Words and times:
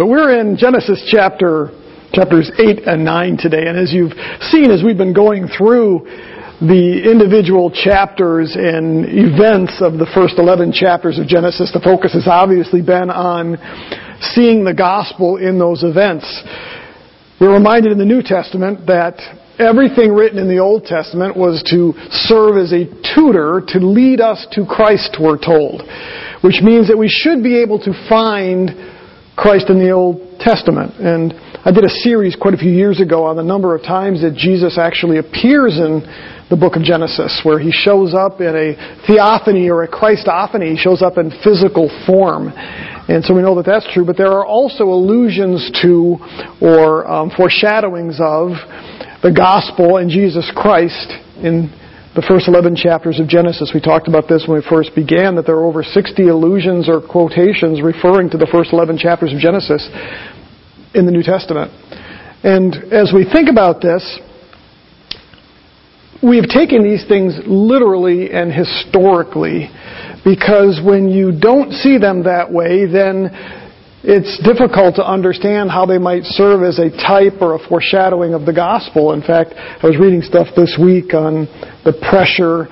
But 0.00 0.06
we're 0.06 0.40
in 0.40 0.56
Genesis 0.56 1.04
chapter 1.12 1.68
chapters 2.14 2.50
8 2.58 2.88
and 2.88 3.04
9 3.04 3.36
today. 3.36 3.68
And 3.68 3.76
as 3.76 3.92
you've 3.92 4.16
seen 4.48 4.70
as 4.70 4.82
we've 4.82 4.96
been 4.96 5.12
going 5.12 5.46
through 5.46 6.08
the 6.64 7.04
individual 7.04 7.68
chapters 7.68 8.56
and 8.56 9.04
events 9.04 9.76
of 9.84 10.00
the 10.00 10.08
first 10.16 10.38
11 10.38 10.72
chapters 10.72 11.18
of 11.18 11.26
Genesis, 11.28 11.70
the 11.76 11.84
focus 11.84 12.14
has 12.14 12.24
obviously 12.24 12.80
been 12.80 13.10
on 13.10 13.60
seeing 14.32 14.64
the 14.64 14.72
gospel 14.72 15.36
in 15.36 15.58
those 15.58 15.84
events. 15.84 16.24
We're 17.38 17.52
reminded 17.52 17.92
in 17.92 17.98
the 17.98 18.08
New 18.08 18.22
Testament 18.24 18.86
that 18.86 19.20
everything 19.60 20.16
written 20.16 20.38
in 20.38 20.48
the 20.48 20.64
Old 20.64 20.88
Testament 20.88 21.36
was 21.36 21.60
to 21.68 21.92
serve 22.24 22.56
as 22.56 22.72
a 22.72 22.88
tutor 23.12 23.60
to 23.76 23.78
lead 23.84 24.22
us 24.22 24.48
to 24.52 24.64
Christ, 24.64 25.20
we're 25.20 25.36
told. 25.36 25.84
Which 26.40 26.64
means 26.64 26.88
that 26.88 26.96
we 26.96 27.12
should 27.12 27.44
be 27.44 27.60
able 27.60 27.76
to 27.84 27.92
find 28.08 28.96
Christ 29.40 29.70
in 29.70 29.78
the 29.78 29.88
Old 29.88 30.20
Testament. 30.38 31.00
And 31.00 31.32
I 31.64 31.72
did 31.72 31.82
a 31.82 31.88
series 31.88 32.36
quite 32.36 32.52
a 32.52 32.58
few 32.58 32.70
years 32.70 33.00
ago 33.00 33.24
on 33.24 33.36
the 33.36 33.42
number 33.42 33.74
of 33.74 33.80
times 33.80 34.20
that 34.20 34.36
Jesus 34.36 34.76
actually 34.76 35.16
appears 35.16 35.80
in 35.80 36.04
the 36.50 36.60
book 36.60 36.76
of 36.76 36.82
Genesis, 36.82 37.40
where 37.42 37.58
he 37.58 37.72
shows 37.72 38.12
up 38.12 38.42
in 38.42 38.52
a 38.52 38.76
theophany 39.08 39.70
or 39.70 39.82
a 39.82 39.88
Christophany. 39.88 40.72
He 40.72 40.76
shows 40.76 41.00
up 41.00 41.16
in 41.16 41.32
physical 41.42 41.88
form. 42.04 42.52
And 42.52 43.24
so 43.24 43.32
we 43.32 43.40
know 43.40 43.56
that 43.56 43.64
that's 43.64 43.88
true, 43.94 44.04
but 44.04 44.18
there 44.18 44.30
are 44.30 44.44
also 44.44 44.84
allusions 44.84 45.72
to 45.80 46.20
or 46.60 47.08
um, 47.08 47.30
foreshadowings 47.34 48.20
of 48.20 48.52
the 49.24 49.32
gospel 49.32 49.96
and 49.96 50.10
Jesus 50.10 50.52
Christ 50.54 51.16
in 51.40 51.72
the 52.20 52.26
first 52.28 52.48
11 52.48 52.76
chapters 52.76 53.18
of 53.18 53.26
Genesis. 53.28 53.72
We 53.72 53.80
talked 53.80 54.06
about 54.06 54.28
this 54.28 54.44
when 54.46 54.60
we 54.60 54.66
first 54.68 54.94
began, 54.94 55.36
that 55.36 55.46
there 55.46 55.56
are 55.56 55.64
over 55.64 55.82
60 55.82 56.28
allusions 56.28 56.86
or 56.86 57.00
quotations 57.00 57.80
referring 57.80 58.28
to 58.30 58.36
the 58.36 58.46
first 58.52 58.74
11 58.74 58.98
chapters 58.98 59.32
of 59.32 59.38
Genesis 59.38 59.88
in 60.92 61.06
the 61.06 61.12
New 61.12 61.22
Testament. 61.22 61.72
And 62.44 62.92
as 62.92 63.12
we 63.16 63.24
think 63.24 63.48
about 63.48 63.80
this, 63.80 64.04
we 66.20 66.36
have 66.36 66.44
taken 66.44 66.84
these 66.84 67.08
things 67.08 67.40
literally 67.46 68.28
and 68.28 68.52
historically 68.52 69.72
because 70.20 70.76
when 70.84 71.08
you 71.08 71.32
don't 71.32 71.72
see 71.72 71.96
them 71.96 72.24
that 72.24 72.52
way, 72.52 72.84
then 72.84 73.32
it's 74.02 74.40
difficult 74.42 74.96
to 74.96 75.06
understand 75.06 75.70
how 75.70 75.84
they 75.84 75.98
might 75.98 76.24
serve 76.24 76.62
as 76.62 76.78
a 76.78 76.90
type 76.90 77.40
or 77.40 77.54
a 77.54 77.58
foreshadowing 77.58 78.34
of 78.34 78.46
the 78.46 78.52
gospel. 78.52 79.12
In 79.12 79.20
fact, 79.20 79.52
I 79.54 79.86
was 79.86 79.98
reading 79.98 80.22
stuff 80.22 80.48
this 80.56 80.78
week 80.80 81.12
on 81.12 81.44
the 81.84 81.92
pressure 81.92 82.68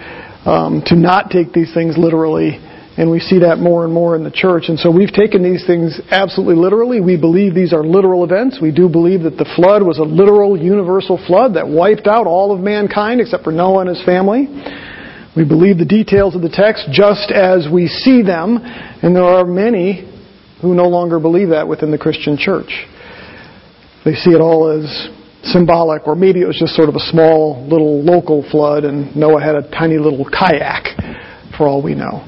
um, 0.48 0.82
to 0.86 0.96
not 0.96 1.30
take 1.30 1.52
these 1.52 1.72
things 1.74 1.98
literally 1.98 2.58
and 2.98 3.08
we 3.08 3.20
see 3.20 3.38
that 3.46 3.58
more 3.58 3.84
and 3.84 3.94
more 3.94 4.16
in 4.16 4.24
the 4.24 4.30
church. 4.30 4.64
And 4.66 4.76
so 4.76 4.90
we've 4.90 5.12
taken 5.12 5.40
these 5.40 5.64
things 5.64 6.00
absolutely 6.10 6.56
literally. 6.56 7.00
We 7.00 7.16
believe 7.16 7.54
these 7.54 7.72
are 7.72 7.86
literal 7.86 8.24
events. 8.24 8.58
We 8.60 8.72
do 8.72 8.88
believe 8.88 9.22
that 9.22 9.38
the 9.38 9.46
flood 9.54 9.86
was 9.86 9.98
a 9.98 10.02
literal 10.02 10.58
universal 10.58 11.16
flood 11.28 11.54
that 11.54 11.68
wiped 11.68 12.08
out 12.08 12.26
all 12.26 12.50
of 12.50 12.58
mankind 12.58 13.20
except 13.20 13.44
for 13.44 13.52
Noah 13.52 13.86
and 13.86 13.90
his 13.90 14.04
family. 14.04 14.50
We 15.36 15.46
believe 15.46 15.78
the 15.78 15.86
details 15.86 16.34
of 16.34 16.42
the 16.42 16.50
text 16.50 16.90
just 16.90 17.30
as 17.30 17.68
we 17.70 17.86
see 17.86 18.22
them, 18.22 18.58
and 18.58 19.14
there 19.14 19.22
are 19.22 19.46
many 19.46 20.02
who 20.60 20.74
no 20.74 20.88
longer 20.88 21.18
believe 21.20 21.50
that 21.50 21.66
within 21.66 21.90
the 21.90 21.98
Christian 21.98 22.36
church. 22.36 22.86
They 24.04 24.14
see 24.14 24.30
it 24.30 24.40
all 24.40 24.68
as 24.70 25.08
symbolic, 25.42 26.06
or 26.06 26.16
maybe 26.16 26.40
it 26.40 26.46
was 26.46 26.58
just 26.58 26.74
sort 26.74 26.88
of 26.88 26.96
a 26.96 27.04
small 27.10 27.64
little 27.68 28.02
local 28.02 28.48
flood 28.50 28.84
and 28.84 29.14
Noah 29.14 29.40
had 29.40 29.54
a 29.54 29.62
tiny 29.70 29.98
little 29.98 30.28
kayak, 30.28 30.84
for 31.56 31.66
all 31.66 31.82
we 31.82 31.94
know. 31.94 32.24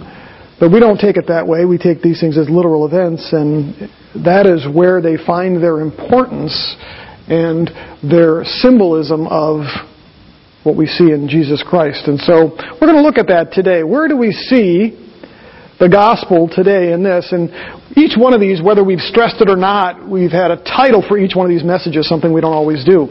But 0.60 0.70
we 0.70 0.78
don't 0.78 0.98
take 0.98 1.16
it 1.16 1.26
that 1.28 1.46
way. 1.46 1.64
We 1.64 1.78
take 1.78 2.02
these 2.02 2.20
things 2.20 2.36
as 2.36 2.48
literal 2.50 2.86
events, 2.86 3.32
and 3.32 3.90
that 4.24 4.46
is 4.46 4.66
where 4.68 5.00
they 5.00 5.16
find 5.16 5.62
their 5.62 5.80
importance 5.80 6.52
and 7.28 7.70
their 8.02 8.44
symbolism 8.44 9.26
of 9.26 9.64
what 10.62 10.76
we 10.76 10.86
see 10.86 11.12
in 11.12 11.28
Jesus 11.28 11.64
Christ. 11.66 12.06
And 12.08 12.20
so 12.20 12.52
we're 12.76 12.88
going 12.88 13.00
to 13.00 13.02
look 13.02 13.16
at 13.16 13.28
that 13.28 13.52
today. 13.52 13.82
Where 13.82 14.08
do 14.08 14.16
we 14.16 14.32
see 14.32 15.09
the 15.80 15.88
gospel 15.88 16.48
today 16.48 16.92
in 16.92 17.02
this? 17.02 17.32
And 17.32 17.50
each 17.96 18.14
one 18.16 18.34
of 18.34 18.40
these, 18.40 18.62
whether 18.62 18.84
we've 18.84 19.00
stressed 19.00 19.40
it 19.40 19.50
or 19.50 19.56
not, 19.56 20.08
we've 20.08 20.30
had 20.30 20.52
a 20.52 20.62
title 20.62 21.02
for 21.02 21.18
each 21.18 21.34
one 21.34 21.46
of 21.46 21.50
these 21.50 21.64
messages, 21.64 22.08
something 22.08 22.32
we 22.32 22.40
don't 22.40 22.54
always 22.54 22.84
do. 22.84 23.08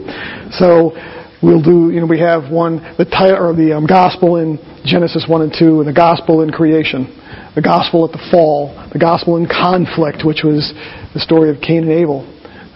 So 0.56 0.96
we'll 1.42 1.62
do, 1.62 1.90
you 1.90 2.00
know, 2.00 2.06
we 2.06 2.20
have 2.20 2.50
one, 2.50 2.80
the 2.96 3.04
title, 3.04 3.36
or 3.36 3.52
the 3.52 3.76
um, 3.76 3.84
gospel 3.84 4.36
in 4.36 4.56
Genesis 4.86 5.26
1 5.28 5.42
and 5.42 5.52
2, 5.52 5.80
and 5.80 5.88
the 5.88 5.92
gospel 5.92 6.40
in 6.40 6.50
creation 6.50 7.20
the 7.54 7.62
gospel 7.62 8.04
at 8.06 8.12
the 8.12 8.22
fall, 8.30 8.70
the 8.92 8.98
gospel 8.98 9.36
in 9.36 9.46
conflict, 9.46 10.22
which 10.24 10.42
was 10.44 10.72
the 11.14 11.20
story 11.20 11.50
of 11.50 11.60
Cain 11.60 11.82
and 11.82 11.92
Abel, 11.92 12.22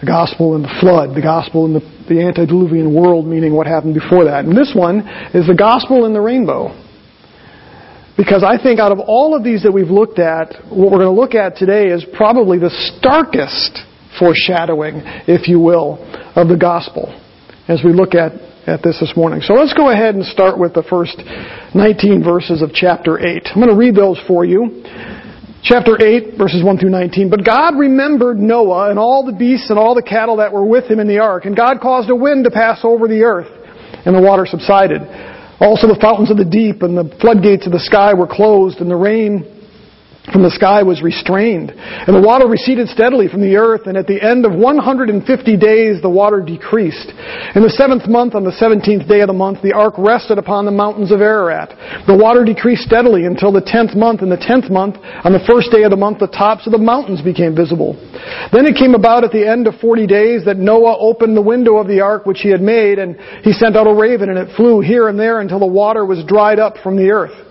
the 0.01 0.05
gospel 0.05 0.55
in 0.55 0.61
the 0.61 0.73
flood, 0.81 1.15
the 1.15 1.21
gospel 1.21 1.65
in 1.65 1.73
the, 1.73 1.83
the 2.09 2.19
antediluvian 2.19 2.93
world, 2.93 3.25
meaning 3.25 3.55
what 3.55 3.67
happened 3.67 3.93
before 3.93 4.25
that. 4.25 4.43
And 4.43 4.55
this 4.55 4.73
one 4.75 5.07
is 5.33 5.47
the 5.47 5.55
gospel 5.55 6.05
in 6.05 6.13
the 6.13 6.19
rainbow. 6.19 6.75
Because 8.17 8.43
I 8.43 8.61
think 8.61 8.79
out 8.79 8.91
of 8.91 8.99
all 8.99 9.35
of 9.35 9.43
these 9.43 9.63
that 9.63 9.71
we've 9.71 9.89
looked 9.89 10.19
at, 10.19 10.55
what 10.69 10.91
we're 10.91 11.03
going 11.03 11.15
to 11.15 11.21
look 11.21 11.35
at 11.35 11.57
today 11.57 11.87
is 11.87 12.05
probably 12.15 12.57
the 12.57 12.71
starkest 12.97 13.79
foreshadowing, 14.17 15.01
if 15.27 15.47
you 15.47 15.59
will, 15.59 15.99
of 16.35 16.47
the 16.47 16.55
gospel 16.55 17.11
as 17.67 17.81
we 17.83 17.91
look 17.91 18.15
at 18.15 18.31
at 18.67 18.81
this 18.81 18.99
this 18.99 19.13
morning. 19.15 19.41
So 19.41 19.53
let's 19.53 19.73
go 19.73 19.89
ahead 19.91 20.15
and 20.15 20.25
start 20.25 20.57
with 20.57 20.73
the 20.73 20.83
first 20.83 21.21
19 21.75 22.23
verses 22.23 22.61
of 22.61 22.73
chapter 22.73 23.19
8. 23.19 23.49
I'm 23.53 23.61
going 23.61 23.69
to 23.69 23.77
read 23.77 23.95
those 23.95 24.19
for 24.27 24.43
you. 24.43 24.83
Chapter 25.61 25.97
8, 26.01 26.37
verses 26.37 26.63
1 26.63 26.77
through 26.77 26.89
19. 26.89 27.29
But 27.29 27.45
God 27.45 27.77
remembered 27.77 28.37
Noah 28.37 28.89
and 28.89 28.99
all 28.99 29.25
the 29.25 29.33
beasts 29.33 29.69
and 29.69 29.79
all 29.79 29.95
the 29.95 30.03
cattle 30.03 30.37
that 30.37 30.51
were 30.51 30.65
with 30.65 30.89
him 30.89 30.99
in 30.99 31.07
the 31.07 31.19
ark. 31.19 31.45
And 31.45 31.55
God 31.55 31.79
caused 31.81 32.09
a 32.09 32.15
wind 32.15 32.43
to 32.45 32.51
pass 32.51 32.79
over 32.83 33.07
the 33.07 33.21
earth, 33.21 33.49
and 34.05 34.15
the 34.15 34.21
water 34.21 34.45
subsided. 34.45 35.01
Also 35.59 35.87
the 35.87 35.97
fountains 36.01 36.29
of 36.29 36.37
the 36.37 36.45
deep 36.45 36.81
and 36.83 36.97
the 36.97 37.15
floodgates 37.21 37.65
of 37.65 37.71
the 37.71 37.79
sky 37.79 38.13
were 38.13 38.27
closed, 38.27 38.79
and 38.81 38.91
the 38.91 38.95
rain 38.95 39.54
from 40.31 40.41
the 40.41 40.51
sky 40.51 40.81
was 40.81 41.01
restrained. 41.01 41.71
And 41.71 42.15
the 42.15 42.21
water 42.21 42.47
receded 42.47 42.89
steadily 42.89 43.27
from 43.27 43.41
the 43.41 43.57
earth, 43.57 43.85
and 43.85 43.97
at 43.97 44.07
the 44.07 44.17
end 44.17 44.45
of 44.45 44.53
150 44.53 45.21
days 45.57 46.01
the 46.01 46.09
water 46.09 46.41
decreased. 46.41 47.13
In 47.53 47.61
the 47.61 47.69
seventh 47.69 48.07
month, 48.07 48.33
on 48.33 48.43
the 48.43 48.55
seventeenth 48.57 49.07
day 49.07 49.21
of 49.21 49.27
the 49.27 49.37
month, 49.37 49.61
the 49.61 49.73
ark 49.73 49.93
rested 49.97 50.37
upon 50.37 50.65
the 50.65 50.73
mountains 50.73 51.11
of 51.11 51.21
Ararat. 51.21 51.69
The 52.07 52.17
water 52.17 52.43
decreased 52.43 52.83
steadily 52.83 53.25
until 53.25 53.51
the 53.51 53.61
tenth 53.61 53.95
month. 53.95 54.21
In 54.21 54.29
the 54.29 54.41
tenth 54.41 54.69
month, 54.69 54.97
on 55.23 55.33
the 55.33 55.43
first 55.45 55.69
day 55.71 55.83
of 55.83 55.91
the 55.91 55.99
month, 55.99 56.19
the 56.19 56.27
tops 56.27 56.65
of 56.65 56.73
the 56.73 56.81
mountains 56.81 57.21
became 57.21 57.55
visible. 57.55 57.93
Then 58.51 58.65
it 58.65 58.75
came 58.75 58.95
about 58.95 59.23
at 59.23 59.31
the 59.31 59.45
end 59.45 59.67
of 59.67 59.77
forty 59.79 60.07
days 60.07 60.45
that 60.45 60.57
Noah 60.57 60.97
opened 60.97 61.37
the 61.37 61.45
window 61.45 61.77
of 61.77 61.87
the 61.87 62.01
ark 62.01 62.25
which 62.25 62.41
he 62.41 62.49
had 62.49 62.61
made, 62.61 62.97
and 62.97 63.15
he 63.45 63.53
sent 63.53 63.75
out 63.77 63.87
a 63.87 63.93
raven, 63.93 64.29
and 64.29 64.39
it 64.39 64.55
flew 64.55 64.81
here 64.81 65.07
and 65.07 65.19
there 65.19 65.39
until 65.39 65.59
the 65.59 65.69
water 65.69 66.05
was 66.05 66.23
dried 66.25 66.59
up 66.59 66.77
from 66.81 66.97
the 66.97 67.11
earth. 67.11 67.45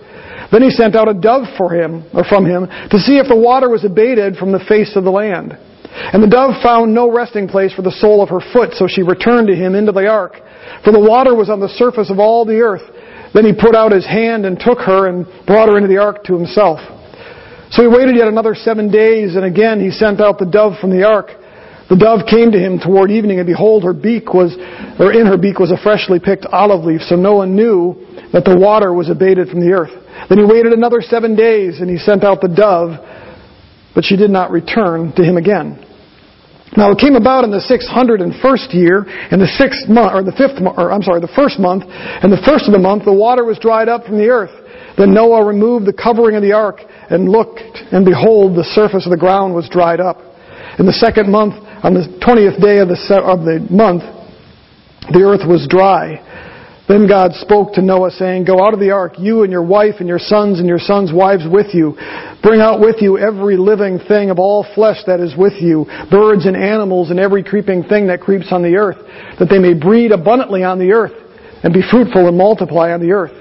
Then 0.51 0.61
he 0.61 0.69
sent 0.69 0.95
out 0.95 1.09
a 1.09 1.13
dove 1.13 1.45
for 1.57 1.73
him, 1.73 2.05
or 2.13 2.23
from 2.23 2.45
him, 2.45 2.67
to 2.67 2.99
see 2.99 3.17
if 3.17 3.27
the 3.27 3.35
water 3.35 3.69
was 3.69 3.83
abated 3.83 4.35
from 4.37 4.51
the 4.51 4.63
face 4.67 4.95
of 4.95 5.03
the 5.03 5.11
land. 5.11 5.57
And 5.95 6.21
the 6.21 6.27
dove 6.27 6.61
found 6.61 6.93
no 6.93 7.09
resting 7.09 7.47
place 7.47 7.73
for 7.73 7.81
the 7.81 7.91
sole 7.91 8.21
of 8.21 8.29
her 8.29 8.41
foot, 8.53 8.73
so 8.73 8.85
she 8.87 9.01
returned 9.01 9.47
to 9.47 9.55
him 9.55 9.75
into 9.75 9.91
the 9.91 10.07
ark. 10.07 10.41
For 10.83 10.91
the 10.91 10.99
water 10.99 11.33
was 11.33 11.49
on 11.49 11.59
the 11.59 11.69
surface 11.69 12.11
of 12.11 12.19
all 12.19 12.45
the 12.45 12.59
earth. 12.59 12.83
Then 13.33 13.45
he 13.45 13.53
put 13.53 13.75
out 13.75 13.91
his 13.91 14.05
hand 14.05 14.45
and 14.45 14.59
took 14.59 14.79
her 14.79 15.07
and 15.07 15.25
brought 15.47 15.69
her 15.69 15.77
into 15.77 15.87
the 15.87 15.97
ark 15.97 16.23
to 16.25 16.37
himself. 16.37 16.79
So 17.71 17.81
he 17.81 17.87
waited 17.87 18.15
yet 18.15 18.27
another 18.27 18.55
seven 18.55 18.91
days, 18.91 19.35
and 19.35 19.45
again 19.45 19.79
he 19.79 19.89
sent 19.89 20.21
out 20.21 20.37
the 20.37 20.45
dove 20.45 20.73
from 20.79 20.91
the 20.91 21.03
ark. 21.03 21.31
The 21.89 21.95
dove 21.95 22.25
came 22.27 22.51
to 22.51 22.59
him 22.59 22.79
toward 22.79 23.11
evening, 23.11 23.39
and 23.39 23.47
behold, 23.47 23.83
her 23.83 23.93
beak 23.93 24.33
was, 24.33 24.55
or 24.99 25.13
in 25.13 25.27
her 25.27 25.37
beak 25.37 25.59
was 25.59 25.71
a 25.71 25.77
freshly 25.77 26.19
picked 26.19 26.45
olive 26.47 26.83
leaf, 26.83 27.01
so 27.01 27.15
Noah 27.15 27.45
knew 27.45 27.95
that 28.35 28.43
the 28.43 28.51
water 28.51 28.91
was 28.91 29.09
abated 29.09 29.47
from 29.47 29.63
the 29.63 29.71
earth. 29.71 29.95
Then 30.27 30.37
he 30.39 30.43
waited 30.43 30.75
another 30.75 30.99
seven 30.99 31.39
days 31.39 31.79
and 31.79 31.89
he 31.89 31.95
sent 31.95 32.27
out 32.27 32.43
the 32.43 32.51
dove, 32.51 32.99
but 33.95 34.03
she 34.03 34.19
did 34.19 34.29
not 34.29 34.51
return 34.51 35.15
to 35.15 35.23
him 35.23 35.37
again. 35.39 35.79
Now 36.75 36.91
it 36.91 36.99
came 36.99 37.15
about 37.15 37.47
in 37.47 37.51
the 37.51 37.63
six 37.63 37.87
hundred 37.87 38.19
and 38.19 38.35
first 38.43 38.75
year, 38.75 39.07
in 39.31 39.39
the 39.39 39.47
sixth 39.47 39.87
month, 39.87 40.11
or 40.11 40.19
the 40.19 40.35
fifth 40.35 40.59
month, 40.59 40.75
or 40.75 40.91
I'm 40.91 40.99
sorry, 40.99 41.23
the 41.23 41.31
first 41.31 41.63
month, 41.63 41.87
and 41.87 42.27
the 42.27 42.43
first 42.43 42.67
of 42.67 42.75
the 42.75 42.83
month, 42.83 43.07
the 43.07 43.15
water 43.15 43.47
was 43.47 43.55
dried 43.57 43.87
up 43.87 44.03
from 44.03 44.19
the 44.19 44.27
earth. 44.27 44.51
Then 44.99 45.13
Noah 45.15 45.47
removed 45.47 45.87
the 45.87 45.95
covering 45.95 46.35
of 46.35 46.43
the 46.43 46.51
ark 46.51 46.83
and 47.09 47.31
looked, 47.31 47.63
and 47.95 48.03
behold, 48.03 48.59
the 48.59 48.67
surface 48.75 49.07
of 49.07 49.15
the 49.15 49.17
ground 49.17 49.55
was 49.55 49.71
dried 49.71 50.03
up. 50.03 50.19
In 50.75 50.85
the 50.85 50.99
second 50.99 51.31
month, 51.31 51.55
on 51.87 51.95
the 51.95 52.03
twentieth 52.19 52.59
day 52.59 52.83
of 52.83 52.91
the, 52.91 52.99
of 53.23 53.47
the 53.47 53.63
month, 53.71 54.03
the 55.15 55.23
earth 55.23 55.47
was 55.47 55.63
dry. 55.71 56.19
Then 56.87 57.07
God 57.07 57.33
spoke 57.33 57.73
to 57.73 57.81
Noah 57.81 58.11
saying, 58.11 58.45
Go 58.45 58.63
out 58.63 58.75
of 58.75 58.79
the 58.79 58.91
ark, 58.91 59.13
you 59.17 59.41
and 59.41 59.51
your 59.51 59.65
wife 59.65 59.95
and 59.99 60.07
your 60.07 60.19
sons 60.19 60.59
and 60.59 60.67
your 60.67 60.77
sons' 60.77 61.11
wives 61.11 61.43
with 61.49 61.73
you. 61.73 61.97
Bring 62.43 62.61
out 62.61 62.79
with 62.79 62.97
you 63.01 63.17
every 63.17 63.57
living 63.57 63.97
thing 64.07 64.29
of 64.29 64.37
all 64.37 64.65
flesh 64.75 64.97
that 65.07 65.19
is 65.19 65.33
with 65.35 65.53
you, 65.59 65.85
birds 66.11 66.45
and 66.45 66.55
animals 66.55 67.09
and 67.09 67.19
every 67.19 67.43
creeping 67.43 67.83
thing 67.83 68.07
that 68.07 68.21
creeps 68.21 68.51
on 68.51 68.61
the 68.61 68.75
earth, 68.75 68.97
that 69.39 69.49
they 69.49 69.57
may 69.57 69.73
breed 69.73 70.11
abundantly 70.11 70.63
on 70.63 70.77
the 70.77 70.91
earth 70.91 71.13
and 71.63 71.73
be 71.73 71.81
fruitful 71.89 72.27
and 72.27 72.37
multiply 72.37 72.91
on 72.91 73.01
the 73.01 73.11
earth. 73.11 73.33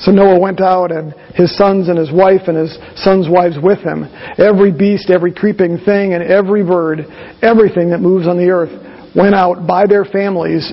So 0.00 0.10
Noah 0.10 0.38
went 0.38 0.60
out 0.60 0.92
and 0.92 1.14
his 1.34 1.56
sons 1.56 1.88
and 1.88 1.96
his 1.96 2.12
wife 2.12 2.48
and 2.48 2.56
his 2.58 2.76
sons' 2.96 3.28
wives 3.30 3.56
with 3.62 3.78
him. 3.78 4.04
Every 4.36 4.72
beast, 4.72 5.08
every 5.08 5.32
creeping 5.32 5.78
thing, 5.78 6.12
and 6.12 6.22
every 6.22 6.62
bird, 6.62 7.06
everything 7.40 7.90
that 7.90 8.00
moves 8.00 8.26
on 8.26 8.36
the 8.36 8.50
earth 8.50 9.14
went 9.16 9.34
out 9.34 9.66
by 9.66 9.86
their 9.86 10.04
families 10.04 10.70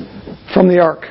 from 0.54 0.68
the 0.68 0.82
ark. 0.82 1.06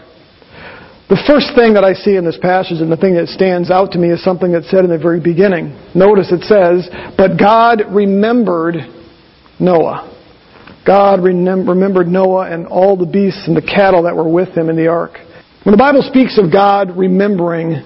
The 1.10 1.18
first 1.26 1.58
thing 1.58 1.74
that 1.74 1.82
I 1.82 1.92
see 1.92 2.14
in 2.14 2.24
this 2.24 2.38
passage 2.38 2.78
and 2.78 2.86
the 2.86 2.96
thing 2.96 3.18
that 3.18 3.26
stands 3.26 3.68
out 3.68 3.90
to 3.92 3.98
me 3.98 4.14
is 4.14 4.22
something 4.22 4.52
that's 4.52 4.70
said 4.70 4.86
in 4.86 4.90
the 4.94 4.98
very 4.98 5.18
beginning. 5.18 5.74
Notice 5.92 6.30
it 6.30 6.46
says, 6.46 6.86
But 7.18 7.34
God 7.34 7.82
remembered 7.90 8.78
Noah. 9.58 10.06
God 10.86 11.18
remembered 11.18 12.06
Noah 12.06 12.54
and 12.54 12.64
all 12.64 12.96
the 12.96 13.10
beasts 13.10 13.42
and 13.50 13.56
the 13.56 13.66
cattle 13.66 14.04
that 14.04 14.14
were 14.14 14.30
with 14.30 14.56
him 14.56 14.70
in 14.70 14.76
the 14.76 14.86
ark. 14.86 15.18
When 15.66 15.74
the 15.74 15.82
Bible 15.82 16.06
speaks 16.06 16.38
of 16.38 16.52
God 16.52 16.96
remembering 16.96 17.82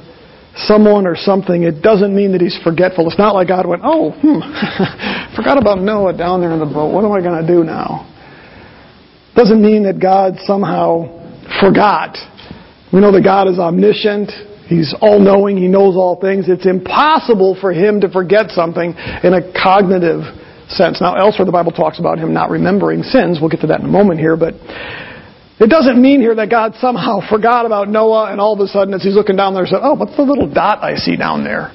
someone 0.69 1.07
or 1.07 1.17
something, 1.17 1.63
it 1.63 1.81
doesn't 1.81 2.15
mean 2.15 2.33
that 2.33 2.43
he's 2.43 2.61
forgetful. 2.63 3.09
It's 3.09 3.19
not 3.19 3.35
like 3.35 3.49
God 3.49 3.65
went, 3.65 3.81
oh, 3.85 4.13
hmm, 4.13 4.45
forgot 5.35 5.57
about 5.57 5.81
Noah 5.81 6.13
down 6.13 6.43
there 6.43 6.53
in 6.53 6.61
the 6.61 6.69
boat. 6.69 6.93
What 6.93 7.07
am 7.07 7.13
I 7.13 7.23
going 7.23 7.41
to 7.41 7.49
do 7.49 7.65
now? 7.65 8.05
It 9.33 9.35
doesn't 9.35 9.63
mean 9.63 9.85
that 9.85 9.99
God 9.99 10.37
somehow 10.45 11.09
forgot. 11.59 12.21
We 12.95 13.01
know 13.01 13.11
that 13.11 13.25
God 13.25 13.49
is 13.49 13.59
omniscient. 13.59 14.31
He's 14.71 14.95
all 15.01 15.19
knowing. 15.19 15.57
He 15.57 15.67
knows 15.67 15.97
all 15.97 16.15
things. 16.21 16.49
It's 16.49 16.65
impossible 16.65 17.59
for 17.61 17.73
him 17.73 18.01
to 18.03 18.09
forget 18.09 18.51
something 18.55 18.95
in 18.95 19.35
a 19.35 19.43
cognitive 19.51 20.23
sense. 20.69 21.01
Now, 21.01 21.17
elsewhere 21.17 21.45
the 21.45 21.51
Bible 21.51 21.73
talks 21.73 21.99
about 21.99 22.21
him 22.21 22.33
not 22.33 22.51
remembering 22.51 23.03
sins. 23.03 23.39
We'll 23.41 23.51
get 23.51 23.63
to 23.63 23.67
that 23.67 23.81
in 23.81 23.87
a 23.87 23.91
moment 23.91 24.21
here, 24.21 24.37
but 24.37 24.55
it 25.59 25.69
doesn't 25.69 26.01
mean 26.01 26.21
here 26.21 26.37
that 26.37 26.51
God 26.51 26.75
somehow 26.79 27.19
forgot 27.29 27.67
about 27.67 27.89
Noah 27.89 28.31
and 28.31 28.41
all 28.41 28.55
of 28.55 28.61
a 28.61 28.69
sudden 28.69 28.95
as 28.95 29.03
he's 29.03 29.17
looking 29.17 29.35
down 29.35 29.55
there 29.55 29.67
said, 29.67 29.81
oh, 29.83 29.95
what's 29.95 30.17
the 30.17 30.23
little 30.23 30.47
dot 30.47 30.79
I 30.85 30.95
see 30.95 31.17
down 31.17 31.43
there? 31.43 31.75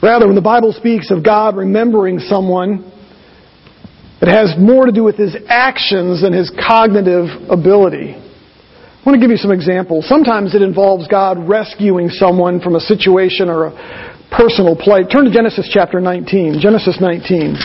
Rather, 0.00 0.26
when 0.26 0.36
the 0.36 0.40
Bible 0.40 0.72
speaks 0.72 1.10
of 1.10 1.24
God 1.24 1.56
remembering 1.56 2.20
someone, 2.20 2.92
it 4.22 4.28
has 4.28 4.54
more 4.56 4.86
to 4.86 4.92
do 4.92 5.02
with 5.02 5.16
his 5.16 5.34
actions 5.48 6.22
than 6.22 6.32
his 6.32 6.48
cognitive 6.64 7.26
ability. 7.50 8.21
I 9.02 9.10
want 9.10 9.20
to 9.20 9.20
give 9.20 9.32
you 9.32 9.36
some 9.36 9.50
examples. 9.50 10.06
Sometimes 10.08 10.54
it 10.54 10.62
involves 10.62 11.08
God 11.08 11.48
rescuing 11.48 12.08
someone 12.08 12.60
from 12.60 12.76
a 12.76 12.80
situation 12.80 13.48
or 13.48 13.66
a 13.66 14.28
personal 14.30 14.76
plight. 14.76 15.10
Turn 15.10 15.24
to 15.24 15.30
Genesis 15.32 15.68
chapter 15.72 16.00
19. 16.00 16.60
Genesis 16.60 16.98
19. 17.00 17.56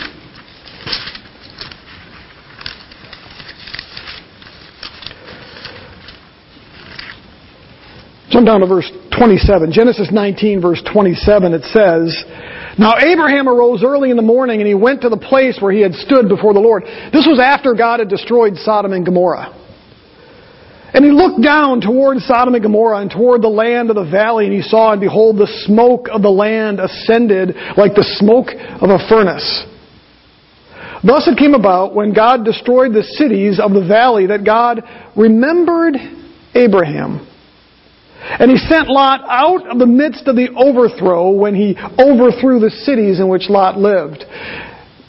Jump 8.30 8.44
down 8.44 8.58
to 8.58 8.66
verse 8.66 8.90
27. 9.16 9.70
Genesis 9.70 10.08
19, 10.10 10.60
verse 10.60 10.82
27, 10.92 11.54
it 11.54 11.62
says, 11.70 12.24
Now 12.76 12.98
Abraham 12.98 13.48
arose 13.48 13.84
early 13.84 14.10
in 14.10 14.16
the 14.16 14.22
morning 14.22 14.58
and 14.58 14.66
he 14.66 14.74
went 14.74 15.02
to 15.02 15.08
the 15.08 15.16
place 15.16 15.58
where 15.60 15.70
he 15.70 15.82
had 15.82 15.94
stood 15.94 16.28
before 16.28 16.52
the 16.52 16.58
Lord. 16.58 16.82
This 17.12 17.28
was 17.30 17.38
after 17.40 17.74
God 17.74 18.00
had 18.00 18.08
destroyed 18.08 18.56
Sodom 18.56 18.92
and 18.92 19.06
Gomorrah. 19.06 19.54
And 20.94 21.04
he 21.04 21.10
looked 21.10 21.42
down 21.42 21.80
toward 21.80 22.18
Sodom 22.18 22.54
and 22.54 22.62
Gomorrah 22.62 23.00
and 23.00 23.10
toward 23.10 23.42
the 23.42 23.48
land 23.48 23.90
of 23.90 23.96
the 23.96 24.08
valley, 24.10 24.46
and 24.46 24.54
he 24.54 24.62
saw, 24.62 24.92
and 24.92 25.00
behold, 25.00 25.36
the 25.36 25.62
smoke 25.66 26.08
of 26.10 26.22
the 26.22 26.30
land 26.30 26.80
ascended 26.80 27.54
like 27.76 27.94
the 27.94 28.06
smoke 28.18 28.48
of 28.48 28.88
a 28.88 28.98
furnace. 29.08 29.66
Thus 31.04 31.28
it 31.28 31.38
came 31.38 31.54
about 31.54 31.94
when 31.94 32.12
God 32.12 32.44
destroyed 32.44 32.92
the 32.92 33.04
cities 33.04 33.60
of 33.60 33.72
the 33.72 33.86
valley 33.86 34.26
that 34.26 34.44
God 34.44 34.82
remembered 35.14 35.94
Abraham 36.54 37.28
and 38.20 38.50
he 38.50 38.56
sent 38.56 38.88
Lot 38.88 39.20
out 39.28 39.70
of 39.70 39.78
the 39.78 39.86
midst 39.86 40.26
of 40.26 40.36
the 40.36 40.50
overthrow 40.54 41.30
when 41.30 41.54
he 41.54 41.76
overthrew 41.98 42.60
the 42.60 42.70
cities 42.70 43.20
in 43.20 43.28
which 43.28 43.48
Lot 43.48 43.78
lived. 43.78 44.24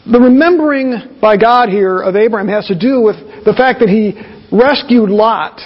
The 0.10 0.20
remembering 0.20 1.20
by 1.20 1.38
God 1.38 1.70
here 1.70 2.00
of 2.00 2.16
Abraham 2.16 2.48
has 2.48 2.68
to 2.68 2.78
do 2.78 3.02
with 3.02 3.16
the 3.46 3.54
fact 3.54 3.80
that 3.80 3.90
he 3.90 4.14
rescued 4.52 5.10
Lot 5.10 5.62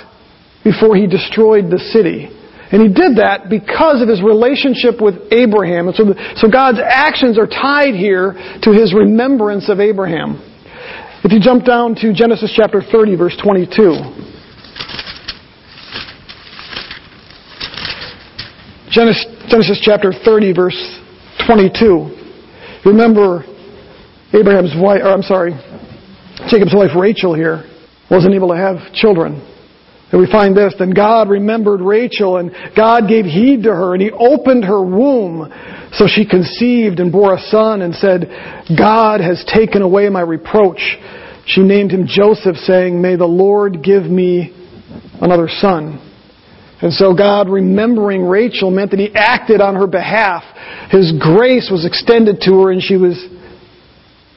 before 0.64 0.96
he 0.96 1.08
destroyed 1.08 1.70
the 1.70 1.80
city. 1.92 2.30
And 2.72 2.82
he 2.82 2.88
did 2.88 3.18
that 3.22 3.50
because 3.50 4.02
of 4.02 4.08
his 4.08 4.24
relationship 4.24 5.00
with 5.00 5.32
Abraham. 5.32 5.88
And 5.88 5.96
so, 5.96 6.06
so 6.36 6.50
God's 6.50 6.80
actions 6.82 7.38
are 7.38 7.46
tied 7.46 7.94
here 7.94 8.34
to 8.64 8.72
his 8.72 8.96
remembrance 8.96 9.70
of 9.70 9.80
Abraham. 9.80 10.42
If 11.24 11.32
you 11.32 11.40
jump 11.40 11.66
down 11.66 11.96
to 12.02 12.14
Genesis 12.14 12.52
chapter 12.56 12.82
30, 12.82 13.16
verse 13.16 13.38
22. 13.38 14.34
Genesis, 18.90 19.26
Genesis 19.48 19.80
chapter 19.84 20.12
30, 20.12 20.54
verse 20.54 21.00
22. 21.46 22.10
Remember 22.86 23.46
Abraham's 24.34 24.74
wife, 24.76 25.02
or 25.04 25.14
I'm 25.14 25.22
sorry, 25.22 25.54
Jacob's 26.50 26.74
wife 26.74 26.92
Rachel 26.98 27.36
here 27.36 27.70
wasn't 28.13 28.36
able 28.36 28.50
to 28.50 28.56
have 28.56 28.94
children. 28.94 29.42
And 30.12 30.21
we 30.21 30.31
find 30.31 30.56
this, 30.56 30.75
then 30.77 30.92
God 30.92 31.27
remembered 31.27 31.81
Rachel 31.81 32.38
and 32.38 32.51
God 32.77 33.10
gave 33.10 33.25
heed 33.25 33.63
to 33.63 33.71
her 33.71 33.94
and 33.94 34.01
he 34.01 34.12
opened 34.12 34.63
her 34.65 34.83
womb. 34.83 35.51
So 35.94 36.06
she 36.07 36.24
conceived 36.27 37.00
and 37.00 37.12
bore 37.12 37.33
a 37.33 37.39
son 37.39 37.81
and 37.81 37.95
said, 37.95 38.30
God 38.77 39.21
has 39.21 39.44
taken 39.51 39.81
away 39.81 40.07
my 40.10 40.21
reproach. 40.21 40.98
She 41.48 41.62
named 41.62 41.92
him 41.92 42.06
Joseph 42.07 42.57
saying, 42.57 43.01
may 43.01 43.15
the 43.15 43.25
Lord 43.25 43.83
give 43.83 44.04
me 44.04 44.54
another 45.19 45.48
son. 45.50 46.00
And 46.83 46.94
so 46.94 47.15
God 47.15 47.48
remembering 47.50 48.24
Rachel 48.24 48.69
meant 48.69 48.92
that 48.92 49.00
He 49.00 49.15
acted 49.15 49.62
on 49.62 49.75
her 49.75 49.88
behalf. 49.88 50.44
His 50.92 51.13
grace 51.18 51.69
was 51.71 51.86
extended 51.86 52.42
to 52.42 52.60
her 52.60 52.71
and 52.71 52.83
she 52.83 52.98
was 52.98 53.15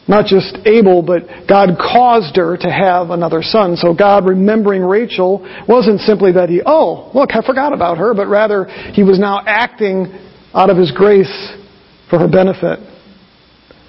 not 0.09 0.27
just 0.27 0.57
able, 0.67 1.03
but 1.03 1.23
God 1.49 1.77
caused 1.79 2.37
her 2.37 2.57
to 2.57 2.71
have 2.71 3.11
another 3.11 3.43
son. 3.43 3.77
So 3.77 3.93
God 3.93 4.29
remembering 4.29 4.83
Rachel 4.83 5.41
wasn't 5.69 6.01
simply 6.01 6.33
that 6.33 6.49
He, 6.49 6.63
oh, 6.65 7.11
look, 7.15 7.31
I 7.33 7.45
forgot 7.45 7.73
about 7.73 7.99
her, 7.99 8.15
but 8.15 8.29
rather 8.29 8.67
He 8.93 9.03
was 9.03 9.19
now 9.19 9.43
acting 9.45 10.07
out 10.55 10.71
of 10.71 10.77
His 10.77 10.93
grace 10.93 11.53
for 12.09 12.19
her 12.19 12.29
benefit. 12.29 12.79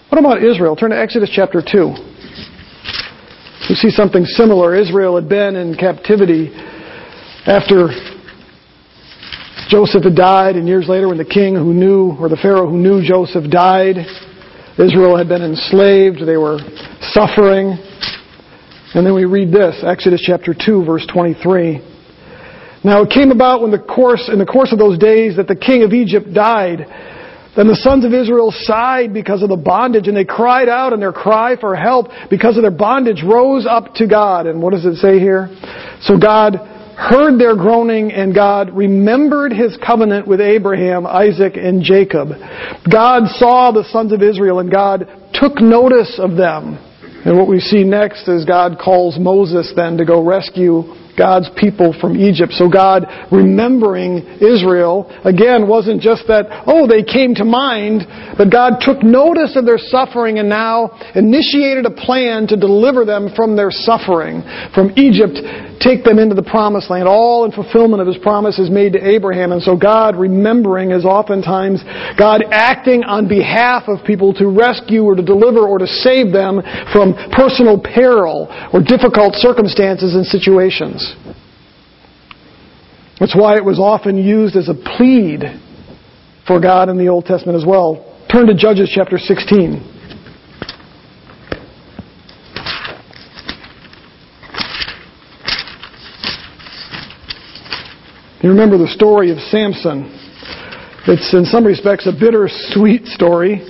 What 0.09 0.19
about 0.19 0.43
Israel? 0.43 0.75
Turn 0.75 0.89
to 0.89 0.99
Exodus 0.99 1.29
chapter 1.31 1.61
2. 1.61 1.77
You 3.69 3.75
see 3.75 3.89
something 3.89 4.25
similar. 4.25 4.75
Israel 4.75 5.15
had 5.15 5.29
been 5.29 5.55
in 5.55 5.75
captivity 5.75 6.51
after 7.45 7.89
Joseph 9.69 10.05
had 10.05 10.15
died, 10.15 10.55
and 10.55 10.67
years 10.67 10.87
later, 10.87 11.09
when 11.09 11.17
the 11.17 11.25
king 11.25 11.53
who 11.53 11.73
knew, 11.73 12.15
or 12.19 12.29
the 12.29 12.37
Pharaoh 12.37 12.69
who 12.69 12.77
knew 12.77 13.05
Joseph 13.05 13.51
died, 13.51 13.97
Israel 14.77 15.17
had 15.17 15.27
been 15.27 15.41
enslaved, 15.41 16.19
they 16.25 16.37
were 16.37 16.59
suffering. 17.09 17.77
And 18.93 19.05
then 19.05 19.15
we 19.15 19.25
read 19.25 19.51
this, 19.51 19.83
Exodus 19.83 20.21
chapter 20.23 20.53
2, 20.53 20.85
verse 20.85 21.05
23. 21.11 21.81
Now 22.83 23.01
it 23.01 23.09
came 23.09 23.31
about 23.31 23.63
when 23.63 23.71
the 23.71 23.79
course, 23.79 24.29
in 24.31 24.37
the 24.37 24.45
course 24.45 24.71
of 24.71 24.77
those 24.77 24.99
days 24.99 25.37
that 25.37 25.47
the 25.47 25.55
king 25.55 25.81
of 25.81 25.93
Egypt 25.93 26.31
died. 26.31 26.85
Then 27.55 27.65
the 27.65 27.75
sons 27.75 28.05
of 28.05 28.13
Israel 28.13 28.53
sighed 28.55 29.15
because 29.15 29.41
of 29.41 29.49
the 29.49 29.57
bondage, 29.57 30.07
and 30.07 30.15
they 30.15 30.25
cried 30.25 30.69
out, 30.69 30.93
and 30.93 31.01
their 31.01 31.11
cry 31.11 31.59
for 31.59 31.75
help 31.75 32.09
because 32.29 32.55
of 32.55 32.61
their 32.61 32.69
bondage 32.69 33.23
rose 33.23 33.65
up 33.65 33.95
to 33.95 34.07
God. 34.07 34.45
And 34.45 34.61
what 34.61 34.73
does 34.73 34.85
it 34.85 34.97
say 34.97 35.17
here? 35.17 35.49
So 36.01 36.19
God 36.19 36.76
heard 36.97 37.39
their 37.39 37.55
groaning 37.55 38.11
and 38.11 38.33
God 38.33 38.75
remembered 38.75 39.53
his 39.53 39.77
covenant 39.85 40.27
with 40.27 40.41
Abraham, 40.41 41.05
Isaac, 41.05 41.53
and 41.55 41.83
Jacob. 41.83 42.29
God 42.91 43.27
saw 43.37 43.71
the 43.71 43.87
sons 43.91 44.11
of 44.11 44.23
Israel 44.23 44.59
and 44.59 44.71
God 44.71 45.05
took 45.33 45.61
notice 45.61 46.19
of 46.19 46.35
them. 46.35 46.79
And 47.23 47.37
what 47.37 47.47
we 47.47 47.59
see 47.59 47.83
next 47.83 48.27
is 48.27 48.45
God 48.45 48.79
calls 48.83 49.19
Moses 49.19 49.71
then 49.75 49.97
to 49.97 50.05
go 50.05 50.25
rescue 50.25 50.83
God's 51.17 51.49
people 51.57 51.95
from 51.99 52.15
Egypt. 52.15 52.53
So 52.53 52.69
God, 52.69 53.05
remembering 53.31 54.19
Israel, 54.39 55.09
again, 55.25 55.67
wasn't 55.67 56.01
just 56.01 56.27
that, 56.27 56.63
oh, 56.67 56.87
they 56.87 57.03
came 57.03 57.33
to 57.35 57.45
mind, 57.45 58.05
but 58.37 58.51
God 58.51 58.77
took 58.79 59.01
notice 59.01 59.55
of 59.55 59.65
their 59.65 59.79
suffering 59.79 60.39
and 60.39 60.47
now 60.47 60.93
initiated 61.15 61.85
a 61.85 61.91
plan 61.91 62.47
to 62.47 62.55
deliver 62.55 63.03
them 63.03 63.29
from 63.35 63.55
their 63.55 63.71
suffering, 63.71 64.43
from 64.73 64.93
Egypt 64.95 65.41
take 65.79 66.03
them 66.03 66.19
into 66.19 66.35
the 66.35 66.43
promised 66.43 66.89
land, 66.89 67.07
all 67.07 67.45
in 67.45 67.51
fulfillment 67.51 68.01
of 68.01 68.07
his 68.07 68.17
promises 68.17 68.69
made 68.69 68.93
to 68.93 69.01
Abraham. 69.01 69.51
And 69.51 69.61
so 69.61 69.77
God, 69.77 70.15
remembering, 70.15 70.91
is 70.91 71.05
oftentimes 71.05 71.83
God 72.17 72.43
acting 72.51 73.03
on 73.03 73.27
behalf 73.27 73.83
of 73.87 74.05
people 74.05 74.33
to 74.35 74.47
rescue 74.47 75.03
or 75.03 75.15
to 75.15 75.23
deliver 75.23 75.67
or 75.67 75.77
to 75.77 75.87
save 75.87 76.31
them 76.31 76.61
from 76.91 77.13
personal 77.31 77.79
peril 77.79 78.47
or 78.73 78.81
difficult 78.81 79.35
circumstances 79.35 80.15
and 80.15 80.25
situations. 80.25 81.06
That's 83.19 83.35
why 83.35 83.57
it 83.57 83.65
was 83.65 83.79
often 83.79 84.17
used 84.17 84.55
as 84.55 84.69
a 84.69 84.73
plead 84.73 85.43
for 86.45 86.59
God 86.59 86.89
in 86.89 86.97
the 86.97 87.07
Old 87.07 87.25
Testament 87.25 87.57
as 87.57 87.65
well. 87.65 88.03
Turn 88.31 88.47
to 88.47 88.53
Judges 88.53 88.91
chapter 88.93 89.17
16. 89.17 89.95
You 98.43 98.49
remember 98.49 98.77
the 98.77 98.87
story 98.87 99.31
of 99.31 99.39
Samson. 99.39 100.13
It's 101.07 101.33
in 101.33 101.45
some 101.45 101.65
respects 101.65 102.05
a 102.05 102.11
bittersweet 102.11 103.07
story. 103.07 103.65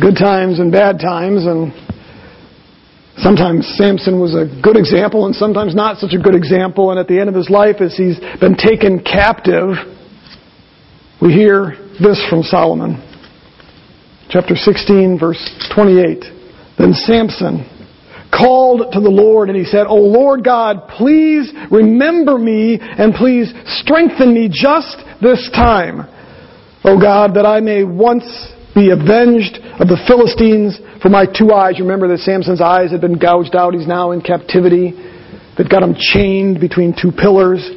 Good 0.00 0.16
times 0.16 0.58
and 0.58 0.72
bad 0.72 0.98
times, 0.98 1.46
and 1.46 1.72
sometimes 3.22 3.66
Samson 3.78 4.20
was 4.20 4.34
a 4.34 4.50
good 4.60 4.76
example 4.76 5.26
and 5.26 5.34
sometimes 5.34 5.74
not 5.74 5.98
such 5.98 6.12
a 6.12 6.18
good 6.18 6.34
example. 6.34 6.90
And 6.90 6.98
at 6.98 7.08
the 7.08 7.18
end 7.18 7.28
of 7.28 7.34
his 7.34 7.48
life, 7.48 7.76
as 7.80 7.96
he's 7.96 8.18
been 8.40 8.56
taken 8.56 9.02
captive, 9.02 9.78
we 11.20 11.32
hear 11.32 11.78
this 12.02 12.20
from 12.28 12.42
Solomon. 12.42 12.98
Chapter 14.28 14.56
16, 14.56 15.18
verse 15.18 15.40
28. 15.74 16.24
Then 16.78 16.92
Samson 16.92 17.68
called 18.32 18.92
to 18.92 19.00
the 19.00 19.10
Lord 19.10 19.50
and 19.50 19.58
he 19.58 19.64
said, 19.64 19.86
O 19.86 19.96
Lord 19.96 20.42
God, 20.42 20.88
please 20.88 21.52
remember 21.70 22.38
me 22.38 22.78
and 22.80 23.14
please 23.14 23.52
strengthen 23.66 24.32
me 24.32 24.48
just 24.50 24.96
this 25.20 25.50
time. 25.54 26.08
O 26.82 26.98
God, 26.98 27.34
that 27.34 27.46
I 27.46 27.60
may 27.60 27.84
once 27.84 28.24
be 28.74 28.90
avenged 28.90 29.60
of 29.78 29.86
the 29.86 30.00
Philistines 30.08 30.80
for 31.02 31.08
my 31.08 31.26
two 31.26 31.52
eyes. 31.52 31.80
Remember 31.80 32.06
that 32.08 32.18
Samson's 32.18 32.60
eyes 32.60 32.92
had 32.92 33.00
been 33.00 33.18
gouged 33.18 33.56
out. 33.56 33.74
He's 33.74 33.86
now 33.86 34.12
in 34.12 34.22
captivity. 34.22 34.92
They've 35.58 35.68
got 35.68 35.82
him 35.82 35.94
chained 35.98 36.60
between 36.60 36.94
two 36.94 37.10
pillars. 37.10 37.68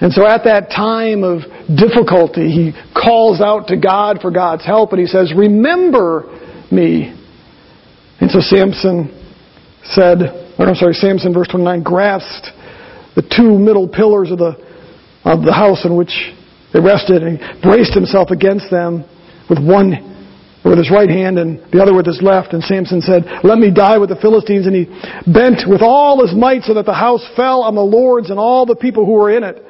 And 0.00 0.12
so 0.12 0.26
at 0.26 0.44
that 0.44 0.70
time 0.70 1.24
of 1.24 1.42
difficulty, 1.66 2.48
he 2.50 2.72
calls 2.94 3.40
out 3.40 3.68
to 3.68 3.76
God 3.76 4.20
for 4.22 4.30
God's 4.30 4.64
help 4.64 4.92
and 4.92 5.00
he 5.00 5.06
says, 5.06 5.32
Remember 5.36 6.30
me. 6.70 7.12
And 8.20 8.30
so 8.30 8.40
Samson 8.40 9.10
said, 9.84 10.54
or 10.58 10.66
I'm 10.66 10.74
sorry, 10.74 10.94
Samson, 10.94 11.34
verse 11.34 11.48
29, 11.48 11.82
grasped 11.82 12.48
the 13.16 13.22
two 13.22 13.58
middle 13.58 13.88
pillars 13.88 14.30
of 14.30 14.38
the, 14.38 14.56
of 15.24 15.42
the 15.44 15.52
house 15.52 15.84
in 15.84 15.96
which 15.96 16.32
they 16.72 16.80
rested 16.80 17.22
and 17.22 17.38
braced 17.62 17.94
himself 17.94 18.30
against 18.30 18.70
them 18.70 19.04
with 19.48 19.58
one 19.58 20.13
with 20.64 20.78
his 20.78 20.90
right 20.90 21.10
hand 21.10 21.38
and 21.38 21.60
the 21.72 21.82
other 21.82 21.94
with 21.94 22.06
his 22.06 22.22
left. 22.22 22.52
And 22.52 22.64
Samson 22.64 23.00
said, 23.02 23.24
Let 23.44 23.58
me 23.58 23.70
die 23.70 23.98
with 23.98 24.08
the 24.08 24.16
Philistines. 24.16 24.66
And 24.66 24.74
he 24.74 24.84
bent 25.30 25.68
with 25.68 25.82
all 25.82 26.24
his 26.24 26.34
might 26.34 26.62
so 26.62 26.74
that 26.74 26.86
the 26.86 26.94
house 26.94 27.24
fell 27.36 27.62
on 27.62 27.74
the 27.74 27.84
lords 27.84 28.30
and 28.30 28.38
all 28.38 28.64
the 28.64 28.74
people 28.74 29.04
who 29.04 29.12
were 29.12 29.36
in 29.36 29.44
it. 29.44 29.62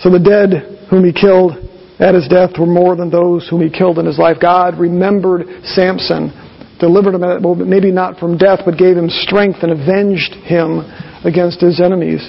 So 0.00 0.08
the 0.08 0.18
dead 0.18 0.88
whom 0.88 1.04
he 1.04 1.12
killed 1.12 1.52
at 2.00 2.14
his 2.14 2.26
death 2.28 2.58
were 2.58 2.66
more 2.66 2.96
than 2.96 3.10
those 3.10 3.46
whom 3.48 3.60
he 3.60 3.68
killed 3.68 3.98
in 3.98 4.06
his 4.06 4.18
life. 4.18 4.38
God 4.40 4.78
remembered 4.78 5.46
Samson, 5.64 6.32
delivered 6.80 7.14
him, 7.14 7.68
maybe 7.68 7.92
not 7.92 8.18
from 8.18 8.38
death, 8.38 8.60
but 8.64 8.78
gave 8.78 8.96
him 8.96 9.10
strength 9.10 9.58
and 9.62 9.70
avenged 9.70 10.32
him 10.48 10.80
against 11.24 11.60
his 11.60 11.78
enemies. 11.78 12.26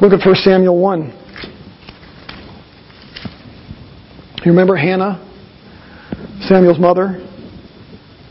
Look 0.00 0.14
at 0.14 0.24
1 0.24 0.34
Samuel 0.36 0.80
1. 0.80 1.22
You 4.44 4.52
remember 4.52 4.76
Hannah, 4.76 5.25
Samuel's 6.42 6.78
mother? 6.78 7.26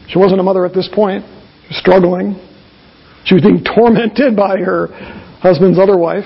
She 0.07 0.19
wasn't 0.19 0.39
a 0.39 0.43
mother 0.43 0.65
at 0.65 0.73
this 0.73 0.89
point. 0.93 1.25
She 1.25 1.67
was 1.69 1.77
struggling. 1.77 2.35
She 3.25 3.33
was 3.33 3.43
being 3.43 3.63
tormented 3.75 4.35
by 4.35 4.57
her 4.57 4.87
husband's 5.41 5.79
other 5.79 5.97
wife. 5.97 6.25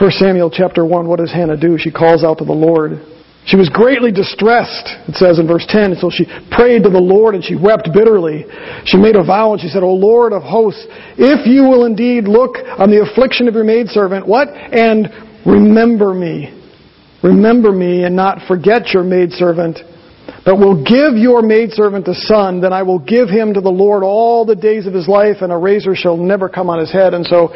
1 0.00 0.10
Samuel 0.12 0.50
chapter 0.50 0.84
1, 0.84 1.06
what 1.06 1.18
does 1.18 1.32
Hannah 1.32 1.56
do? 1.56 1.76
She 1.78 1.90
calls 1.90 2.24
out 2.24 2.38
to 2.38 2.44
the 2.44 2.52
Lord. 2.52 2.92
She 3.44 3.56
was 3.56 3.68
greatly 3.68 4.12
distressed, 4.12 4.86
it 5.08 5.16
says 5.16 5.38
in 5.38 5.48
verse 5.48 5.66
10, 5.68 5.92
and 5.92 5.98
so 5.98 6.10
she 6.10 6.24
prayed 6.50 6.84
to 6.84 6.90
the 6.90 7.02
Lord 7.02 7.34
and 7.34 7.44
she 7.44 7.56
wept 7.56 7.90
bitterly. 7.92 8.46
She 8.86 8.96
made 8.96 9.16
a 9.16 9.24
vow 9.24 9.52
and 9.52 9.60
she 9.60 9.68
said, 9.68 9.82
O 9.82 9.92
Lord 9.92 10.32
of 10.32 10.42
hosts, 10.42 10.86
if 11.18 11.46
you 11.46 11.64
will 11.64 11.84
indeed 11.84 12.24
look 12.24 12.56
on 12.78 12.90
the 12.90 13.02
affliction 13.02 13.48
of 13.48 13.54
your 13.54 13.64
maidservant, 13.64 14.26
what? 14.26 14.48
And 14.48 15.10
remember 15.44 16.14
me. 16.14 16.58
Remember 17.22 17.72
me 17.72 18.04
and 18.04 18.14
not 18.14 18.46
forget 18.46 18.94
your 18.94 19.02
maidservant 19.02 19.78
but 20.44 20.58
will 20.58 20.84
give 20.84 21.16
your 21.16 21.40
maidservant 21.40 22.08
a 22.08 22.14
son, 22.14 22.60
then 22.60 22.72
I 22.72 22.82
will 22.82 22.98
give 22.98 23.28
him 23.28 23.54
to 23.54 23.60
the 23.60 23.70
Lord 23.70 24.02
all 24.02 24.44
the 24.44 24.56
days 24.56 24.86
of 24.86 24.94
his 24.94 25.06
life, 25.06 25.36
and 25.40 25.52
a 25.52 25.56
razor 25.56 25.94
shall 25.94 26.16
never 26.16 26.48
come 26.48 26.68
on 26.68 26.80
his 26.80 26.92
head. 26.92 27.14
And 27.14 27.24
so 27.24 27.54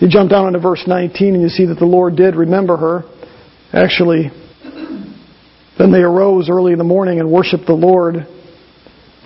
you 0.00 0.08
jump 0.08 0.30
down 0.30 0.46
into 0.46 0.60
verse 0.60 0.84
19 0.86 1.34
and 1.34 1.42
you 1.42 1.48
see 1.48 1.66
that 1.66 1.78
the 1.80 1.84
Lord 1.84 2.14
did 2.14 2.36
remember 2.36 2.76
her. 2.76 3.02
Actually, 3.72 4.30
then 5.78 5.90
they 5.90 5.98
arose 5.98 6.48
early 6.48 6.72
in 6.72 6.78
the 6.78 6.84
morning 6.84 7.18
and 7.18 7.30
worshiped 7.30 7.66
the 7.66 7.72
Lord 7.72 8.14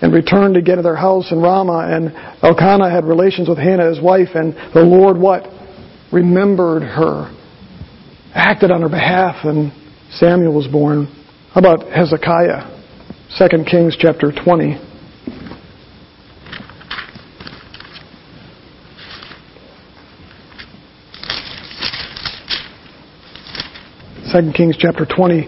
and 0.01 0.13
returned 0.13 0.57
again 0.57 0.77
to 0.77 0.83
their 0.83 0.95
house 0.95 1.31
in 1.31 1.39
Ramah. 1.39 1.87
And 1.95 2.15
Elkanah 2.43 2.89
had 2.89 3.05
relations 3.05 3.47
with 3.47 3.59
Hannah, 3.59 3.89
his 3.89 4.01
wife, 4.01 4.29
and 4.33 4.53
the 4.73 4.81
Lord 4.81 5.17
what? 5.17 5.43
Remembered 6.11 6.81
her. 6.81 7.31
Acted 8.33 8.71
on 8.71 8.81
her 8.81 8.89
behalf, 8.89 9.45
and 9.45 9.71
Samuel 10.13 10.53
was 10.55 10.67
born. 10.67 11.05
How 11.53 11.59
about 11.59 11.91
Hezekiah? 11.91 12.72
2 13.35 13.47
Kings 13.65 13.97
chapter 13.97 14.31
20. 14.31 14.77
Second 24.25 24.53
Kings 24.53 24.77
chapter 24.77 25.07
20. 25.07 25.47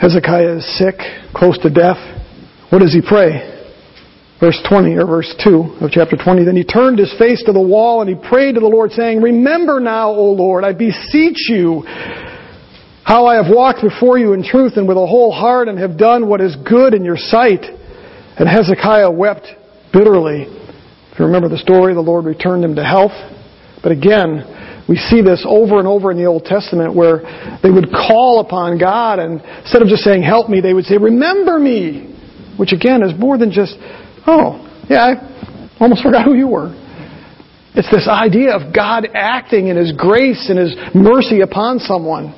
Hezekiah 0.00 0.56
is 0.56 0.78
sick, 0.78 0.94
close 1.34 1.58
to 1.58 1.68
death. 1.68 1.98
What 2.70 2.78
does 2.78 2.94
he 2.94 3.02
pray? 3.06 3.60
Verse 4.40 4.58
20, 4.66 4.96
or 4.96 5.04
verse 5.04 5.34
2 5.44 5.80
of 5.82 5.90
chapter 5.90 6.16
20. 6.16 6.46
Then 6.46 6.56
he 6.56 6.64
turned 6.64 6.98
his 6.98 7.14
face 7.18 7.42
to 7.44 7.52
the 7.52 7.60
wall 7.60 8.00
and 8.00 8.08
he 8.08 8.28
prayed 8.28 8.54
to 8.54 8.60
the 8.60 8.66
Lord, 8.66 8.92
saying, 8.92 9.20
Remember 9.20 9.80
now, 9.80 10.08
O 10.12 10.32
Lord, 10.32 10.64
I 10.64 10.72
beseech 10.72 11.50
you, 11.50 11.84
how 13.10 13.26
I 13.26 13.42
have 13.42 13.52
walked 13.52 13.82
before 13.82 14.18
you 14.18 14.34
in 14.34 14.44
truth 14.44 14.74
and 14.76 14.86
with 14.86 14.96
a 14.96 15.04
whole 15.04 15.32
heart 15.32 15.66
and 15.66 15.76
have 15.80 15.98
done 15.98 16.28
what 16.28 16.40
is 16.40 16.54
good 16.62 16.94
in 16.94 17.04
your 17.04 17.16
sight. 17.16 17.64
And 18.38 18.48
Hezekiah 18.48 19.10
wept 19.10 19.48
bitterly. 19.92 20.46
If 20.46 21.18
you 21.18 21.24
remember 21.24 21.48
the 21.48 21.58
story, 21.58 21.92
the 21.92 22.00
Lord 22.00 22.24
returned 22.24 22.62
him 22.62 22.76
to 22.76 22.84
health. 22.84 23.10
But 23.82 23.90
again, 23.90 24.84
we 24.88 24.94
see 24.94 25.22
this 25.22 25.44
over 25.44 25.80
and 25.80 25.88
over 25.88 26.12
in 26.12 26.18
the 26.18 26.26
Old 26.26 26.44
Testament 26.44 26.94
where 26.94 27.58
they 27.64 27.70
would 27.70 27.90
call 27.90 28.46
upon 28.46 28.78
God 28.78 29.18
and 29.18 29.40
instead 29.66 29.82
of 29.82 29.88
just 29.88 30.04
saying, 30.04 30.22
help 30.22 30.48
me, 30.48 30.60
they 30.60 30.72
would 30.72 30.84
say, 30.84 30.96
remember 30.96 31.58
me. 31.58 32.14
Which 32.58 32.72
again 32.72 33.02
is 33.02 33.10
more 33.18 33.36
than 33.36 33.50
just, 33.50 33.74
oh, 34.28 34.62
yeah, 34.88 35.02
I 35.02 35.76
almost 35.80 36.04
forgot 36.04 36.24
who 36.24 36.34
you 36.34 36.46
were. 36.46 36.70
It's 37.74 37.90
this 37.90 38.06
idea 38.06 38.54
of 38.54 38.72
God 38.72 39.08
acting 39.14 39.66
in 39.66 39.76
His 39.76 39.90
grace 39.98 40.46
and 40.48 40.60
His 40.60 40.76
mercy 40.94 41.40
upon 41.40 41.80
someone. 41.80 42.36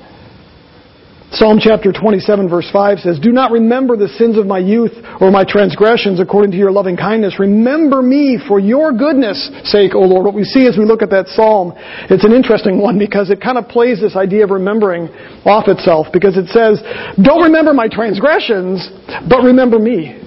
Psalm 1.33 1.59
chapter 1.59 1.93
27 1.93 2.47
verse 2.47 2.69
5 2.71 2.99
says, 2.99 3.19
Do 3.19 3.33
not 3.33 3.53
remember 3.53 3.97
the 3.97 4.09
sins 4.21 4.37
of 4.37 4.47
my 4.47 4.59
youth 4.59 4.93
or 5.19 5.31
my 5.31 5.45
transgressions 5.49 6.21
according 6.21 6.51
to 6.51 6.59
your 6.59 6.71
loving 6.71 6.95
kindness. 6.95 7.41
Remember 7.41 8.03
me 8.03 8.39
for 8.47 8.61
your 8.61 8.93
goodness 8.93 9.51
sake, 9.65 9.95
O 9.95 10.01
Lord. 10.01 10.27
What 10.27 10.35
we 10.35 10.45
see 10.45 10.67
as 10.67 10.77
we 10.77 10.85
look 10.85 11.01
at 11.01 11.09
that 11.09 11.29
psalm, 11.29 11.73
it's 12.13 12.25
an 12.25 12.33
interesting 12.33 12.79
one 12.79 12.99
because 12.99 13.31
it 13.31 13.41
kind 13.41 13.57
of 13.57 13.67
plays 13.67 13.99
this 13.99 14.15
idea 14.15 14.45
of 14.45 14.51
remembering 14.51 15.09
off 15.49 15.69
itself 15.69 16.09
because 16.13 16.37
it 16.37 16.49
says, 16.53 16.85
Don't 17.17 17.43
remember 17.43 17.73
my 17.73 17.89
transgressions, 17.89 18.87
but 19.27 19.43
remember 19.43 19.79
me. 19.79 20.21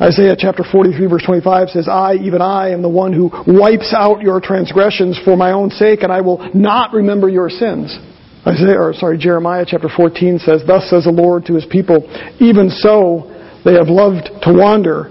Isaiah 0.00 0.36
chapter 0.38 0.64
43 0.64 1.06
verse 1.08 1.24
25 1.26 1.68
says, 1.76 1.88
I, 1.88 2.14
even 2.14 2.40
I, 2.40 2.70
am 2.70 2.80
the 2.80 2.88
one 2.88 3.12
who 3.12 3.28
wipes 3.46 3.92
out 3.94 4.22
your 4.22 4.40
transgressions 4.40 5.20
for 5.26 5.36
my 5.36 5.52
own 5.52 5.68
sake 5.68 6.04
and 6.04 6.10
I 6.10 6.22
will 6.22 6.48
not 6.54 6.94
remember 6.94 7.28
your 7.28 7.50
sins. 7.50 7.98
Isaiah, 8.46 8.80
or 8.80 8.94
sorry, 8.94 9.18
Jeremiah 9.18 9.64
chapter 9.66 9.88
14 9.88 10.38
says, 10.38 10.62
Thus 10.66 10.88
says 10.88 11.04
the 11.04 11.10
Lord 11.10 11.44
to 11.46 11.54
his 11.54 11.66
people, 11.66 12.06
even 12.40 12.70
so 12.70 13.34
they 13.64 13.74
have 13.74 13.88
loved 13.88 14.30
to 14.42 14.52
wander. 14.52 15.10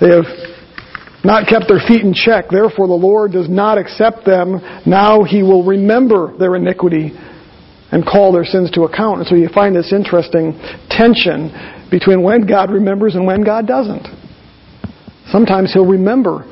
They 0.00 0.10
have 0.10 0.28
not 1.24 1.48
kept 1.48 1.66
their 1.68 1.80
feet 1.80 2.02
in 2.02 2.12
check. 2.12 2.46
Therefore 2.50 2.86
the 2.86 2.92
Lord 2.92 3.32
does 3.32 3.48
not 3.48 3.78
accept 3.78 4.26
them. 4.26 4.60
Now 4.86 5.24
he 5.24 5.42
will 5.42 5.64
remember 5.64 6.36
their 6.38 6.54
iniquity 6.54 7.12
and 7.90 8.04
call 8.04 8.32
their 8.32 8.44
sins 8.44 8.70
to 8.72 8.82
account. 8.82 9.20
And 9.20 9.26
so 9.26 9.34
you 9.34 9.48
find 9.48 9.74
this 9.74 9.92
interesting 9.92 10.52
tension 10.90 11.50
between 11.90 12.22
when 12.22 12.46
God 12.46 12.70
remembers 12.70 13.14
and 13.14 13.26
when 13.26 13.42
God 13.42 13.66
doesn't. 13.66 14.06
Sometimes 15.30 15.72
he'll 15.72 15.86
remember 15.86 16.44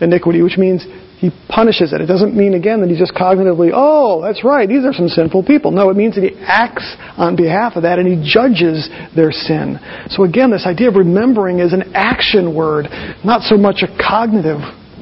iniquity, 0.00 0.42
which 0.42 0.56
means 0.56 0.86
he 1.18 1.30
punishes 1.48 1.92
it. 1.92 2.00
It 2.00 2.06
doesn't 2.06 2.36
mean, 2.36 2.54
again, 2.54 2.80
that 2.80 2.88
he's 2.88 2.98
just 2.98 3.12
cognitively, 3.12 3.70
oh, 3.74 4.22
that's 4.22 4.44
right, 4.44 4.68
these 4.68 4.84
are 4.84 4.92
some 4.92 5.08
sinful 5.08 5.42
people. 5.44 5.72
No, 5.72 5.90
it 5.90 5.96
means 5.96 6.14
that 6.14 6.22
he 6.22 6.38
acts 6.40 6.96
on 7.16 7.34
behalf 7.34 7.74
of 7.74 7.82
that 7.82 7.98
and 7.98 8.06
he 8.06 8.14
judges 8.22 8.88
their 9.16 9.32
sin. 9.32 9.80
So 10.10 10.22
again, 10.22 10.50
this 10.50 10.64
idea 10.64 10.88
of 10.88 10.94
remembering 10.94 11.58
is 11.58 11.72
an 11.72 11.90
action 11.94 12.54
word, 12.54 12.86
not 13.24 13.42
so 13.42 13.56
much 13.56 13.82
a 13.82 13.88
cognitive 13.98 14.60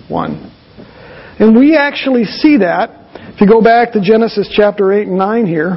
one. 0.09 0.53
And 1.39 1.55
we 1.55 1.77
actually 1.77 2.25
see 2.25 2.59
that. 2.59 3.05
If 3.35 3.43
you 3.43 3.47
go 3.47 3.61
back 3.61 3.93
to 3.93 4.01
Genesis 4.01 4.49
chapter 4.51 4.95
8 4.95 5.09
and 5.09 5.19
9 5.19 5.47
here, 5.47 5.77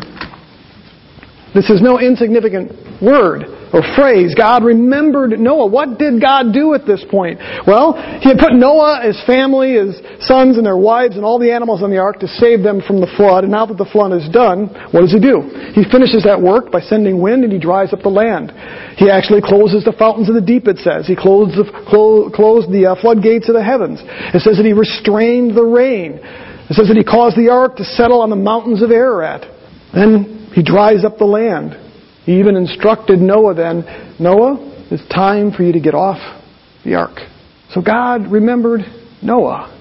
this 1.54 1.70
is 1.70 1.82
no 1.82 2.00
insignificant 2.00 3.02
word. 3.02 3.44
or 3.74 3.82
phrase, 3.96 4.34
God 4.34 4.64
remembered 4.64 5.40
Noah. 5.40 5.70
What 5.70 5.98
did 5.98 6.22
God 6.22 6.54
do 6.54 6.74
at 6.74 6.86
this 6.86 7.06
point? 7.10 7.38
Well, 7.66 7.94
He 8.22 8.30
had 8.30 8.38
put 8.38 8.54
Noah, 8.54 9.02
his 9.06 9.18
family, 9.26 9.78
his 9.78 9.98
sons 10.26 10.58
and 10.58 10.66
their 10.66 10.78
wives, 10.78 11.16
and 11.16 11.24
all 11.24 11.38
the 11.38 11.52
animals 11.52 11.82
on 11.82 11.92
the 11.92 11.98
ark 11.98 12.20
to 12.22 12.28
save 12.28 12.62
them 12.62 12.82
from 12.82 13.00
the 13.00 13.10
flood. 13.16 13.44
And 13.46 13.54
now 13.54 13.66
that 13.66 13.78
the 13.78 13.86
flood 13.86 14.14
is 14.14 14.28
done, 14.30 14.74
what 14.90 15.02
does 15.02 15.14
He 15.14 15.20
do? 15.20 15.42
He 15.74 15.86
finishes 15.86 16.24
that 16.26 16.42
work 16.42 16.72
by 16.72 16.82
sending 16.82 17.22
wind 17.22 17.44
and 17.44 17.54
He 17.54 17.60
dries 17.60 17.94
up 17.94 18.02
the 18.02 18.10
land. 18.10 18.52
He 18.98 19.10
actually 19.10 19.42
closes 19.42 19.86
the 19.86 19.94
fountains 19.94 20.30
of 20.30 20.36
the 20.36 20.42
deep, 20.42 20.68
it 20.68 20.78
says. 20.78 21.06
He 21.06 21.16
closed 21.16 21.54
the, 21.58 21.66
clo- 21.88 22.30
closed 22.30 22.72
the 22.72 22.94
uh, 22.94 23.02
floodgates 23.02 23.50
of 23.50 23.56
the 23.56 23.64
heavens. 23.64 24.02
It 24.34 24.42
says 24.42 24.58
that 24.58 24.66
He 24.66 24.74
restrained 24.74 25.56
the 25.56 25.66
rain. 25.66 26.18
It 26.70 26.74
says 26.74 26.90
that 26.90 26.98
He 26.98 27.06
caused 27.06 27.38
the 27.38 27.50
ark 27.50 27.78
to 27.78 27.86
settle 27.86 28.22
on 28.22 28.30
the 28.30 28.36
mountains 28.38 28.82
of 28.82 28.90
Ararat. 28.90 29.46
Then 29.94 30.39
He 30.54 30.64
dries 30.64 31.06
up 31.06 31.18
the 31.18 31.26
land. 31.26 31.76
He 32.26 32.40
even 32.40 32.56
instructed 32.56 33.20
Noah 33.20 33.56
then, 33.56 34.16
Noah, 34.20 34.88
it's 34.92 35.08
time 35.14 35.52
for 35.52 35.64
you 35.64 35.74
to 35.74 35.80
get 35.80 35.94
off 35.94 36.18
the 36.84 36.96
ark. 36.96 37.20
So 37.72 37.82
God 37.82 38.32
remembered 38.32 38.82
Noah. 39.22 39.76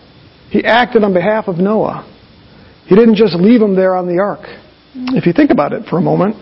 He 0.51 0.65
acted 0.65 1.05
on 1.05 1.13
behalf 1.15 1.49
of 1.49 1.57
Noah. 1.57 2.07
He 2.87 2.95
didn't 2.95 3.17
just 3.17 3.35
leave 3.35 3.61
him 3.61 3.77
there 3.77 3.95
on 3.95 4.07
the 4.07 4.21
ark. 4.21 4.41
If 4.95 5.27
you 5.27 5.33
think 5.33 5.51
about 5.51 5.73
it 5.73 5.87
for 5.89 5.99
a 5.99 6.03
moment, 6.03 6.37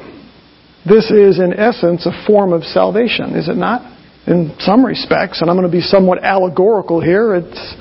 this 0.88 1.10
is 1.10 1.40
in 1.40 1.52
essence 1.52 2.06
a 2.06 2.26
form 2.26 2.52
of 2.52 2.62
salvation, 2.62 3.34
is 3.34 3.48
it 3.48 3.56
not? 3.56 3.82
In 4.26 4.54
some 4.60 4.84
respects, 4.84 5.40
and 5.40 5.50
I'm 5.50 5.56
going 5.56 5.68
to 5.68 5.76
be 5.76 5.80
somewhat 5.80 6.22
allegorical 6.22 7.00
here, 7.00 7.34
it's 7.34 7.74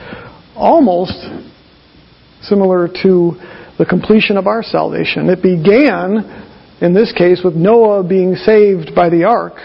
almost 0.55 1.13
similar 2.41 2.87
to 3.03 3.33
the 3.77 3.85
completion 3.85 4.37
of 4.37 4.47
our 4.47 4.63
salvation. 4.63 5.29
It 5.29 5.41
began 5.41 6.45
in 6.81 6.93
this 6.93 7.11
case 7.11 7.41
with 7.43 7.55
Noah 7.55 8.03
being 8.03 8.35
saved 8.35 8.95
by 8.95 9.09
the 9.09 9.23
ark. 9.23 9.55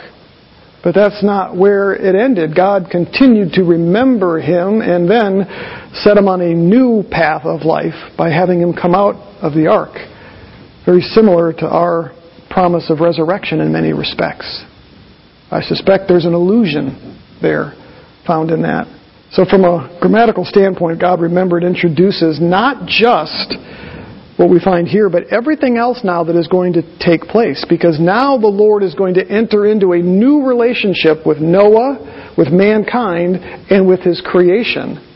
But 0.83 0.95
that's 0.95 1.23
not 1.23 1.57
where 1.57 1.93
it 1.93 2.15
ended. 2.15 2.57
God 2.57 2.87
continued 2.91 3.53
to 3.53 3.65
remember 3.65 4.41
him 4.41 4.81
and 4.81 5.11
then 5.11 5.45
set 5.93 6.17
him 6.17 6.27
on 6.27 6.41
a 6.41 6.55
new 6.55 7.05
path 7.11 7.45
of 7.45 7.63
life 7.63 8.17
by 8.17 8.31
having 8.31 8.61
him 8.61 8.73
come 8.73 8.95
out 8.95 9.17
of 9.43 9.53
the 9.53 9.67
ark. 9.67 9.93
Very 10.87 11.03
similar 11.03 11.53
to 11.53 11.69
our 11.69 12.13
promise 12.49 12.89
of 12.89 13.01
resurrection 13.01 13.61
in 13.61 13.71
many 13.71 13.93
respects. 13.93 14.65
I 15.51 15.61
suspect 15.61 16.05
there's 16.09 16.25
an 16.25 16.35
illusion 16.35 17.19
there 17.43 17.75
found 18.27 18.51
in 18.51 18.63
that. 18.63 18.87
So, 19.33 19.45
from 19.45 19.65
a 19.65 19.99
grammatical 20.01 20.45
standpoint, 20.45 21.01
God 21.01 21.21
remembered 21.21 21.63
introduces 21.63 22.41
not 22.41 22.87
just 22.87 23.55
what 24.37 24.49
we 24.49 24.61
find 24.61 24.89
here, 24.89 25.11
but 25.11 25.25
everything 25.33 25.77
else 25.77 26.01
now 26.03 26.25
that 26.25 26.37
is 26.37 26.49
going 26.49 26.73
to 26.75 26.99
take 26.99 27.23
place. 27.23 27.65
Because 27.69 28.01
now 28.01 28.39
the 28.39 28.47
Lord 28.47 28.83
is 28.83 28.95
going 28.95 29.15
to 29.15 29.29
enter 29.29 29.67
into 29.67 29.93
a 29.93 29.99
new 29.99 30.43
relationship 30.47 31.27
with 31.27 31.39
Noah, 31.39 32.35
with 32.39 32.49
mankind, 32.49 33.37
and 33.71 33.87
with 33.87 34.01
his 34.01 34.23
creation. 34.25 35.07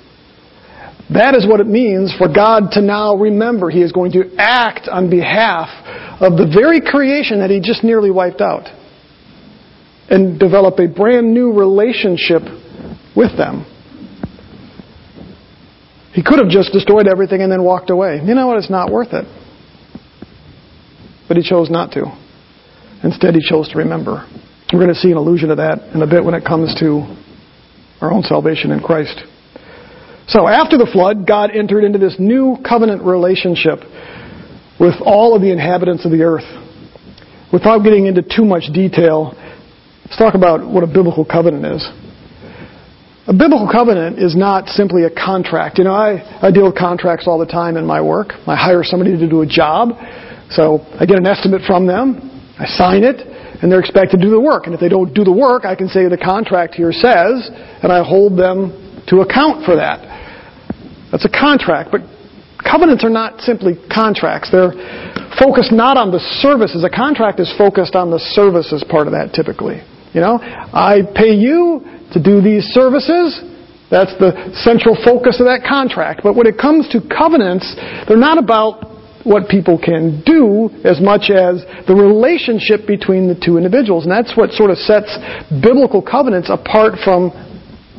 That 1.12 1.34
is 1.34 1.46
what 1.46 1.60
it 1.60 1.66
means 1.66 2.14
for 2.16 2.32
God 2.32 2.72
to 2.72 2.80
now 2.80 3.14
remember. 3.14 3.70
He 3.70 3.82
is 3.82 3.92
going 3.92 4.12
to 4.12 4.34
act 4.38 4.88
on 4.88 5.10
behalf 5.10 5.68
of 6.20 6.38
the 6.38 6.50
very 6.52 6.80
creation 6.80 7.40
that 7.40 7.50
he 7.50 7.60
just 7.60 7.84
nearly 7.84 8.10
wiped 8.10 8.40
out 8.40 8.68
and 10.08 10.38
develop 10.38 10.78
a 10.78 10.88
brand 10.88 11.32
new 11.32 11.52
relationship 11.52 12.42
with 13.16 13.36
them. 13.36 13.66
He 16.14 16.22
could 16.22 16.38
have 16.38 16.48
just 16.48 16.72
destroyed 16.72 17.08
everything 17.08 17.42
and 17.42 17.50
then 17.50 17.64
walked 17.64 17.90
away. 17.90 18.20
You 18.24 18.34
know 18.34 18.46
what? 18.46 18.58
It's 18.58 18.70
not 18.70 18.90
worth 18.90 19.12
it. 19.12 19.26
But 21.26 21.36
he 21.36 21.42
chose 21.42 21.70
not 21.70 21.90
to. 21.92 22.04
Instead, 23.02 23.34
he 23.34 23.40
chose 23.42 23.68
to 23.70 23.78
remember. 23.78 24.24
We're 24.72 24.78
going 24.78 24.94
to 24.94 25.00
see 25.00 25.10
an 25.10 25.16
allusion 25.16 25.48
to 25.48 25.56
that 25.56 25.90
in 25.92 26.02
a 26.02 26.06
bit 26.06 26.24
when 26.24 26.34
it 26.34 26.44
comes 26.44 26.74
to 26.78 27.02
our 28.00 28.12
own 28.12 28.22
salvation 28.22 28.70
in 28.70 28.80
Christ. 28.80 29.22
So, 30.28 30.46
after 30.46 30.78
the 30.78 30.88
flood, 30.90 31.26
God 31.26 31.50
entered 31.50 31.84
into 31.84 31.98
this 31.98 32.16
new 32.18 32.56
covenant 32.66 33.02
relationship 33.02 33.80
with 34.78 34.94
all 35.04 35.34
of 35.34 35.42
the 35.42 35.50
inhabitants 35.50 36.04
of 36.04 36.12
the 36.12 36.22
earth. 36.22 36.46
Without 37.52 37.82
getting 37.82 38.06
into 38.06 38.22
too 38.22 38.44
much 38.44 38.72
detail, 38.72 39.34
let's 40.04 40.16
talk 40.16 40.34
about 40.34 40.66
what 40.66 40.82
a 40.82 40.86
biblical 40.86 41.24
covenant 41.24 41.66
is. 41.66 42.03
A 43.26 43.32
biblical 43.32 43.66
covenant 43.70 44.18
is 44.18 44.36
not 44.36 44.68
simply 44.68 45.04
a 45.04 45.10
contract. 45.10 45.78
You 45.78 45.84
know, 45.84 45.94
I, 45.94 46.20
I 46.46 46.50
deal 46.50 46.66
with 46.66 46.76
contracts 46.76 47.26
all 47.26 47.38
the 47.38 47.46
time 47.46 47.78
in 47.78 47.86
my 47.86 48.00
work. 48.00 48.34
I 48.46 48.54
hire 48.54 48.84
somebody 48.84 49.16
to 49.16 49.28
do 49.28 49.40
a 49.40 49.46
job, 49.46 49.96
so 50.50 50.84
I 51.00 51.06
get 51.06 51.16
an 51.16 51.26
estimate 51.26 51.62
from 51.66 51.86
them, 51.86 52.20
I 52.58 52.66
sign 52.66 53.02
it, 53.02 53.24
and 53.62 53.72
they're 53.72 53.80
expected 53.80 54.18
to 54.18 54.22
do 54.22 54.30
the 54.30 54.40
work. 54.40 54.66
And 54.66 54.74
if 54.74 54.80
they 54.80 54.90
don't 54.90 55.14
do 55.14 55.24
the 55.24 55.32
work, 55.32 55.64
I 55.64 55.74
can 55.74 55.88
say 55.88 56.06
the 56.06 56.20
contract 56.20 56.74
here 56.74 56.92
says, 56.92 57.48
and 57.80 57.90
I 57.90 58.04
hold 58.04 58.36
them 58.36 59.04
to 59.08 59.20
account 59.20 59.64
for 59.64 59.76
that. 59.76 60.04
That's 61.10 61.24
a 61.24 61.32
contract, 61.32 61.92
but 61.92 62.02
covenants 62.60 63.04
are 63.04 63.10
not 63.10 63.40
simply 63.40 63.72
contracts. 63.88 64.50
They're 64.52 64.76
focused 65.40 65.72
not 65.72 65.96
on 65.96 66.12
the 66.12 66.20
services. 66.44 66.84
A 66.84 66.90
contract 66.90 67.40
is 67.40 67.52
focused 67.56 67.94
on 67.96 68.10
the 68.10 68.20
services 68.36 68.84
part 68.84 69.06
of 69.06 69.14
that 69.14 69.32
typically. 69.32 69.80
You 70.12 70.20
know, 70.20 70.38
I 70.38 71.00
pay 71.14 71.32
you 71.32 71.93
to 72.14 72.22
do 72.22 72.40
these 72.40 72.64
services. 72.72 73.42
That's 73.90 74.14
the 74.16 74.54
central 74.64 74.96
focus 74.96 75.38
of 75.38 75.46
that 75.46 75.66
contract. 75.68 76.22
But 76.22 76.34
when 76.34 76.46
it 76.46 76.56
comes 76.56 76.88
to 76.90 77.02
covenants, 77.04 77.68
they're 78.08 78.16
not 78.16 78.38
about 78.38 78.94
what 79.24 79.48
people 79.48 79.78
can 79.80 80.22
do 80.24 80.68
as 80.84 81.00
much 81.00 81.32
as 81.32 81.64
the 81.88 81.96
relationship 81.96 82.86
between 82.86 83.26
the 83.28 83.36
two 83.36 83.56
individuals. 83.56 84.04
And 84.04 84.12
that's 84.12 84.36
what 84.36 84.52
sort 84.52 84.70
of 84.70 84.78
sets 84.78 85.10
biblical 85.48 86.00
covenants 86.00 86.48
apart 86.52 87.00
from 87.02 87.32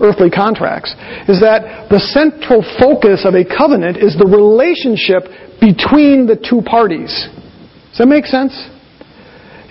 earthly 0.01 0.29
contracts. 0.29 0.93
Is 1.27 1.41
that 1.41 1.89
the 1.89 1.99
central 1.99 2.61
focus 2.77 3.25
of 3.25 3.33
a 3.33 3.45
covenant 3.45 3.97
is 3.97 4.17
the 4.17 4.27
relationship 4.27 5.27
between 5.59 6.27
the 6.27 6.37
two 6.37 6.61
parties. 6.61 7.09
Does 7.89 8.03
that 8.03 8.11
make 8.11 8.25
sense? 8.25 8.53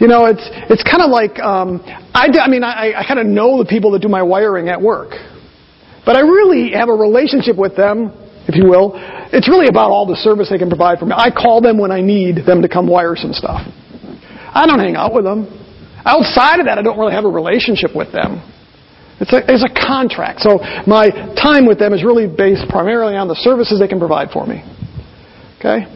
You 0.00 0.08
know, 0.08 0.26
it's 0.26 0.42
it's 0.70 0.82
kind 0.82 1.02
of 1.02 1.10
like 1.10 1.38
um, 1.38 1.80
I, 2.14 2.26
I 2.40 2.48
mean 2.48 2.64
I, 2.64 2.92
I 2.98 3.04
kind 3.06 3.20
of 3.20 3.26
know 3.26 3.62
the 3.62 3.68
people 3.68 3.92
that 3.92 4.02
do 4.02 4.08
my 4.08 4.22
wiring 4.22 4.68
at 4.68 4.80
work, 4.80 5.14
but 6.04 6.16
I 6.16 6.20
really 6.20 6.72
have 6.72 6.88
a 6.88 6.94
relationship 6.94 7.56
with 7.56 7.76
them, 7.76 8.10
if 8.48 8.56
you 8.56 8.68
will. 8.68 8.92
It's 9.32 9.48
really 9.48 9.68
about 9.68 9.90
all 9.90 10.06
the 10.06 10.16
service 10.16 10.50
they 10.50 10.58
can 10.58 10.68
provide 10.68 10.98
for 10.98 11.06
me. 11.06 11.14
I 11.16 11.30
call 11.30 11.60
them 11.60 11.78
when 11.78 11.90
I 11.90 12.00
need 12.00 12.46
them 12.46 12.62
to 12.62 12.68
come 12.68 12.86
wire 12.86 13.16
some 13.16 13.32
stuff. 13.32 13.66
I 14.54 14.66
don't 14.66 14.78
hang 14.78 14.96
out 14.96 15.14
with 15.14 15.24
them. 15.24 15.46
Outside 16.04 16.60
of 16.60 16.66
that, 16.66 16.78
I 16.78 16.82
don't 16.82 16.98
really 16.98 17.14
have 17.14 17.24
a 17.24 17.30
relationship 17.30 17.90
with 17.94 18.12
them. 18.12 18.42
It's 19.20 19.32
a, 19.32 19.40
it's 19.46 19.64
a 19.64 19.72
contract. 19.72 20.40
So 20.40 20.58
my 20.86 21.08
time 21.38 21.66
with 21.66 21.78
them 21.78 21.92
is 21.94 22.04
really 22.04 22.26
based 22.26 22.68
primarily 22.68 23.16
on 23.16 23.28
the 23.28 23.34
services 23.34 23.80
they 23.80 23.88
can 23.88 23.98
provide 23.98 24.30
for 24.30 24.46
me. 24.46 24.62
Okay? 25.58 25.86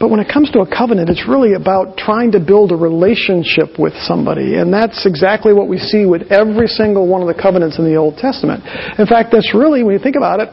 But 0.00 0.08
when 0.08 0.18
it 0.18 0.32
comes 0.32 0.50
to 0.52 0.60
a 0.60 0.66
covenant, 0.66 1.10
it's 1.10 1.28
really 1.28 1.52
about 1.52 1.98
trying 1.98 2.32
to 2.32 2.40
build 2.40 2.72
a 2.72 2.76
relationship 2.76 3.78
with 3.78 3.92
somebody. 4.08 4.56
And 4.56 4.72
that's 4.72 5.04
exactly 5.04 5.52
what 5.52 5.68
we 5.68 5.76
see 5.76 6.06
with 6.06 6.32
every 6.32 6.68
single 6.68 7.06
one 7.06 7.20
of 7.20 7.28
the 7.28 7.36
covenants 7.36 7.78
in 7.78 7.84
the 7.84 7.96
Old 7.96 8.16
Testament. 8.16 8.64
In 8.98 9.04
fact, 9.06 9.28
that's 9.30 9.52
really, 9.52 9.84
when 9.84 9.92
you 9.92 10.00
think 10.00 10.16
about 10.16 10.40
it, 10.40 10.48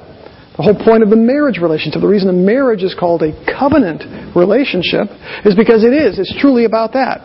the 0.57 0.63
whole 0.63 0.75
point 0.75 1.01
of 1.01 1.09
the 1.09 1.15
marriage 1.15 1.59
relationship. 1.59 2.01
The 2.01 2.11
reason 2.11 2.27
a 2.27 2.33
marriage 2.33 2.83
is 2.83 2.93
called 2.93 3.23
a 3.23 3.31
covenant 3.47 4.35
relationship 4.35 5.07
is 5.45 5.55
because 5.55 5.85
it 5.85 5.93
is. 5.93 6.19
It's 6.19 6.35
truly 6.41 6.65
about 6.65 6.91
that. 6.93 7.23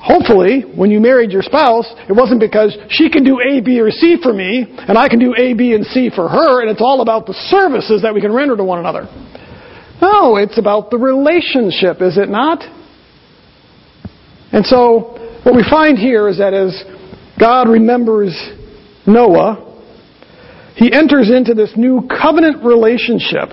Hopefully, 0.00 0.64
when 0.74 0.90
you 0.90 1.00
married 1.00 1.32
your 1.32 1.42
spouse, 1.42 1.86
it 2.08 2.12
wasn't 2.12 2.40
because 2.40 2.76
she 2.88 3.10
can 3.10 3.24
do 3.24 3.40
A, 3.40 3.60
B, 3.60 3.80
or 3.80 3.90
C 3.90 4.16
for 4.22 4.32
me, 4.32 4.64
and 4.68 4.96
I 4.96 5.08
can 5.08 5.18
do 5.18 5.34
A, 5.36 5.54
B, 5.54 5.74
and 5.74 5.84
C 5.84 6.08
for 6.08 6.28
her, 6.28 6.62
and 6.62 6.70
it's 6.70 6.80
all 6.80 7.00
about 7.00 7.26
the 7.26 7.34
services 7.48 8.02
that 8.02 8.14
we 8.14 8.20
can 8.20 8.32
render 8.32 8.56
to 8.56 8.64
one 8.64 8.78
another. 8.78 9.08
No, 10.04 10.36
it's 10.36 10.58
about 10.58 10.90
the 10.90 10.98
relationship, 10.98 12.02
is 12.02 12.18
it 12.18 12.28
not? 12.28 12.60
And 14.52 14.66
so, 14.66 15.16
what 15.44 15.56
we 15.56 15.64
find 15.64 15.96
here 15.96 16.28
is 16.28 16.38
that 16.38 16.52
as 16.52 16.84
God 17.40 17.70
remembers 17.70 18.36
Noah, 19.06 19.80
he 20.76 20.92
enters 20.92 21.30
into 21.30 21.54
this 21.54 21.72
new 21.76 22.06
covenant 22.06 22.62
relationship. 22.62 23.48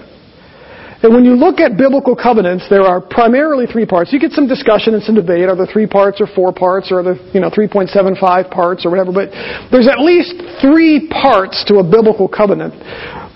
And 1.04 1.16
when 1.16 1.24
you 1.24 1.36
look 1.36 1.60
at 1.60 1.78
biblical 1.78 2.16
covenants, 2.16 2.68
there 2.70 2.84
are 2.84 3.00
primarily 3.00 3.66
three 3.66 3.86
parts. 3.86 4.12
You 4.12 4.20
get 4.20 4.34
some 4.34 4.48
discussion 4.48 4.94
and 4.94 5.02
some 5.02 5.16
debate. 5.16 5.48
Are 5.48 5.56
there 5.56 5.66
three 5.66 5.88
parts 5.88 6.20
or 6.20 6.28
four 6.36 6.52
parts 6.54 6.92
or 6.92 7.00
are 7.00 7.04
there, 7.04 7.20
you 7.34 7.40
know, 7.40 7.50
3.75 7.50 8.52
parts 8.52 8.86
or 8.86 8.92
whatever? 8.92 9.12
But 9.12 9.32
there's 9.72 9.88
at 9.88 10.00
least 10.04 10.36
three 10.62 11.10
parts 11.10 11.64
to 11.70 11.80
a 11.80 11.84
biblical 11.84 12.28
covenant. 12.28 12.76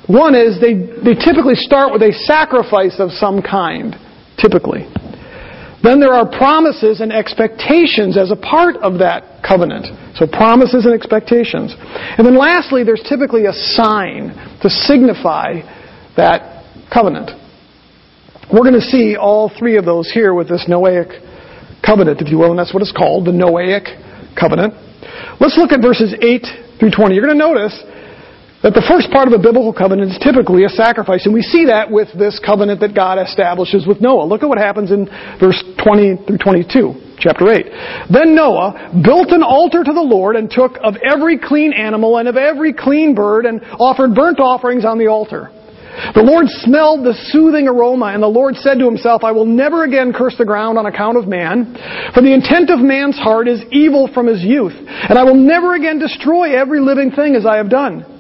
One 0.08 0.36
is 0.36 0.62
they, 0.62 0.74
they 0.74 1.18
typically 1.18 1.56
start 1.56 1.92
with 1.92 2.02
a 2.02 2.14
sacrifice 2.26 3.00
of 3.00 3.12
some 3.12 3.42
kind, 3.42 3.96
typically. 4.38 4.86
Then 5.82 6.00
there 6.00 6.14
are 6.14 6.26
promises 6.26 7.02
and 7.02 7.14
expectations 7.14 8.18
as 8.18 8.32
a 8.32 8.36
part 8.36 8.78
of 8.78 9.00
that 9.00 9.46
covenant. 9.46 9.86
So 10.18 10.26
promises 10.26 10.86
and 10.86 10.94
expectations. 10.94 11.76
And 11.78 12.26
then 12.26 12.38
lastly, 12.38 12.84
there's 12.84 13.06
typically 13.08 13.46
a 13.46 13.54
sign 13.54 14.34
to 14.62 14.70
signify 14.70 15.62
that 16.18 16.66
covenant. 16.92 17.32
We're 18.52 18.66
going 18.66 18.82
to 18.82 18.90
see 18.90 19.16
all 19.16 19.52
three 19.58 19.78
of 19.78 19.86
those 19.86 20.10
here 20.12 20.34
with 20.34 20.50
this 20.50 20.66
Noahic 20.70 21.22
covenant, 21.86 22.22
if 22.22 22.30
you 22.30 22.38
will, 22.38 22.50
and 22.50 22.58
that's 22.58 22.74
what 22.74 22.82
it's 22.82 22.94
called, 22.94 23.26
the 23.26 23.32
Noahic 23.32 23.86
covenant. 24.38 24.74
Let's 25.40 25.58
look 25.58 25.72
at 25.72 25.82
verses 25.82 26.14
8 26.18 26.80
through 26.80 26.92
20. 26.92 27.14
You're 27.14 27.26
going 27.26 27.38
to 27.38 27.46
notice 27.46 27.78
that 28.66 28.74
the 28.74 28.82
first 28.90 29.14
part 29.14 29.30
of 29.30 29.34
a 29.38 29.38
biblical 29.38 29.70
covenant 29.70 30.10
is 30.10 30.18
typically 30.18 30.66
a 30.66 30.74
sacrifice, 30.74 31.30
and 31.30 31.34
we 31.38 31.46
see 31.46 31.70
that 31.70 31.86
with 31.86 32.10
this 32.18 32.42
covenant 32.42 32.82
that 32.82 32.98
God 32.98 33.22
establishes 33.22 33.86
with 33.86 34.02
Noah. 34.02 34.26
Look 34.26 34.42
at 34.42 34.50
what 34.50 34.58
happens 34.58 34.90
in 34.90 35.06
verse 35.38 35.62
20 35.86 36.26
through 36.26 36.42
22, 36.42 37.22
chapter 37.22 37.46
8. 37.46 38.10
Then 38.10 38.34
Noah 38.34 38.90
built 39.06 39.30
an 39.30 39.46
altar 39.46 39.86
to 39.86 39.94
the 39.94 40.02
Lord 40.02 40.34
and 40.34 40.50
took 40.50 40.82
of 40.82 40.98
every 41.06 41.38
clean 41.38 41.78
animal 41.78 42.18
and 42.18 42.26
of 42.28 42.42
every 42.42 42.74
clean 42.74 43.14
bird 43.14 43.46
and 43.46 43.62
offered 43.78 44.18
burnt 44.18 44.42
offerings 44.42 44.82
on 44.82 44.98
the 44.98 45.14
altar. 45.14 45.54
The 46.18 46.26
Lord 46.26 46.50
smelled 46.66 47.06
the 47.06 47.14
soothing 47.30 47.70
aroma, 47.70 48.18
and 48.18 48.24
the 48.24 48.34
Lord 48.34 48.56
said 48.58 48.80
to 48.80 48.86
himself, 48.86 49.24
I 49.24 49.32
will 49.32 49.46
never 49.46 49.84
again 49.84 50.12
curse 50.12 50.34
the 50.40 50.44
ground 50.44 50.80
on 50.80 50.88
account 50.88 51.22
of 51.22 51.28
man, 51.30 51.78
for 52.18 52.26
the 52.26 52.34
intent 52.34 52.74
of 52.74 52.80
man's 52.82 53.16
heart 53.16 53.48
is 53.48 53.62
evil 53.70 54.10
from 54.12 54.26
his 54.26 54.42
youth, 54.42 54.74
and 54.74 55.20
I 55.20 55.24
will 55.24 55.38
never 55.38 55.76
again 55.76 56.00
destroy 56.00 56.60
every 56.60 56.82
living 56.82 57.12
thing 57.12 57.36
as 57.36 57.46
I 57.46 57.58
have 57.58 57.70
done. 57.70 58.15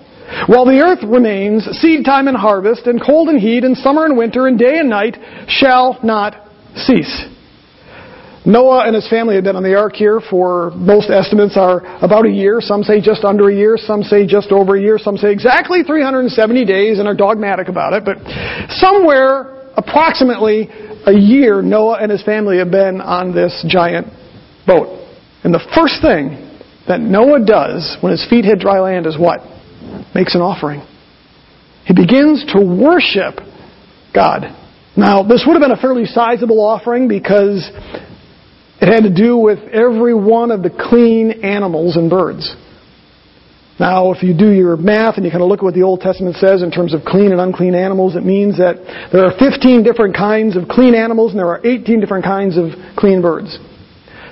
While 0.47 0.65
the 0.65 0.81
earth 0.81 1.03
remains, 1.03 1.65
seed 1.79 2.05
time 2.05 2.27
and 2.27 2.37
harvest, 2.37 2.87
and 2.87 3.01
cold 3.03 3.29
and 3.29 3.39
heat, 3.39 3.63
and 3.63 3.77
summer 3.77 4.05
and 4.05 4.17
winter, 4.17 4.47
and 4.47 4.57
day 4.57 4.79
and 4.79 4.89
night 4.89 5.17
shall 5.47 5.99
not 6.03 6.47
cease. 6.75 7.25
Noah 8.45 8.85
and 8.85 8.93
his 8.93 9.09
family 9.09 9.33
had 9.33 9.43
been 9.43 9.55
on 9.55 9.63
the 9.63 9.75
ark 9.75 9.95
here 9.95 10.21
for 10.21 10.69
most 10.75 11.09
estimates 11.09 11.57
are 11.57 11.81
about 12.03 12.27
a 12.27 12.29
year. 12.29 12.61
Some 12.61 12.83
say 12.83 13.01
just 13.01 13.23
under 13.23 13.49
a 13.49 13.55
year. 13.55 13.75
Some 13.75 14.03
say 14.03 14.27
just 14.27 14.51
over 14.51 14.75
a 14.75 14.81
year. 14.81 14.99
Some 14.99 15.17
say 15.17 15.31
exactly 15.31 15.81
370 15.81 16.63
days 16.63 16.99
and 16.99 17.07
are 17.07 17.15
dogmatic 17.15 17.69
about 17.69 17.93
it. 17.93 18.05
But 18.05 18.17
somewhere 18.69 19.65
approximately 19.75 20.69
a 21.07 21.13
year, 21.13 21.63
Noah 21.63 21.97
and 21.99 22.11
his 22.11 22.21
family 22.21 22.59
have 22.59 22.69
been 22.69 23.01
on 23.01 23.33
this 23.33 23.65
giant 23.67 24.07
boat. 24.67 24.93
And 25.43 25.51
the 25.51 25.65
first 25.73 26.01
thing 26.01 26.37
that 26.87 27.01
Noah 27.01 27.43
does 27.43 27.97
when 28.01 28.11
his 28.11 28.25
feet 28.29 28.45
hit 28.45 28.59
dry 28.59 28.79
land 28.79 29.07
is 29.07 29.17
what? 29.17 29.41
Makes 30.13 30.35
an 30.35 30.41
offering. 30.41 30.81
He 31.85 31.93
begins 31.93 32.45
to 32.53 32.61
worship 32.61 33.39
God. 34.13 34.43
Now, 34.97 35.23
this 35.23 35.43
would 35.45 35.53
have 35.53 35.61
been 35.61 35.77
a 35.77 35.81
fairly 35.81 36.05
sizable 36.05 36.59
offering 36.59 37.07
because 37.07 37.69
it 38.81 38.87
had 38.87 39.03
to 39.03 39.13
do 39.13 39.37
with 39.37 39.59
every 39.71 40.13
one 40.13 40.51
of 40.51 40.63
the 40.63 40.69
clean 40.69 41.43
animals 41.43 41.95
and 41.95 42.09
birds. 42.09 42.55
Now, 43.77 44.13
if 44.13 44.23
you 44.23 44.33
do 44.33 44.51
your 44.51 44.77
math 44.77 45.17
and 45.17 45.25
you 45.25 45.31
kind 45.31 45.43
of 45.43 45.49
look 45.49 45.59
at 45.59 45.65
what 45.65 45.73
the 45.73 45.83
Old 45.83 45.99
Testament 45.99 46.37
says 46.37 46.63
in 46.63 46.71
terms 46.71 46.93
of 46.93 47.03
clean 47.03 47.33
and 47.33 47.41
unclean 47.41 47.75
animals, 47.75 48.15
it 48.15 48.23
means 48.23 48.57
that 48.57 48.79
there 49.11 49.25
are 49.25 49.37
15 49.37 49.83
different 49.83 50.15
kinds 50.15 50.55
of 50.55 50.69
clean 50.69 50.95
animals 50.95 51.31
and 51.31 51.39
there 51.39 51.49
are 51.49 51.59
18 51.65 51.99
different 51.99 52.23
kinds 52.23 52.57
of 52.57 52.71
clean 52.95 53.21
birds. 53.21 53.59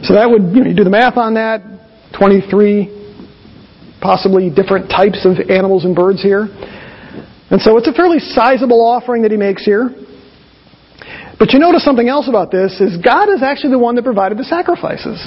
So 0.03 0.15
that 0.15 0.29
would, 0.29 0.55
you 0.55 0.63
know, 0.63 0.69
you 0.69 0.75
do 0.75 0.85
the 0.85 0.89
math 0.89 1.17
on 1.17 1.33
that, 1.33 1.61
23 2.17 3.02
possibly 4.03 4.51
different 4.51 4.91
types 4.91 5.25
of 5.25 5.49
animals 5.49 5.85
and 5.85 5.95
birds 5.95 6.21
here. 6.21 6.51
And 7.49 7.61
so 7.61 7.77
it's 7.77 7.87
a 7.87 7.93
fairly 7.93 8.19
sizable 8.19 8.83
offering 8.83 9.23
that 9.23 9.31
he 9.31 9.37
makes 9.37 9.63
here. 9.63 9.89
But 11.39 11.53
you 11.53 11.59
notice 11.59 11.83
something 11.83 12.09
else 12.09 12.27
about 12.27 12.51
this 12.51 12.79
is 12.81 12.97
God 12.99 13.29
is 13.31 13.41
actually 13.41 13.71
the 13.71 13.79
one 13.79 13.95
that 13.95 14.03
provided 14.03 14.37
the 14.37 14.43
sacrifices. 14.43 15.23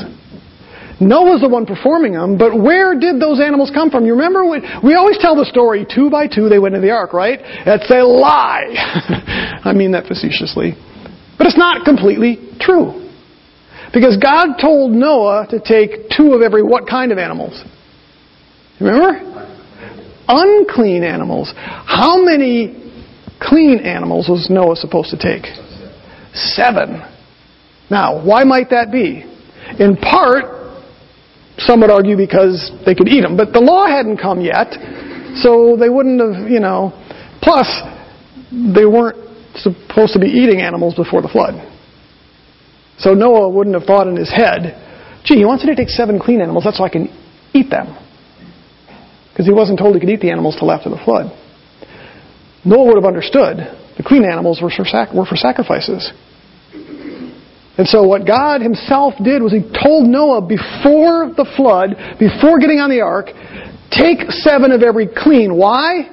Noah's 1.00 1.42
the 1.42 1.48
one 1.48 1.66
performing 1.66 2.12
them, 2.12 2.38
but 2.38 2.56
where 2.56 2.98
did 2.98 3.20
those 3.20 3.38
animals 3.38 3.70
come 3.72 3.90
from? 3.90 4.06
You 4.06 4.14
remember 4.14 4.48
when, 4.48 4.62
we 4.82 4.94
always 4.94 5.18
tell 5.18 5.36
the 5.36 5.44
story, 5.44 5.84
two 5.84 6.08
by 6.08 6.26
two 6.26 6.48
they 6.48 6.58
went 6.58 6.74
into 6.74 6.86
the 6.86 6.92
ark, 6.92 7.12
right? 7.12 7.40
That's 7.64 7.90
a 7.90 8.00
lie. 8.00 9.60
I 9.64 9.72
mean 9.74 9.92
that 9.92 10.06
facetiously. 10.06 10.72
But 11.36 11.46
it's 11.48 11.58
not 11.58 11.84
completely 11.84 12.56
true. 12.60 13.12
Because 13.92 14.16
God 14.16 14.56
told 14.60 14.92
Noah 14.92 15.46
to 15.50 15.60
take 15.60 16.08
two 16.16 16.32
of 16.32 16.40
every 16.40 16.62
what 16.62 16.88
kind 16.88 17.12
of 17.12 17.18
animals? 17.18 17.62
Remember? 18.80 19.22
Unclean 20.28 21.02
animals. 21.02 21.52
How 21.54 22.22
many 22.22 22.92
clean 23.40 23.78
animals 23.80 24.28
was 24.28 24.48
Noah 24.50 24.76
supposed 24.76 25.10
to 25.10 25.18
take? 25.18 25.46
Seven. 26.34 27.02
Now, 27.90 28.24
why 28.24 28.44
might 28.44 28.70
that 28.70 28.90
be? 28.90 29.24
In 29.78 29.96
part, 29.96 30.44
some 31.58 31.80
would 31.80 31.90
argue 31.90 32.16
because 32.16 32.70
they 32.84 32.94
could 32.94 33.08
eat 33.08 33.22
them, 33.22 33.36
but 33.36 33.52
the 33.52 33.60
law 33.60 33.86
hadn't 33.86 34.18
come 34.18 34.40
yet, 34.40 34.74
so 35.36 35.76
they 35.78 35.88
wouldn't 35.88 36.20
have, 36.20 36.50
you 36.50 36.60
know. 36.60 36.92
Plus, 37.40 37.66
they 38.50 38.84
weren't 38.84 39.16
supposed 39.56 40.12
to 40.12 40.18
be 40.18 40.26
eating 40.26 40.60
animals 40.60 40.94
before 40.94 41.22
the 41.22 41.28
flood. 41.28 41.54
So 42.98 43.14
Noah 43.14 43.48
wouldn't 43.48 43.74
have 43.74 43.84
thought 43.84 44.06
in 44.06 44.16
his 44.16 44.30
head, 44.30 44.82
gee, 45.24 45.36
he 45.36 45.44
wants 45.44 45.64
me 45.64 45.74
to 45.74 45.76
take 45.76 45.88
seven 45.88 46.18
clean 46.18 46.40
animals, 46.40 46.64
that's 46.64 46.78
so 46.78 46.84
I 46.84 46.88
can 46.88 47.08
eat 47.54 47.70
them. 47.70 47.96
Because 49.36 49.44
he 49.44 49.52
wasn't 49.52 49.78
told 49.78 49.92
he 49.92 50.00
could 50.00 50.08
eat 50.08 50.22
the 50.22 50.30
animals 50.30 50.56
till 50.58 50.72
after 50.72 50.88
the 50.88 50.96
flood. 51.04 51.30
Noah 52.64 52.86
would 52.86 52.96
have 52.96 53.04
understood 53.04 53.58
the 53.98 54.02
clean 54.02 54.24
animals 54.24 54.62
were 54.62 54.70
for, 54.70 54.86
sac- 54.86 55.12
were 55.12 55.26
for 55.26 55.36
sacrifices. 55.36 56.10
And 57.76 57.86
so 57.86 58.04
what 58.04 58.26
God 58.26 58.62
himself 58.62 59.12
did 59.22 59.42
was 59.42 59.52
he 59.52 59.60
told 59.60 60.08
Noah 60.08 60.40
before 60.40 61.28
the 61.36 61.44
flood, 61.54 62.16
before 62.18 62.58
getting 62.58 62.80
on 62.80 62.88
the 62.88 63.02
ark, 63.02 63.26
take 63.90 64.30
seven 64.30 64.72
of 64.72 64.80
every 64.80 65.06
clean. 65.06 65.54
Why? 65.54 66.08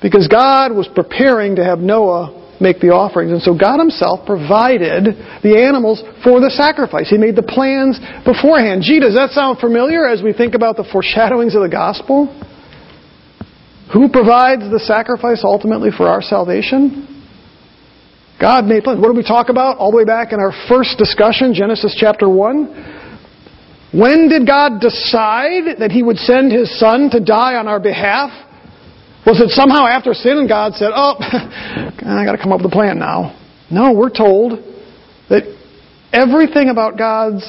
Because 0.00 0.26
God 0.26 0.72
was 0.72 0.88
preparing 0.88 1.56
to 1.56 1.64
have 1.64 1.78
Noah 1.80 2.39
make 2.60 2.80
the 2.80 2.92
offerings. 2.92 3.32
And 3.32 3.42
so 3.42 3.56
God 3.56 3.80
himself 3.80 4.26
provided 4.26 5.16
the 5.42 5.56
animals 5.56 6.04
for 6.22 6.40
the 6.40 6.52
sacrifice. 6.52 7.08
He 7.08 7.18
made 7.18 7.34
the 7.34 7.42
plans 7.42 7.98
beforehand. 8.24 8.82
Gee, 8.84 9.00
does 9.00 9.16
that 9.16 9.30
sound 9.30 9.58
familiar 9.58 10.06
as 10.06 10.22
we 10.22 10.32
think 10.32 10.54
about 10.54 10.76
the 10.76 10.84
foreshadowings 10.84 11.56
of 11.56 11.62
the 11.62 11.72
gospel? 11.72 12.28
Who 13.92 14.08
provides 14.08 14.70
the 14.70 14.78
sacrifice 14.78 15.42
ultimately 15.42 15.90
for 15.90 16.06
our 16.06 16.22
salvation? 16.22 17.08
God 18.40 18.64
made 18.64 18.84
plans. 18.84 19.00
What 19.00 19.08
did 19.08 19.16
we 19.16 19.24
talk 19.24 19.48
about 19.48 19.78
all 19.78 19.90
the 19.90 19.96
way 19.96 20.04
back 20.04 20.32
in 20.32 20.38
our 20.38 20.52
first 20.68 20.96
discussion, 20.96 21.52
Genesis 21.52 21.96
chapter 21.98 22.28
1? 22.28 23.90
When 23.92 24.28
did 24.28 24.46
God 24.46 24.80
decide 24.80 25.80
that 25.80 25.90
He 25.90 26.02
would 26.02 26.16
send 26.18 26.52
His 26.52 26.78
Son 26.78 27.10
to 27.10 27.20
die 27.20 27.56
on 27.56 27.66
our 27.66 27.80
behalf? 27.80 28.30
Was 29.26 29.40
it 29.40 29.50
somehow 29.50 29.86
after 29.86 30.14
sin 30.14 30.38
and 30.38 30.48
God 30.48 30.74
said, 30.74 30.90
oh, 30.94 31.16
I 31.20 32.24
gotta 32.24 32.38
come 32.38 32.52
up 32.52 32.62
with 32.62 32.72
a 32.72 32.74
plan 32.74 32.98
now? 32.98 33.36
No, 33.70 33.92
we're 33.92 34.10
told 34.10 34.58
that 35.28 35.44
everything 36.12 36.70
about 36.70 36.96
God's 36.98 37.44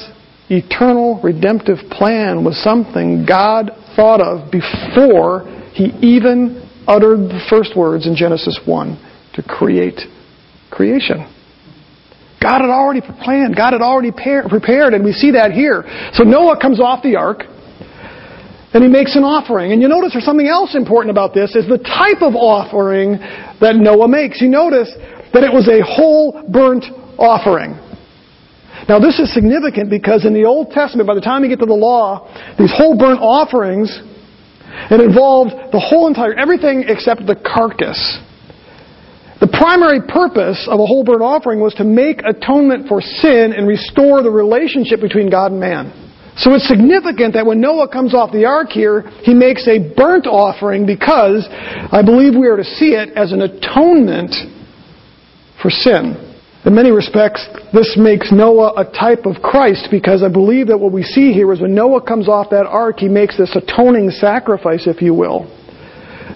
eternal 0.48 1.20
redemptive 1.22 1.78
plan 1.90 2.44
was 2.44 2.62
something 2.62 3.24
God 3.26 3.70
thought 3.96 4.20
of 4.20 4.52
before 4.52 5.48
He 5.72 5.92
even 6.02 6.68
uttered 6.86 7.28
the 7.28 7.40
first 7.48 7.76
words 7.76 8.06
in 8.06 8.16
Genesis 8.16 8.60
1 8.66 9.30
to 9.34 9.42
create 9.42 10.00
creation. 10.70 11.28
God 12.42 12.60
had 12.60 12.70
already 12.70 13.00
planned. 13.00 13.56
God 13.56 13.72
had 13.72 13.82
already 13.82 14.10
prepared, 14.10 14.94
and 14.94 15.04
we 15.04 15.12
see 15.12 15.30
that 15.32 15.52
here. 15.52 15.84
So 16.12 16.24
Noah 16.24 16.60
comes 16.60 16.80
off 16.80 17.02
the 17.02 17.16
ark, 17.16 17.44
and 18.74 18.82
he 18.82 18.88
makes 18.88 19.16
an 19.16 19.24
offering. 19.24 19.72
And 19.72 19.82
you 19.82 19.88
notice 19.88 20.12
there's 20.12 20.24
something 20.24 20.48
else 20.48 20.74
important 20.74 21.10
about 21.10 21.34
this, 21.34 21.54
is 21.54 21.68
the 21.68 21.78
type 21.78 22.22
of 22.22 22.34
offering 22.34 23.20
that 23.60 23.76
Noah 23.76 24.08
makes. 24.08 24.40
You 24.40 24.48
notice 24.48 24.90
that 25.32 25.44
it 25.44 25.52
was 25.52 25.68
a 25.68 25.84
whole 25.84 26.42
burnt 26.48 26.84
offering. 27.18 27.76
Now 28.88 28.98
this 28.98 29.20
is 29.20 29.32
significant 29.32 29.90
because 29.90 30.24
in 30.24 30.34
the 30.34 30.44
Old 30.44 30.70
Testament, 30.70 31.06
by 31.06 31.14
the 31.14 31.20
time 31.20 31.44
you 31.44 31.48
get 31.48 31.60
to 31.60 31.66
the 31.66 31.74
law, 31.74 32.26
these 32.58 32.72
whole 32.72 32.96
burnt 32.96 33.20
offerings, 33.20 33.92
it 34.90 35.00
involved 35.00 35.52
the 35.72 35.78
whole 35.78 36.08
entire, 36.08 36.34
everything 36.34 36.84
except 36.88 37.26
the 37.26 37.36
carcass. 37.36 38.18
The 39.40 39.48
primary 39.48 40.00
purpose 40.00 40.66
of 40.70 40.80
a 40.80 40.86
whole 40.86 41.04
burnt 41.04 41.22
offering 41.22 41.60
was 41.60 41.74
to 41.74 41.84
make 41.84 42.22
atonement 42.24 42.88
for 42.88 43.00
sin 43.00 43.52
and 43.52 43.68
restore 43.68 44.22
the 44.22 44.30
relationship 44.30 45.00
between 45.00 45.30
God 45.30 45.52
and 45.52 45.60
man. 45.60 46.01
So 46.36 46.54
it's 46.54 46.66
significant 46.66 47.34
that 47.34 47.44
when 47.44 47.60
Noah 47.60 47.88
comes 47.88 48.14
off 48.14 48.32
the 48.32 48.46
ark 48.46 48.70
here, 48.70 49.02
he 49.22 49.34
makes 49.34 49.68
a 49.68 49.78
burnt 49.94 50.26
offering 50.26 50.86
because 50.86 51.46
I 51.50 52.02
believe 52.02 52.34
we 52.34 52.48
are 52.48 52.56
to 52.56 52.64
see 52.64 52.94
it 52.94 53.10
as 53.16 53.32
an 53.32 53.42
atonement 53.42 54.34
for 55.60 55.70
sin. 55.70 56.30
In 56.64 56.74
many 56.74 56.90
respects, 56.90 57.46
this 57.74 57.96
makes 57.98 58.30
Noah 58.32 58.74
a 58.76 58.84
type 58.84 59.26
of 59.26 59.42
Christ 59.42 59.88
because 59.90 60.22
I 60.22 60.28
believe 60.28 60.68
that 60.68 60.78
what 60.78 60.92
we 60.92 61.02
see 61.02 61.32
here 61.32 61.52
is 61.52 61.60
when 61.60 61.74
Noah 61.74 62.00
comes 62.00 62.28
off 62.28 62.50
that 62.50 62.66
ark, 62.66 63.00
he 63.00 63.08
makes 63.08 63.36
this 63.36 63.54
atoning 63.54 64.10
sacrifice, 64.10 64.86
if 64.86 65.02
you 65.02 65.12
will. 65.12 65.50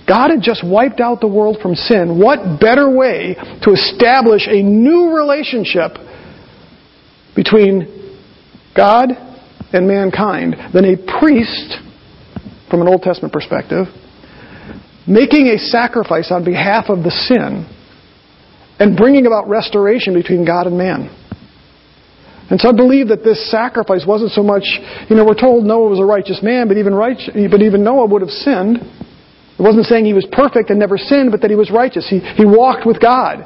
God 0.06 0.30
had 0.30 0.42
just 0.42 0.64
wiped 0.66 1.00
out 1.00 1.20
the 1.20 1.28
world 1.28 1.58
from 1.62 1.74
sin. 1.74 2.20
What 2.20 2.60
better 2.60 2.90
way 2.90 3.36
to 3.62 3.70
establish 3.72 4.46
a 4.46 4.62
new 4.62 5.14
relationship 5.14 5.92
between 7.34 8.18
God 8.74 9.10
and 9.72 9.86
mankind 9.86 10.56
than 10.72 10.84
a 10.84 10.96
priest, 11.20 11.76
from 12.70 12.82
an 12.82 12.88
Old 12.88 13.02
Testament 13.02 13.32
perspective, 13.32 13.86
making 15.06 15.48
a 15.48 15.58
sacrifice 15.58 16.30
on 16.30 16.44
behalf 16.44 16.86
of 16.88 17.02
the 17.02 17.10
sin 17.10 17.66
and 18.78 18.96
bringing 18.96 19.26
about 19.26 19.48
restoration 19.48 20.14
between 20.14 20.44
God 20.44 20.66
and 20.66 20.76
man? 20.76 21.10
And 22.48 22.60
so 22.60 22.68
I 22.68 22.72
believe 22.72 23.08
that 23.08 23.24
this 23.24 23.50
sacrifice 23.50 24.04
wasn't 24.06 24.30
so 24.30 24.42
much, 24.42 24.62
you 25.10 25.16
know, 25.16 25.24
we're 25.24 25.34
told 25.34 25.64
Noah 25.64 25.90
was 25.90 25.98
a 25.98 26.04
righteous 26.04 26.42
man, 26.42 26.68
but 26.68 26.76
even, 26.76 26.94
but 26.94 27.62
even 27.62 27.82
Noah 27.82 28.06
would 28.06 28.22
have 28.22 28.30
sinned. 28.30 28.78
It 29.58 29.62
wasn't 29.62 29.86
saying 29.86 30.04
he 30.04 30.12
was 30.12 30.26
perfect 30.30 30.70
and 30.70 30.78
never 30.78 30.96
sinned, 30.96 31.32
but 31.32 31.40
that 31.40 31.50
he 31.50 31.56
was 31.56 31.70
righteous. 31.70 32.06
He, 32.08 32.20
he 32.20 32.44
walked 32.44 32.86
with 32.86 33.00
God. 33.00 33.42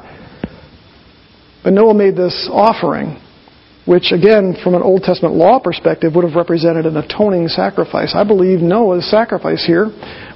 But 1.63 1.73
Noah 1.73 1.93
made 1.93 2.15
this 2.15 2.49
offering, 2.51 3.17
which 3.85 4.11
again, 4.11 4.55
from 4.63 4.75
an 4.75 4.83
Old 4.83 5.01
Testament 5.01 5.35
law 5.35 5.59
perspective, 5.59 6.13
would 6.15 6.23
have 6.23 6.35
represented 6.35 6.85
an 6.85 6.97
atoning 6.97 7.47
sacrifice. 7.47 8.13
I 8.15 8.23
believe 8.23 8.59
Noah's 8.59 9.09
sacrifice 9.09 9.65
here 9.65 9.89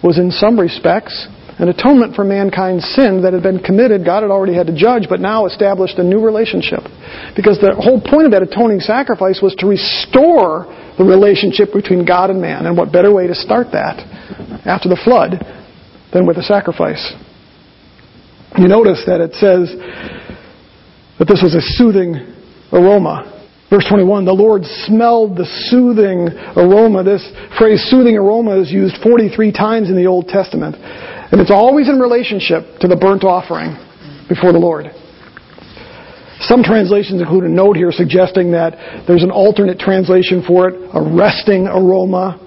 was 0.03 0.17
in 0.17 0.31
some 0.31 0.59
respects 0.59 1.27
an 1.57 1.69
atonement 1.69 2.15
for 2.15 2.25
mankind's 2.25 2.83
sin 2.95 3.21
that 3.23 3.31
had 3.31 3.41
been 3.41 3.59
committed. 3.59 4.03
God 4.03 4.23
had 4.23 4.31
already 4.31 4.53
had 4.53 4.67
to 4.67 4.75
judge, 4.75 5.07
but 5.07 5.21
now 5.21 5.45
established 5.45 5.97
a 5.97 6.03
new 6.03 6.19
relationship. 6.19 6.83
Because 7.35 7.59
the 7.59 7.73
whole 7.79 8.01
point 8.01 8.25
of 8.25 8.31
that 8.31 8.43
atoning 8.43 8.81
sacrifice 8.81 9.39
was 9.41 9.55
to 9.59 9.67
restore 9.67 10.67
the 10.97 11.05
relationship 11.05 11.71
between 11.71 12.03
God 12.03 12.29
and 12.29 12.41
man. 12.41 12.65
And 12.65 12.75
what 12.75 12.91
better 12.91 13.13
way 13.13 13.27
to 13.27 13.35
start 13.35 13.67
that 13.71 14.03
after 14.67 14.89
the 14.89 14.99
flood 14.99 15.39
than 16.11 16.27
with 16.27 16.37
a 16.37 16.43
sacrifice? 16.43 17.13
You 18.57 18.67
notice 18.67 19.03
that 19.07 19.21
it 19.21 19.33
says 19.35 19.71
that 21.19 21.27
this 21.27 21.39
was 21.41 21.55
a 21.55 21.61
soothing 21.61 22.35
aroma. 22.71 23.31
Verse 23.69 23.85
21, 23.89 24.25
the 24.25 24.31
Lord 24.31 24.61
smelled 24.85 25.37
the 25.37 25.45
soothing 25.69 26.29
aroma. 26.55 27.03
This 27.03 27.25
phrase 27.57 27.81
soothing 27.89 28.15
aroma 28.15 28.61
is 28.61 28.71
used 28.71 29.01
43 29.01 29.51
times 29.51 29.89
in 29.89 29.95
the 29.95 30.05
Old 30.05 30.27
Testament. 30.27 30.75
And 30.77 31.41
it's 31.41 31.51
always 31.51 31.89
in 31.89 31.99
relationship 31.99 32.79
to 32.81 32.87
the 32.87 32.95
burnt 32.95 33.23
offering 33.23 33.73
before 34.29 34.53
the 34.53 34.59
Lord. 34.59 34.85
Some 36.41 36.61
translations 36.61 37.21
include 37.21 37.45
a 37.45 37.49
note 37.49 37.75
here 37.75 37.91
suggesting 37.91 38.51
that 38.51 39.05
there's 39.07 39.23
an 39.23 39.31
alternate 39.31 39.79
translation 39.79 40.43
for 40.45 40.69
it, 40.69 40.75
a 40.93 41.01
resting 41.01 41.65
aroma. 41.65 42.37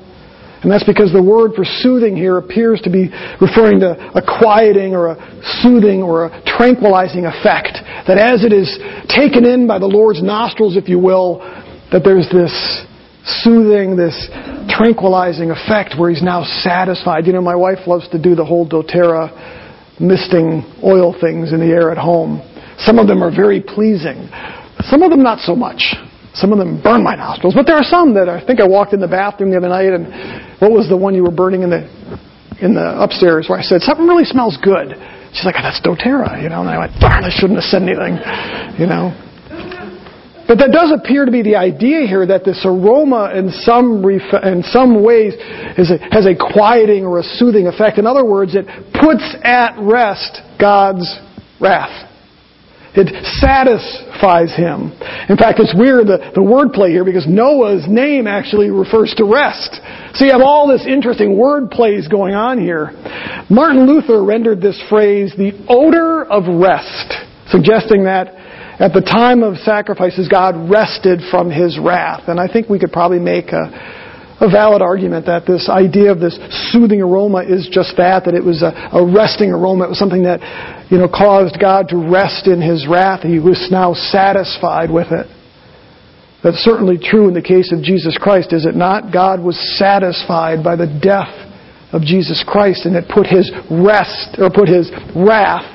And 0.63 0.73
that's 0.73 0.85
because 0.85 1.13
the 1.13 1.23
word 1.23 1.53
for 1.55 1.65
soothing 1.65 2.17
here 2.17 2.37
appears 2.39 2.81
to 2.83 2.91
be 2.91 3.11
referring 3.41 3.79
to 3.81 3.95
a 4.15 4.23
quieting 4.23 4.95
or 4.95 5.15
a 5.15 5.17
soothing 5.63 6.03
or 6.03 6.27
a 6.27 6.43
tranquilizing 6.45 7.27
effect. 7.27 7.79
That 8.07 8.19
as 8.19 8.43
it 8.43 8.53
is 8.53 8.67
taken 9.07 9.47
in 9.47 9.67
by 9.67 9.79
the 9.79 9.87
Lord's 9.87 10.23
nostrils, 10.23 10.77
if 10.77 10.89
you 10.89 10.99
will, 10.99 11.39
that 11.93 12.03
there's 12.03 12.29
this 12.31 12.51
soothing, 13.45 13.95
this 13.97 14.17
tranquilizing 14.69 15.51
effect 15.51 15.95
where 15.99 16.11
he's 16.11 16.23
now 16.23 16.43
satisfied. 16.63 17.27
You 17.27 17.35
know, 17.35 17.43
my 17.43 17.57
wife 17.57 17.87
loves 17.87 18.09
to 18.11 18.21
do 18.21 18.35
the 18.35 18.45
whole 18.45 18.69
doTERRA 18.69 20.01
misting 20.01 20.63
oil 20.83 21.15
things 21.21 21.53
in 21.53 21.61
the 21.61 21.67
air 21.67 21.91
at 21.91 21.99
home. 21.99 22.43
Some 22.79 22.99
of 22.99 23.07
them 23.07 23.23
are 23.23 23.35
very 23.35 23.61
pleasing. 23.61 24.29
Some 24.83 25.03
of 25.03 25.11
them 25.11 25.23
not 25.23 25.41
so 25.41 25.55
much. 25.55 25.95
Some 26.35 26.53
of 26.53 26.59
them 26.59 26.81
burn 26.83 27.03
my 27.03 27.17
nostrils. 27.17 27.55
But 27.55 27.67
there 27.67 27.77
are 27.77 27.85
some 27.85 28.15
that 28.15 28.29
I 28.29 28.45
think 28.45 28.61
I 28.61 28.67
walked 28.67 28.93
in 28.93 29.01
the 29.01 29.09
bathroom 29.09 29.51
the 29.51 29.57
other 29.57 29.69
night 29.69 29.93
and 29.93 30.61
what 30.61 30.71
was 30.71 30.89
the 30.89 30.97
one 30.97 31.15
you 31.15 31.23
were 31.23 31.35
burning 31.35 31.63
in 31.63 31.71
the 31.71 31.89
in 32.61 32.75
the 32.75 33.01
upstairs 33.01 33.47
where 33.49 33.59
I 33.59 33.63
said, 33.63 33.83
Something 33.83 34.07
really 34.07 34.25
smells 34.25 34.59
good. 34.63 34.95
She's 35.33 35.45
like, 35.45 35.55
oh, 35.59 35.63
that's 35.63 35.81
doTERRA, 35.85 36.43
you 36.43 36.49
know, 36.49 36.61
and 36.65 36.71
I 36.71 36.79
went, 36.79 36.93
darn, 37.01 37.23
I 37.23 37.31
shouldn't 37.31 37.61
have 37.61 37.69
said 37.69 37.83
anything. 37.83 38.19
You 38.81 38.87
know. 38.87 39.15
But 40.49 40.57
that 40.65 40.73
does 40.73 40.91
appear 40.91 41.27
to 41.27 41.31
be 41.31 41.43
the 41.43 41.57
idea 41.57 42.09
here 42.09 42.25
that 42.25 42.43
this 42.43 42.65
aroma 42.65 43.37
in 43.37 43.51
some, 43.51 44.01
in 44.03 44.63
some 44.65 45.05
ways 45.05 45.35
a, 45.37 46.01
has 46.11 46.25
a 46.25 46.33
quieting 46.33 47.05
or 47.05 47.21
a 47.21 47.23
soothing 47.23 47.67
effect. 47.67 47.99
In 47.99 48.07
other 48.07 48.25
words, 48.25 48.57
it 48.57 48.65
puts 48.97 49.37
at 49.45 49.77
rest 49.79 50.41
God's 50.59 51.05
wrath. 51.61 52.08
It 52.95 53.13
satisfies 53.41 54.55
him. 54.57 54.93
In 55.29 55.37
fact, 55.37 55.61
it's 55.61 55.75
weird 55.77 56.07
the, 56.07 56.33
the 56.35 56.41
wordplay 56.41 56.91
here 56.91 57.05
because 57.05 57.27
Noah's 57.29 57.85
name 57.87 58.27
actually 58.27 58.71
refers 58.71 59.15
to 59.19 59.25
rest. 59.25 59.81
So 60.15 60.25
you 60.25 60.33
have 60.33 60.41
all 60.41 60.67
this 60.67 60.87
interesting 60.87 61.37
word 61.37 61.71
plays 61.71 62.09
going 62.09 62.35
on 62.35 62.59
here. 62.59 62.93
Martin 63.51 63.87
Luther 63.87 64.25
rendered 64.25 64.61
this 64.61 64.81
phrase 64.89 65.33
the 65.37 65.53
odor 65.69 66.25
of 66.25 66.49
rest, 66.49 67.13
suggesting 67.53 68.05
that 68.05 68.35
at 68.79 68.93
the 68.95 69.03
time 69.03 69.43
of 69.43 69.59
sacrifices, 69.59 70.29
God 70.29 70.71
rested 70.71 71.21
from 71.31 71.51
his 71.51 71.79
wrath. 71.79 72.29
And 72.29 72.39
I 72.39 72.47
think 72.47 72.69
we 72.69 72.79
could 72.79 72.93
probably 72.93 73.19
make 73.19 73.51
a, 73.51 73.67
a 74.39 74.47
valid 74.47 74.83
argument 74.83 75.27
that 75.27 75.47
this 75.47 75.69
idea 75.69 76.13
of 76.13 76.21
this 76.21 76.39
soothing 76.71 77.03
aroma 77.03 77.43
is 77.43 77.69
just 77.71 77.97
that, 77.99 78.25
that 78.27 78.35
it 78.35 78.45
was 78.45 78.63
a, 78.63 78.71
a, 78.95 79.03
resting 79.03 79.51
aroma. 79.51 79.85
It 79.85 79.89
was 79.91 79.99
something 79.99 80.23
that, 80.23 80.39
you 80.91 80.99
know, 80.99 81.09
caused 81.09 81.59
God 81.61 81.89
to 81.89 81.97
rest 81.97 82.47
in 82.47 82.61
his 82.61 82.87
wrath. 82.89 83.23
He 83.23 83.39
was 83.39 83.69
now 83.71 83.95
satisfied 83.95 84.91
with 84.91 85.09
it. 85.11 85.27
That's 86.43 86.59
certainly 86.59 86.99
true 86.99 87.29
in 87.29 87.35
the 87.35 87.43
case 87.43 87.73
of 87.73 87.83
Jesus 87.83 88.17
Christ, 88.17 88.53
is 88.53 88.65
it 88.65 88.77
not? 88.77 89.13
God 89.13 89.43
was 89.43 89.59
satisfied 89.77 90.63
by 90.63 90.77
the 90.77 90.87
death 90.87 91.35
of 91.93 92.03
Jesus 92.03 92.45
Christ 92.47 92.87
and 92.87 92.95
it 92.95 93.11
put 93.13 93.27
his 93.27 93.51
rest, 93.71 94.39
or 94.39 94.49
put 94.49 94.69
his 94.69 94.91
wrath 95.17 95.67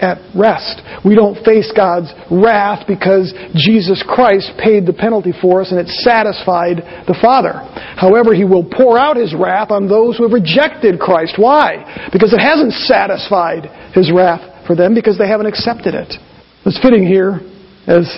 at 0.00 0.18
rest. 0.34 0.82
We 1.04 1.14
don't 1.14 1.42
face 1.44 1.72
God's 1.74 2.12
wrath 2.30 2.86
because 2.86 3.32
Jesus 3.54 4.04
Christ 4.06 4.52
paid 4.58 4.86
the 4.86 4.92
penalty 4.92 5.32
for 5.40 5.62
us 5.62 5.70
and 5.70 5.80
it 5.80 5.88
satisfied 5.88 7.06
the 7.06 7.18
Father. 7.20 7.62
However, 7.96 8.34
He 8.34 8.44
will 8.44 8.64
pour 8.64 8.98
out 8.98 9.16
His 9.16 9.34
wrath 9.34 9.70
on 9.70 9.88
those 9.88 10.16
who 10.16 10.24
have 10.24 10.32
rejected 10.32 10.98
Christ. 10.98 11.34
Why? 11.38 12.10
Because 12.12 12.32
it 12.32 12.42
hasn't 12.42 12.72
satisfied 12.84 13.66
His 13.94 14.12
wrath 14.12 14.53
for 14.66 14.74
them 14.74 14.94
because 14.94 15.18
they 15.18 15.28
haven't 15.28 15.46
accepted 15.46 15.94
it. 15.94 16.12
It's 16.66 16.80
fitting 16.80 17.06
here 17.06 17.40
as 17.86 18.08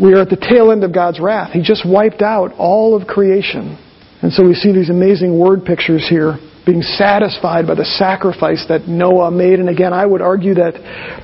we 0.00 0.14
are 0.14 0.22
at 0.22 0.30
the 0.30 0.36
tail 0.36 0.70
end 0.70 0.84
of 0.84 0.94
God's 0.94 1.20
wrath. 1.20 1.52
He 1.52 1.62
just 1.62 1.86
wiped 1.86 2.22
out 2.22 2.52
all 2.58 2.94
of 2.94 3.06
creation. 3.06 3.78
And 4.22 4.32
so 4.32 4.44
we 4.46 4.54
see 4.54 4.72
these 4.72 4.90
amazing 4.90 5.38
word 5.38 5.64
pictures 5.64 6.06
here 6.08 6.38
being 6.66 6.82
satisfied 6.82 7.66
by 7.66 7.74
the 7.74 7.84
sacrifice 7.84 8.66
that 8.68 8.86
Noah 8.86 9.30
made. 9.30 9.58
And 9.58 9.68
again, 9.68 9.92
I 9.92 10.04
would 10.04 10.20
argue 10.20 10.54
that 10.54 10.74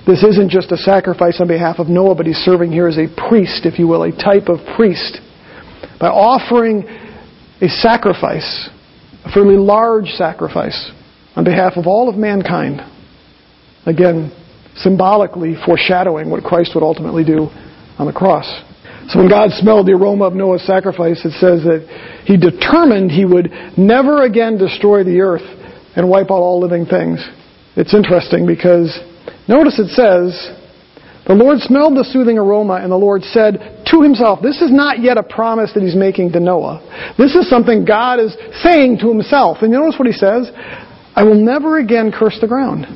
this 0.07 0.23
isn't 0.23 0.51
just 0.51 0.73
a 0.73 0.77
sacrifice 0.77 1.41
on 1.41 1.49
behalf 1.49 1.79
of 1.79 1.89
Noah, 1.89 2.15
but 2.15 2.27
he's 2.27 2.39
serving 2.39 2.73
here 2.73 2.89
as 2.89 2.97
a 2.97 3.13
priest, 3.29 3.67
if 3.67 3.79
you 3.79 3.87
will, 3.87 4.05
a 4.05 4.11
type 4.11 4.49
of 4.49 4.59
priest. 4.75 5.21
By 6.01 6.09
offering 6.09 6.85
a 7.61 7.69
sacrifice, 7.69 8.71
a 9.25 9.31
fairly 9.33 9.57
large 9.57 10.09
sacrifice, 10.17 10.91
on 11.37 11.45
behalf 11.45 11.75
of 11.77 11.87
all 11.87 12.09
of 12.09 12.17
mankind. 12.17 12.81
Again, 13.87 14.33
symbolically 14.77 15.55
foreshadowing 15.67 16.31
what 16.31 16.43
Christ 16.43 16.73
would 16.75 16.83
ultimately 16.83 17.25
do 17.25 17.49
on 17.99 18.07
the 18.07 18.13
cross. 18.13 18.47
So 19.09 19.19
when 19.19 19.29
God 19.29 19.51
smelled 19.51 19.87
the 19.87 19.93
aroma 19.93 20.25
of 20.25 20.35
Noah's 20.35 20.67
sacrifice, 20.67 21.21
it 21.25 21.37
says 21.37 21.63
that 21.65 21.85
he 22.25 22.37
determined 22.37 23.11
he 23.11 23.25
would 23.25 23.53
never 23.77 24.25
again 24.25 24.57
destroy 24.57 25.05
the 25.05 25.21
earth 25.21 25.45
and 25.95 26.09
wipe 26.09 26.31
out 26.31 26.41
all 26.41 26.61
living 26.61 26.87
things. 26.87 27.21
It's 27.77 27.95
interesting 27.95 28.47
because 28.47 28.99
notice 29.47 29.79
it 29.79 29.93
says, 29.93 30.33
the 31.27 31.35
Lord 31.35 31.59
smelled 31.61 31.97
the 31.97 32.05
soothing 32.05 32.39
aroma 32.39 32.81
and 32.83 32.91
the 32.91 32.97
Lord 32.97 33.23
said 33.23 33.85
to 33.93 34.03
himself, 34.03 34.41
this 34.43 34.61
is 34.61 34.73
not 34.73 35.01
yet 35.01 35.19
a 35.19 35.23
promise 35.23 35.73
that 35.75 35.83
he's 35.83 35.97
making 35.97 36.33
to 36.33 36.41
Noah. 36.41 36.81
This 37.19 37.35
is 37.35 37.49
something 37.49 37.85
God 37.85 38.21
is 38.21 38.35
saying 38.63 38.99
to 39.01 39.09
himself. 39.09 39.59
And 39.61 39.73
you 39.73 39.81
notice 39.81 39.99
what 39.99 40.09
he 40.09 40.17
says? 40.17 40.51
I 41.15 41.25
will 41.25 41.37
never 41.37 41.79
again 41.79 42.13
curse 42.13 42.39
the 42.41 42.49
ground. 42.49 42.87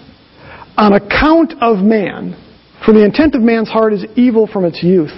On 0.79 0.93
account 0.93 1.55
of 1.61 1.79
man, 1.85 2.39
for 2.87 2.95
the 2.95 3.05
intent 3.05 3.35
of 3.35 3.43
man's 3.43 3.69
heart 3.69 3.93
is 3.93 4.07
evil 4.15 4.47
from 4.47 4.65
its 4.65 4.81
youth. 4.81 5.11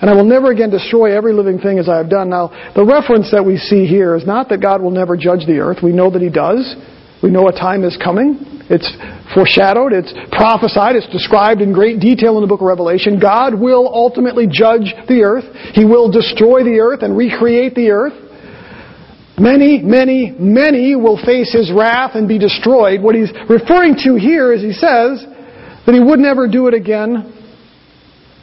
And 0.00 0.08
I 0.08 0.14
will 0.14 0.24
never 0.24 0.50
again 0.50 0.70
destroy 0.70 1.16
every 1.16 1.32
living 1.32 1.58
thing 1.58 1.78
as 1.78 1.88
I 1.88 1.96
have 1.96 2.08
done. 2.08 2.30
Now, 2.30 2.50
the 2.74 2.84
reference 2.84 3.30
that 3.30 3.44
we 3.44 3.56
see 3.56 3.86
here 3.86 4.14
is 4.14 4.24
not 4.24 4.48
that 4.48 4.62
God 4.62 4.80
will 4.80 4.90
never 4.90 5.16
judge 5.16 5.44
the 5.46 5.58
earth. 5.58 5.78
We 5.82 5.92
know 5.92 6.10
that 6.10 6.22
He 6.22 6.30
does. 6.30 6.74
We 7.22 7.30
know 7.30 7.48
a 7.48 7.52
time 7.52 7.84
is 7.84 7.96
coming. 8.02 8.38
It's 8.70 8.86
foreshadowed. 9.34 9.92
It's 9.92 10.12
prophesied. 10.30 10.96
It's 10.96 11.10
described 11.10 11.60
in 11.60 11.72
great 11.72 11.98
detail 11.98 12.36
in 12.38 12.42
the 12.42 12.48
book 12.48 12.60
of 12.60 12.66
Revelation. 12.66 13.18
God 13.18 13.58
will 13.58 13.90
ultimately 13.92 14.46
judge 14.46 14.94
the 15.06 15.22
earth. 15.22 15.44
He 15.74 15.84
will 15.84 16.10
destroy 16.10 16.62
the 16.62 16.78
earth 16.78 17.02
and 17.02 17.16
recreate 17.16 17.74
the 17.74 17.90
earth. 17.90 18.31
Many, 19.38 19.78
many, 19.78 20.34
many 20.38 20.94
will 20.94 21.16
face 21.16 21.52
His 21.52 21.72
wrath 21.72 22.12
and 22.14 22.28
be 22.28 22.38
destroyed. 22.38 23.02
What 23.02 23.14
He's 23.14 23.32
referring 23.48 23.94
to 24.04 24.16
here 24.16 24.52
is 24.52 24.62
He 24.62 24.72
says 24.72 25.24
that 25.86 25.94
He 25.94 26.00
would 26.00 26.18
never 26.18 26.48
do 26.48 26.66
it 26.68 26.74
again 26.74 27.32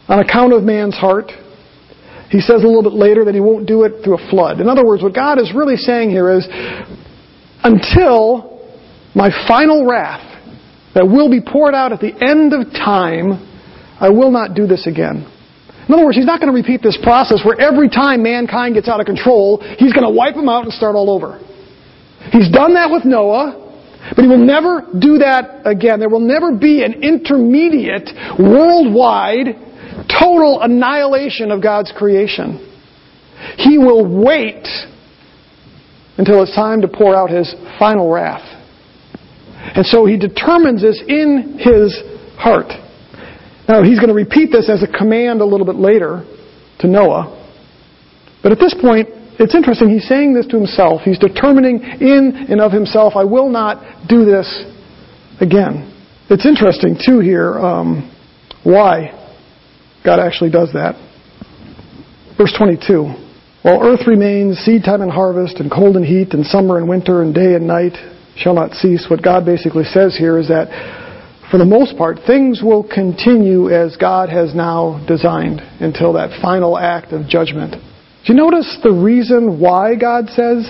on 0.08 0.20
account 0.20 0.54
of 0.54 0.64
man's 0.64 0.96
heart. 0.96 1.32
He 2.30 2.42
says 2.42 2.64
a 2.64 2.68
little 2.68 2.84
bit 2.84 2.94
later 2.94 3.26
that 3.26 3.34
he 3.34 3.42
won't 3.42 3.68
do 3.68 3.84
it 3.84 4.04
through 4.04 4.18
a 4.18 4.30
flood. 4.30 4.60
In 4.60 4.68
other 4.68 4.86
words, 4.86 5.02
what 5.02 5.16
God 5.16 5.40
is 5.40 5.52
really 5.54 5.78
saying 5.78 6.12
here 6.12 6.30
is, 6.32 6.48
until 7.64 8.70
my 9.16 9.30
final 9.48 9.88
wrath 9.88 10.26
that 10.94 11.06
will 11.06 11.30
be 11.30 11.42
poured 11.42 11.74
out 11.74 11.92
at 11.92 12.00
the 12.00 12.14
end 12.14 12.54
of 12.54 12.72
time, 12.72 13.48
I 14.00 14.10
will 14.10 14.32
not 14.32 14.54
do 14.54 14.68
this 14.68 14.86
again. 14.86 15.26
In 15.90 15.96
other 15.96 16.06
words, 16.06 16.18
he's 16.18 16.28
not 16.28 16.40
going 16.40 16.54
to 16.54 16.56
repeat 16.56 16.84
this 16.84 17.00
process 17.02 17.42
where 17.44 17.60
every 17.60 17.90
time 17.90 18.22
mankind 18.22 18.76
gets 18.76 18.88
out 18.88 19.00
of 19.00 19.08
control, 19.08 19.58
he's 19.80 19.92
going 19.92 20.06
to 20.06 20.14
wipe 20.14 20.36
them 20.36 20.48
out 20.48 20.64
and 20.64 20.72
start 20.72 20.94
all 20.94 21.10
over. 21.10 21.40
He's 22.32 22.52
done 22.52 22.76
that 22.76 22.92
with 22.92 23.06
Noah, 23.06 23.58
but 24.16 24.22
he 24.22 24.28
will 24.28 24.38
never 24.38 24.86
do 25.00 25.18
that 25.18 25.66
again. 25.66 26.00
There 26.00 26.10
will 26.10 26.20
never 26.20 26.54
be 26.56 26.84
an 26.84 27.02
intermediate, 27.02 28.08
worldwide 28.38 29.58
total 30.08 30.62
annihilation 30.62 31.50
of 31.50 31.64
God's 31.64 31.92
creation. 31.92 32.66
He 33.58 33.80
will 33.80 34.06
wait 34.24 34.68
until 36.20 36.44
it's 36.44 36.54
time 36.54 36.82
to 36.82 36.88
pour 36.88 37.16
out 37.16 37.32
his 37.32 37.52
final 37.80 38.12
wrath. 38.12 38.46
And 39.76 39.86
so 39.86 40.06
he 40.06 40.18
determines 40.18 40.84
this 40.84 41.02
in 41.08 41.58
his 41.58 41.98
heart. 42.38 42.72
Now, 43.70 43.84
he's 43.84 44.00
going 44.00 44.10
to 44.10 44.16
repeat 44.16 44.52
this 44.52 44.68
as 44.68 44.82
a 44.82 44.88
command 44.88 45.42
a 45.42 45.46
little 45.46 45.66
bit 45.66 45.76
later 45.76 46.26
to 46.80 46.88
Noah. 46.88 47.36
But 48.42 48.52
at 48.52 48.58
this 48.58 48.74
point, 48.74 49.10
it's 49.38 49.54
interesting. 49.54 49.90
He's 49.90 50.08
saying 50.08 50.34
this 50.34 50.48
to 50.48 50.58
himself. 50.58 51.02
He's 51.06 51.20
determining 51.20 51.84
in 51.84 52.48
and 52.50 52.60
of 52.60 52.72
himself, 52.72 53.14
I 53.16 53.26
will 53.26 53.48
not 53.48 54.10
do 54.10 54.26
this 54.26 54.66
again. 55.40 55.96
It's 56.32 56.48
interesting, 56.48 56.98
too, 56.98 57.20
here, 57.20 57.60
um, 57.60 58.10
why 58.64 59.14
God 60.04 60.20
actually 60.20 60.50
does 60.50 60.74
that. 60.74 60.96
Verse 62.38 62.54
22. 62.58 63.04
While 63.62 63.84
earth 63.84 64.08
remains, 64.08 64.58
seed 64.60 64.84
time 64.84 65.02
and 65.02 65.12
harvest, 65.12 65.60
and 65.60 65.70
cold 65.70 65.96
and 65.96 66.06
heat, 66.06 66.34
and 66.34 66.44
summer 66.44 66.78
and 66.78 66.90
winter, 66.90 67.22
and 67.22 67.36
day 67.36 67.54
and 67.54 67.68
night 67.68 67.94
shall 68.36 68.56
not 68.56 68.72
cease. 68.72 69.06
What 69.10 69.22
God 69.22 69.46
basically 69.46 69.84
says 69.84 70.18
here 70.18 70.40
is 70.40 70.48
that, 70.48 70.70
for 71.50 71.58
the 71.58 71.66
most 71.66 71.98
part, 71.98 72.20
things 72.28 72.62
will 72.62 72.84
continue 72.84 73.70
as 73.70 73.98
God 73.98 74.30
has 74.30 74.54
now 74.54 75.04
designed 75.08 75.62
until 75.80 76.14
that 76.14 76.40
final 76.42 76.78
act 76.78 77.12
of 77.12 77.28
judgment. 77.28 77.74
Do 77.74 78.34
you 78.34 78.36
notice 78.36 78.78
the 78.84 78.92
reason 78.92 79.60
why 79.60 79.96
God 79.96 80.30
says 80.30 80.70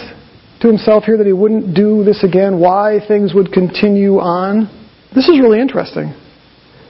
to 0.61 0.67
himself 0.67 1.03
here 1.03 1.17
that 1.17 1.27
he 1.27 1.33
wouldn't 1.33 1.75
do 1.75 2.03
this 2.05 2.23
again? 2.23 2.59
Why 2.59 2.99
things 3.05 3.33
would 3.33 3.51
continue 3.51 4.19
on? 4.19 4.67
This 5.13 5.27
is 5.27 5.39
really 5.39 5.59
interesting. 5.59 6.13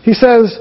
He 0.04 0.14
says, 0.14 0.60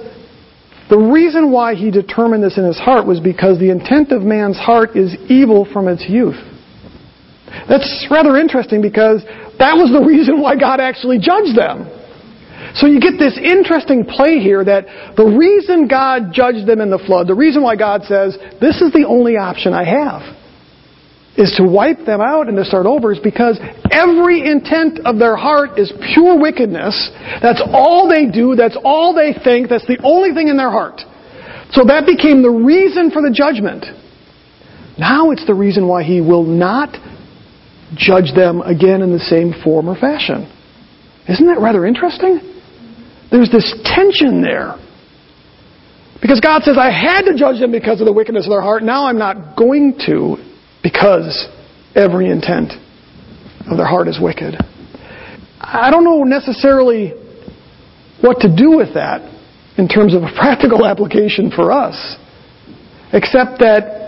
the 0.89 0.99
reason 0.99 1.53
why 1.53 1.75
he 1.75 1.91
determined 1.91 2.43
this 2.43 2.57
in 2.57 2.65
his 2.65 2.79
heart 2.79 3.07
was 3.07 3.21
because 3.21 3.59
the 3.59 3.71
intent 3.71 4.11
of 4.11 4.23
man's 4.23 4.57
heart 4.57 4.97
is 4.97 5.15
evil 5.29 5.69
from 5.71 5.87
its 5.87 6.09
youth. 6.09 6.41
That's 7.69 8.07
rather 8.11 8.39
interesting 8.39 8.81
because 8.81 9.23
that 9.59 9.77
was 9.77 9.93
the 9.93 10.05
reason 10.07 10.41
why 10.41 10.57
God 10.57 10.81
actually 10.81 11.19
judged 11.19 11.57
them. 11.57 11.98
So 12.75 12.87
you 12.87 13.01
get 13.01 13.19
this 13.19 13.39
interesting 13.39 14.05
play 14.05 14.39
here 14.39 14.65
that 14.65 15.17
the 15.17 15.25
reason 15.25 15.89
God 15.89 16.33
judged 16.33 16.67
them 16.67 16.81
in 16.81 16.91
the 16.91 16.99
flood, 16.99 17.27
the 17.27 17.35
reason 17.35 17.63
why 17.63 17.77
God 17.77 18.05
says, 18.05 18.37
this 18.61 18.81
is 18.83 18.93
the 18.93 19.07
only 19.09 19.37
option 19.37 19.73
I 19.73 19.85
have 19.85 20.37
is 21.39 21.55
to 21.57 21.63
wipe 21.63 22.05
them 22.05 22.21
out 22.21 22.49
and 22.49 22.57
to 22.57 22.65
start 22.65 22.85
over 22.85 23.13
is 23.13 23.21
because 23.21 23.61
every 23.93 24.43
intent 24.43 24.99
of 25.07 25.19
their 25.19 25.37
heart 25.37 25.79
is 25.79 25.93
pure 26.13 26.37
wickedness. 26.37 27.11
That's 27.41 27.63
all 27.73 28.09
they 28.09 28.27
do. 28.27 28.57
That's 28.57 28.77
all 28.85 29.15
they 29.15 29.33
think. 29.33 29.69
That's 29.69 29.87
the 29.87 29.99
only 30.03 30.35
thing 30.35 30.49
in 30.49 30.57
their 30.57 30.71
heart. 30.71 31.01
So 31.71 31.85
that 31.87 32.07
became 32.07 32.43
the 32.43 32.51
reason 32.51 33.13
for 33.13 33.23
the 33.23 33.31
judgment. 33.31 33.87
Now 34.99 35.31
it's 35.31 35.47
the 35.47 35.55
reason 35.55 35.87
why 35.87 36.03
he 36.03 36.21
will 36.21 36.43
not 36.43 36.97
judge 37.95 38.35
them 38.35 38.61
again 38.61 39.01
in 39.01 39.13
the 39.13 39.21
same 39.21 39.55
form 39.63 39.89
or 39.89 39.95
fashion. 39.95 40.53
Isn't 41.29 41.47
that 41.47 41.61
rather 41.61 41.87
interesting? 41.87 42.41
There's 43.31 43.51
this 43.51 43.75
tension 43.85 44.43
there. 44.43 44.77
Because 46.21 46.41
God 46.41 46.63
says, 46.63 46.77
I 46.79 46.91
had 46.91 47.23
to 47.23 47.37
judge 47.37 47.61
them 47.61 47.71
because 47.71 48.01
of 48.01 48.07
the 48.07 48.13
wickedness 48.13 48.47
of 48.47 48.51
their 48.51 48.61
heart. 48.61 48.83
Now 48.83 49.07
I'm 49.07 49.19
not 49.19 49.57
going 49.57 49.99
to 50.07 50.37
because 50.83 51.49
every 51.95 52.31
intent 52.31 52.73
of 53.71 53.77
their 53.77 53.87
heart 53.87 54.09
is 54.09 54.19
wicked. 54.21 54.57
I 55.61 55.91
don't 55.91 56.05
know 56.05 56.25
necessarily 56.25 57.11
what 58.21 58.41
to 58.41 58.55
do 58.55 58.77
with 58.77 58.95
that 58.95 59.23
in 59.77 59.87
terms 59.87 60.15
of 60.15 60.23
a 60.23 60.33
practical 60.35 60.85
application 60.91 61.51
for 61.51 61.71
us, 61.71 62.17
except 63.13 63.61
that 63.61 64.08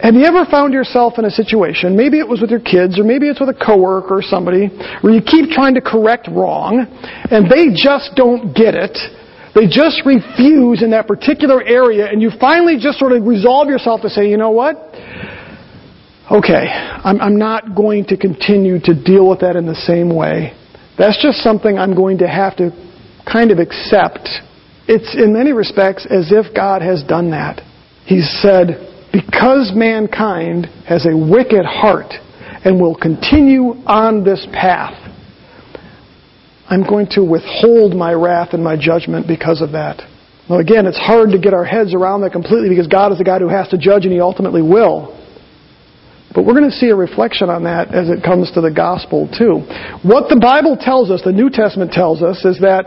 have 0.00 0.14
you 0.14 0.24
ever 0.24 0.44
found 0.50 0.74
yourself 0.74 1.14
in 1.18 1.24
a 1.24 1.30
situation, 1.30 1.96
maybe 1.96 2.18
it 2.18 2.28
was 2.28 2.40
with 2.40 2.50
your 2.50 2.60
kids, 2.60 2.98
or 2.98 3.04
maybe 3.04 3.28
it's 3.28 3.40
with 3.40 3.48
a 3.48 3.54
coworker 3.54 4.18
or 4.18 4.22
somebody, 4.22 4.68
where 5.00 5.12
you 5.12 5.22
keep 5.22 5.50
trying 5.50 5.74
to 5.74 5.80
correct 5.80 6.28
wrong, 6.28 6.84
and 7.30 7.50
they 7.50 7.72
just 7.74 8.14
don't 8.14 8.54
get 8.54 8.74
it, 8.74 8.96
they 9.54 9.66
just 9.66 10.04
refuse 10.04 10.82
in 10.82 10.90
that 10.90 11.08
particular 11.08 11.62
area, 11.64 12.06
and 12.12 12.20
you 12.20 12.30
finally 12.38 12.76
just 12.78 12.98
sort 12.98 13.12
of 13.12 13.24
resolve 13.24 13.68
yourself 13.68 14.02
to 14.02 14.10
say, 14.10 14.28
you 14.28 14.36
know 14.36 14.50
what? 14.50 14.76
Okay, 16.30 16.66
I'm, 16.68 17.20
I'm 17.20 17.38
not 17.38 17.74
going 17.74 18.04
to 18.06 18.18
continue 18.18 18.78
to 18.80 18.92
deal 18.92 19.28
with 19.30 19.40
that 19.40 19.56
in 19.56 19.64
the 19.64 19.74
same 19.74 20.14
way. 20.14 20.52
That's 20.98 21.22
just 21.22 21.38
something 21.38 21.78
I'm 21.78 21.94
going 21.94 22.18
to 22.18 22.28
have 22.28 22.56
to 22.56 22.70
kind 23.30 23.50
of 23.50 23.58
accept. 23.58 24.28
It's 24.88 25.16
in 25.16 25.32
many 25.32 25.52
respects 25.52 26.04
as 26.04 26.32
if 26.32 26.54
God 26.54 26.82
has 26.82 27.02
done 27.02 27.30
that. 27.30 27.62
He's 28.04 28.28
said, 28.42 28.95
because 29.16 29.72
mankind 29.74 30.66
has 30.86 31.06
a 31.06 31.16
wicked 31.16 31.64
heart 31.64 32.12
and 32.64 32.78
will 32.78 32.94
continue 32.94 33.72
on 33.86 34.24
this 34.24 34.46
path, 34.52 34.92
I'm 36.68 36.86
going 36.86 37.06
to 37.12 37.24
withhold 37.24 37.96
my 37.96 38.12
wrath 38.12 38.52
and 38.52 38.62
my 38.62 38.76
judgment 38.76 39.26
because 39.26 39.62
of 39.62 39.72
that. 39.72 40.02
Now 40.50 40.58
again, 40.58 40.84
it's 40.84 40.98
hard 40.98 41.30
to 41.30 41.38
get 41.38 41.54
our 41.54 41.64
heads 41.64 41.94
around 41.94 42.20
that 42.22 42.32
completely 42.32 42.68
because 42.68 42.88
God 42.88 43.10
is 43.10 43.16
the 43.16 43.24
God 43.24 43.40
who 43.40 43.48
has 43.48 43.68
to 43.68 43.78
judge 43.78 44.04
and 44.04 44.12
He 44.12 44.20
ultimately 44.20 44.60
will. 44.60 45.16
But 46.34 46.44
we're 46.44 46.52
going 46.52 46.68
to 46.68 46.76
see 46.76 46.90
a 46.90 46.96
reflection 46.96 47.48
on 47.48 47.64
that 47.64 47.94
as 47.94 48.10
it 48.10 48.22
comes 48.22 48.52
to 48.52 48.60
the 48.60 48.70
gospel 48.70 49.32
too. 49.32 49.64
What 50.04 50.28
the 50.28 50.36
Bible 50.36 50.76
tells 50.76 51.10
us, 51.10 51.22
the 51.24 51.32
New 51.32 51.48
Testament 51.48 51.92
tells 51.92 52.20
us, 52.20 52.44
is 52.44 52.60
that, 52.60 52.84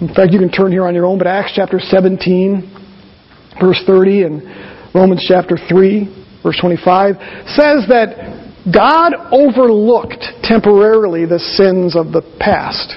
in 0.00 0.14
fact 0.14 0.32
you 0.32 0.38
can 0.38 0.50
turn 0.50 0.72
here 0.72 0.86
on 0.86 0.94
your 0.94 1.04
own, 1.04 1.18
but 1.18 1.26
Acts 1.26 1.52
chapter 1.54 1.78
17, 1.78 3.60
verse 3.60 3.82
30, 3.84 4.22
and 4.22 4.71
Romans 4.94 5.24
chapter 5.26 5.56
3, 5.56 6.40
verse 6.42 6.58
25, 6.60 7.16
says 7.46 7.88
that 7.88 8.42
God 8.72 9.14
overlooked 9.32 10.24
temporarily 10.42 11.26
the 11.26 11.38
sins 11.38 11.96
of 11.96 12.12
the 12.12 12.22
past. 12.38 12.94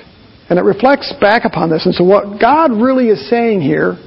And 0.50 0.60
it 0.60 0.64
reflects 0.64 1.14
back 1.20 1.46
upon 1.46 1.70
this. 1.70 1.86
And 1.86 1.96
so 1.96 2.04
what 2.04 2.40
God 2.40 2.72
really 2.72 3.08
is 3.08 3.30
saying 3.30 3.62
here 3.62 3.98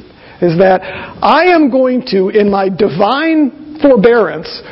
is 0.40 0.58
that 0.58 0.82
I 0.84 1.50
am 1.50 1.70
going 1.70 2.04
to, 2.12 2.28
in 2.28 2.50
my 2.50 2.68
divine 2.68 3.78
forbearance, 3.82 4.62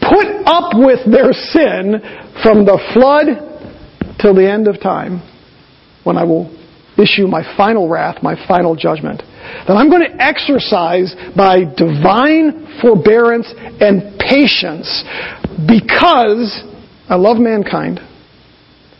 put 0.00 0.26
up 0.46 0.72
with 0.74 1.04
their 1.04 1.32
sin 1.32 2.00
from 2.42 2.64
the 2.64 2.80
flood 2.94 4.16
till 4.20 4.34
the 4.34 4.48
end 4.48 4.68
of 4.68 4.80
time 4.80 5.20
when 6.04 6.16
I 6.16 6.24
will 6.24 6.50
issue 6.96 7.26
my 7.26 7.42
final 7.56 7.88
wrath, 7.88 8.22
my 8.22 8.36
final 8.48 8.74
judgment. 8.74 9.22
Then 9.66 9.76
I'm 9.76 9.90
going 9.90 10.02
to 10.02 10.22
exercise 10.22 11.14
by 11.36 11.64
divine 11.64 12.78
forbearance 12.80 13.46
and 13.80 14.18
patience 14.18 15.04
because 15.66 16.62
I 17.08 17.16
love 17.16 17.36
mankind, 17.38 18.00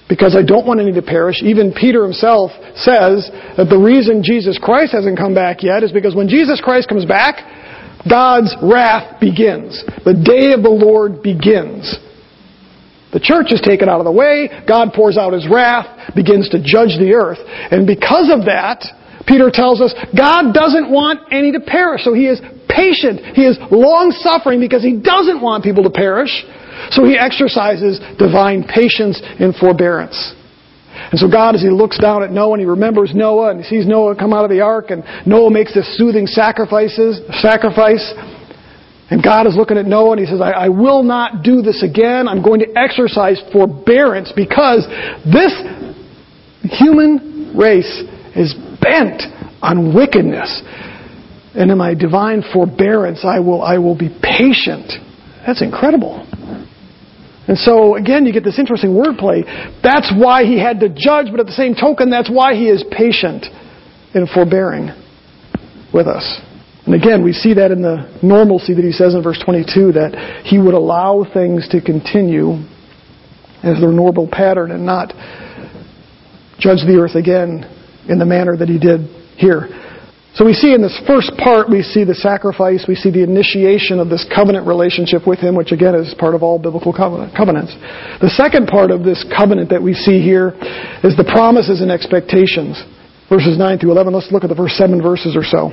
because 0.09 0.37
I 0.37 0.43
don't 0.43 0.67
want 0.67 0.81
any 0.81 0.93
to 0.93 1.03
perish. 1.03 1.43
Even 1.43 1.73
Peter 1.73 2.03
himself 2.03 2.51
says 2.77 3.31
that 3.57 3.69
the 3.71 3.79
reason 3.79 4.23
Jesus 4.23 4.59
Christ 4.59 4.93
hasn't 4.93 5.17
come 5.19 5.35
back 5.35 5.63
yet 5.63 5.83
is 5.83 5.93
because 5.93 6.15
when 6.15 6.29
Jesus 6.29 6.61
Christ 6.61 6.89
comes 6.89 7.05
back, 7.05 7.41
God's 8.09 8.55
wrath 8.63 9.21
begins. 9.21 9.83
The 10.05 10.15
day 10.15 10.53
of 10.53 10.63
the 10.63 10.71
Lord 10.71 11.23
begins. 11.23 11.97
The 13.13 13.21
church 13.21 13.53
is 13.53 13.61
taken 13.61 13.89
out 13.89 14.01
of 14.01 14.05
the 14.05 14.13
way, 14.13 14.49
God 14.67 14.93
pours 14.95 15.19
out 15.19 15.35
his 15.35 15.47
wrath, 15.47 16.15
begins 16.15 16.49
to 16.49 16.59
judge 16.59 16.97
the 16.97 17.13
earth. 17.13 17.39
And 17.45 17.87
because 17.87 18.33
of 18.33 18.47
that, 18.47 18.81
Peter 19.27 19.51
tells 19.53 19.81
us 19.81 19.95
God 20.17 20.53
doesn't 20.53 20.91
want 20.91 21.33
any 21.33 21.53
to 21.53 21.61
perish. 21.61 22.03
So 22.05 22.15
he 22.15 22.27
is 22.27 22.41
patient. 22.69 23.37
He 23.37 23.45
is 23.45 23.59
long 23.71 24.11
suffering 24.11 24.61
because 24.61 24.83
he 24.83 24.97
doesn't 24.99 25.41
want 25.41 25.65
people 25.65 25.85
to 25.85 25.91
perish. 25.91 26.33
So 26.91 27.05
he 27.05 27.17
exercises 27.17 28.01
divine 28.19 28.65
patience 28.65 29.21
and 29.23 29.55
forbearance. 29.55 30.35
And 31.11 31.19
so 31.19 31.29
God, 31.29 31.55
as 31.55 31.63
he 31.63 31.71
looks 31.71 31.99
down 31.99 32.23
at 32.23 32.31
Noah 32.31 32.53
and 32.53 32.61
he 32.61 32.67
remembers 32.67 33.13
Noah 33.15 33.51
and 33.51 33.61
he 33.61 33.67
sees 33.69 33.87
Noah 33.87 34.17
come 34.17 34.33
out 34.33 34.45
of 34.45 34.51
the 34.51 34.61
ark 34.61 34.91
and 34.91 35.05
Noah 35.27 35.51
makes 35.51 35.75
this 35.75 35.97
soothing 35.97 36.27
sacrifices, 36.27 37.21
sacrifice. 37.41 38.13
And 39.11 39.23
God 39.23 39.47
is 39.47 39.57
looking 39.57 39.77
at 39.77 39.87
Noah 39.87 40.13
and 40.13 40.21
he 40.21 40.27
says, 40.27 40.41
I, 40.41 40.53
I 40.53 40.69
will 40.69 41.03
not 41.03 41.43
do 41.43 41.61
this 41.61 41.83
again. 41.83 42.29
I'm 42.29 42.43
going 42.43 42.61
to 42.61 42.69
exercise 42.77 43.41
forbearance 43.53 44.33
because 44.35 44.87
this 45.25 45.53
human 46.65 47.53
race 47.57 48.03
is 48.35 48.55
bent 48.83 49.23
on 49.63 49.95
wickedness. 49.95 50.63
And 51.55 51.71
in 51.71 51.79
my 51.79 51.95
divine 51.95 52.43
forbearance, 52.53 53.25
I 53.25 53.39
will, 53.39 53.63
I 53.63 53.79
will 53.79 53.97
be 53.97 54.09
patient. 54.09 54.93
That's 55.47 55.63
incredible. 55.63 56.27
And 57.49 57.59
so, 57.59 57.97
again, 57.97 58.25
you 58.25 58.33
get 58.33 58.45
this 58.45 58.59
interesting 58.59 58.91
wordplay. 58.91 59.45
That's 59.83 60.13
why 60.17 60.45
he 60.45 60.59
had 60.59 60.81
to 60.81 60.89
judge, 60.89 61.27
but 61.31 61.41
at 61.41 61.47
the 61.47 61.53
same 61.53 61.75
token, 61.75 62.09
that's 62.09 62.31
why 62.31 62.55
he 62.55 62.69
is 62.69 62.85
patient 62.91 63.47
and 64.15 64.29
forbearing 64.29 64.91
with 65.93 66.07
us. 66.07 66.41
And 66.87 66.95
again, 66.95 67.23
we 67.23 67.33
see 67.33 67.55
that 67.55 67.71
in 67.71 67.83
the 67.83 68.19
normalcy 68.23 68.75
that 68.75 68.85
he 68.85 68.93
says 68.93 69.15
in 69.15 69.23
verse 69.23 69.41
22 69.45 69.93
that 69.93 70.43
he 70.45 70.59
would 70.59 70.75
allow 70.75 71.25
things 71.33 71.69
to 71.69 71.81
continue 71.81 72.63
as 73.63 73.79
their 73.81 73.93
normal 73.93 74.29
pattern 74.31 74.73
and 74.73 74.85
not 74.85 75.13
judge 76.59 76.83
the 76.87 76.99
earth 77.01 77.15
again 77.15 77.67
in 78.09 78.19
the 78.19 78.27
manner 78.27 78.57
that 78.57 78.69
he 78.69 78.79
did 78.79 79.07
here. 79.37 79.69
So 80.35 80.47
we 80.47 80.55
see 80.55 80.73
in 80.73 80.81
this 80.81 80.97
first 81.07 81.37
part, 81.37 81.69
we 81.69 81.83
see 81.83 82.05
the 82.05 82.17
sacrifice, 82.17 82.89
we 82.89 82.97
see 82.97 83.13
the 83.13 83.23
initiation 83.23 84.01
of 84.01 84.09
this 84.09 84.25
covenant 84.33 84.67
relationship 84.67 85.29
with 85.29 85.41
Him, 85.41 85.55
which 85.55 85.73
again 85.73 85.95
is 85.95 86.15
part 86.17 86.35
of 86.35 86.43
all 86.43 86.59
biblical 86.59 86.93
covenants. 86.93 87.77
The 88.25 88.33
second 88.33 88.67
part 88.67 88.91
of 88.91 89.05
this 89.05 89.21
covenant 89.29 89.69
that 89.69 89.83
we 89.83 89.93
see 89.93 90.25
here 90.25 90.57
is 91.05 91.21
the 91.21 91.29
promises 91.29 91.85
and 91.85 91.93
expectations. 91.93 92.81
Verses 93.29 93.61
9 93.61 93.79
through 93.79 93.93
11. 93.93 94.13
Let's 94.13 94.33
look 94.33 94.45
at 94.45 94.49
the 94.49 94.57
first 94.57 94.77
seven 94.81 95.03
verses 95.03 95.37
or 95.37 95.45
so. 95.45 95.69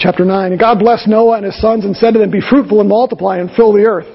Chapter 0.00 0.24
9. 0.24 0.52
And 0.52 0.60
God 0.60 0.80
blessed 0.80 1.06
Noah 1.06 1.36
and 1.36 1.44
his 1.44 1.60
sons 1.60 1.84
and 1.84 1.94
said 1.94 2.12
to 2.12 2.18
them, 2.18 2.30
Be 2.30 2.40
fruitful 2.40 2.80
and 2.80 2.88
multiply 2.88 3.36
and 3.36 3.52
fill 3.52 3.72
the 3.72 3.84
earth. 3.84 4.08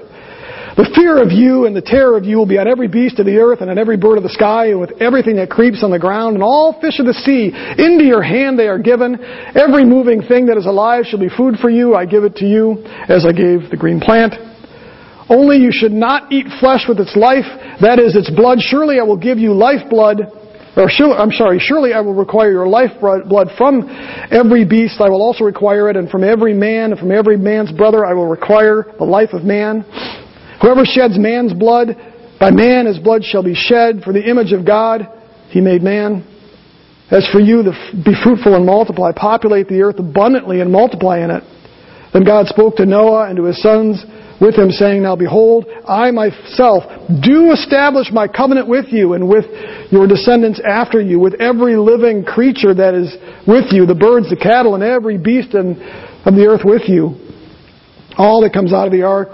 The 0.76 0.92
fear 0.94 1.22
of 1.22 1.32
you 1.32 1.64
and 1.64 1.74
the 1.74 1.80
terror 1.80 2.18
of 2.18 2.26
you 2.26 2.36
will 2.36 2.44
be 2.44 2.58
on 2.58 2.68
every 2.68 2.86
beast 2.86 3.18
of 3.18 3.24
the 3.24 3.38
earth 3.38 3.62
and 3.62 3.70
on 3.70 3.78
every 3.78 3.96
bird 3.96 4.18
of 4.18 4.22
the 4.22 4.28
sky 4.28 4.76
and 4.76 4.80
with 4.80 4.92
everything 5.00 5.36
that 5.36 5.48
creeps 5.48 5.82
on 5.82 5.90
the 5.90 5.98
ground 5.98 6.34
and 6.36 6.44
all 6.44 6.78
fish 6.84 7.00
of 7.00 7.06
the 7.06 7.16
sea. 7.16 7.48
Into 7.48 8.04
your 8.04 8.20
hand 8.20 8.58
they 8.58 8.68
are 8.68 8.78
given. 8.78 9.16
Every 9.56 9.88
moving 9.88 10.20
thing 10.20 10.44
that 10.52 10.58
is 10.58 10.66
alive 10.66 11.06
shall 11.08 11.18
be 11.18 11.32
food 11.32 11.56
for 11.64 11.70
you. 11.70 11.94
I 11.94 12.04
give 12.04 12.24
it 12.24 12.36
to 12.36 12.44
you 12.44 12.84
as 13.08 13.24
I 13.24 13.32
gave 13.32 13.72
the 13.72 13.76
green 13.80 14.00
plant. 14.00 14.36
Only 15.32 15.56
you 15.56 15.72
should 15.72 15.96
not 15.96 16.30
eat 16.30 16.44
flesh 16.60 16.84
with 16.86 17.00
its 17.00 17.16
life, 17.16 17.48
that 17.80 17.98
is 17.98 18.14
its 18.14 18.28
blood. 18.28 18.60
Surely 18.60 19.00
I 19.00 19.02
will 19.02 19.16
give 19.16 19.38
you 19.38 19.54
life 19.54 19.88
blood 19.88 20.20
or 20.76 20.90
I'm 21.16 21.32
sorry, 21.32 21.58
surely 21.58 21.94
I 21.94 22.00
will 22.02 22.12
require 22.12 22.50
your 22.50 22.68
life 22.68 22.90
blood 23.00 23.48
from 23.56 23.88
every 24.30 24.66
beast. 24.66 25.00
I 25.00 25.08
will 25.08 25.22
also 25.22 25.42
require 25.42 25.88
it, 25.88 25.96
and 25.96 26.10
from 26.10 26.22
every 26.22 26.52
man, 26.52 26.90
and 26.90 27.00
from 27.00 27.12
every 27.12 27.38
man's 27.38 27.72
brother, 27.72 28.04
I 28.04 28.12
will 28.12 28.26
require 28.26 28.92
the 28.98 29.04
life 29.04 29.32
of 29.32 29.42
man. 29.42 29.86
Whoever 30.60 30.84
sheds 30.84 31.18
man's 31.18 31.52
blood, 31.52 31.88
by 32.40 32.50
man 32.50 32.86
his 32.86 32.98
blood 32.98 33.24
shall 33.24 33.42
be 33.42 33.54
shed. 33.54 34.02
For 34.04 34.12
the 34.12 34.28
image 34.28 34.52
of 34.52 34.66
God 34.66 35.08
he 35.48 35.60
made 35.60 35.82
man. 35.82 36.26
As 37.10 37.28
for 37.30 37.38
you, 37.38 37.62
be 38.04 38.14
fruitful 38.22 38.56
and 38.56 38.66
multiply, 38.66 39.12
populate 39.14 39.68
the 39.68 39.80
earth 39.82 39.98
abundantly 39.98 40.60
and 40.60 40.72
multiply 40.72 41.22
in 41.22 41.30
it. 41.30 41.42
Then 42.12 42.24
God 42.24 42.46
spoke 42.46 42.76
to 42.76 42.86
Noah 42.86 43.28
and 43.28 43.36
to 43.36 43.44
his 43.44 43.62
sons 43.62 44.04
with 44.40 44.56
him, 44.56 44.70
saying, 44.70 45.02
Now 45.02 45.14
behold, 45.14 45.66
I 45.86 46.10
myself 46.10 46.82
do 47.22 47.52
establish 47.52 48.08
my 48.10 48.26
covenant 48.26 48.68
with 48.68 48.86
you 48.90 49.12
and 49.12 49.28
with 49.28 49.44
your 49.92 50.08
descendants 50.08 50.60
after 50.66 51.00
you, 51.00 51.20
with 51.20 51.34
every 51.40 51.76
living 51.76 52.24
creature 52.24 52.74
that 52.74 52.94
is 52.94 53.14
with 53.46 53.66
you, 53.70 53.86
the 53.86 53.94
birds, 53.94 54.28
the 54.28 54.36
cattle, 54.36 54.74
and 54.74 54.82
every 54.82 55.16
beast 55.16 55.54
of 55.54 56.34
the 56.34 56.46
earth 56.48 56.62
with 56.64 56.88
you. 56.88 57.14
All 58.18 58.42
that 58.42 58.52
comes 58.52 58.72
out 58.72 58.86
of 58.86 58.92
the 58.92 59.02
ark 59.02 59.28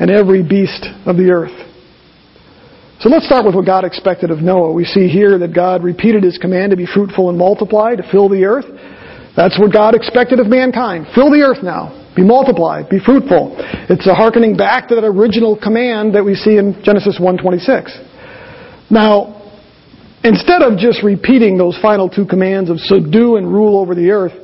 and 0.00 0.10
every 0.10 0.42
beast 0.42 0.86
of 1.06 1.16
the 1.16 1.30
earth. 1.30 1.54
So 3.00 3.08
let's 3.08 3.24
start 3.24 3.46
with 3.46 3.54
what 3.54 3.64
God 3.64 3.84
expected 3.84 4.30
of 4.30 4.40
Noah. 4.40 4.72
We 4.72 4.84
see 4.84 5.08
here 5.08 5.38
that 5.38 5.54
God 5.54 5.84
repeated 5.84 6.22
his 6.22 6.36
command 6.36 6.70
to 6.70 6.76
be 6.76 6.86
fruitful 6.86 7.28
and 7.30 7.38
multiply, 7.38 7.94
to 7.96 8.02
fill 8.10 8.28
the 8.28 8.44
earth. 8.44 8.66
That's 9.36 9.58
what 9.58 9.72
God 9.72 9.94
expected 9.94 10.40
of 10.40 10.48
mankind. 10.48 11.06
Fill 11.14 11.30
the 11.30 11.40
earth 11.40 11.62
now. 11.62 11.96
Be 12.16 12.22
multiplied. 12.22 12.90
Be 12.90 12.98
fruitful. 12.98 13.56
It's 13.88 14.06
a 14.06 14.14
hearkening 14.14 14.56
back 14.56 14.88
to 14.88 14.94
that 14.96 15.04
original 15.04 15.56
command 15.56 16.14
that 16.14 16.24
we 16.24 16.34
see 16.34 16.56
in 16.58 16.76
Genesis 16.82 17.18
1.26. 17.20 18.90
Now, 18.90 19.48
instead 20.24 20.60
of 20.60 20.76
just 20.76 21.02
repeating 21.02 21.56
those 21.56 21.78
final 21.80 22.10
two 22.10 22.26
commands 22.26 22.68
of 22.68 22.80
subdue 22.80 23.36
and 23.36 23.50
rule 23.50 23.80
over 23.80 23.94
the 23.94 24.10
earth, 24.10 24.34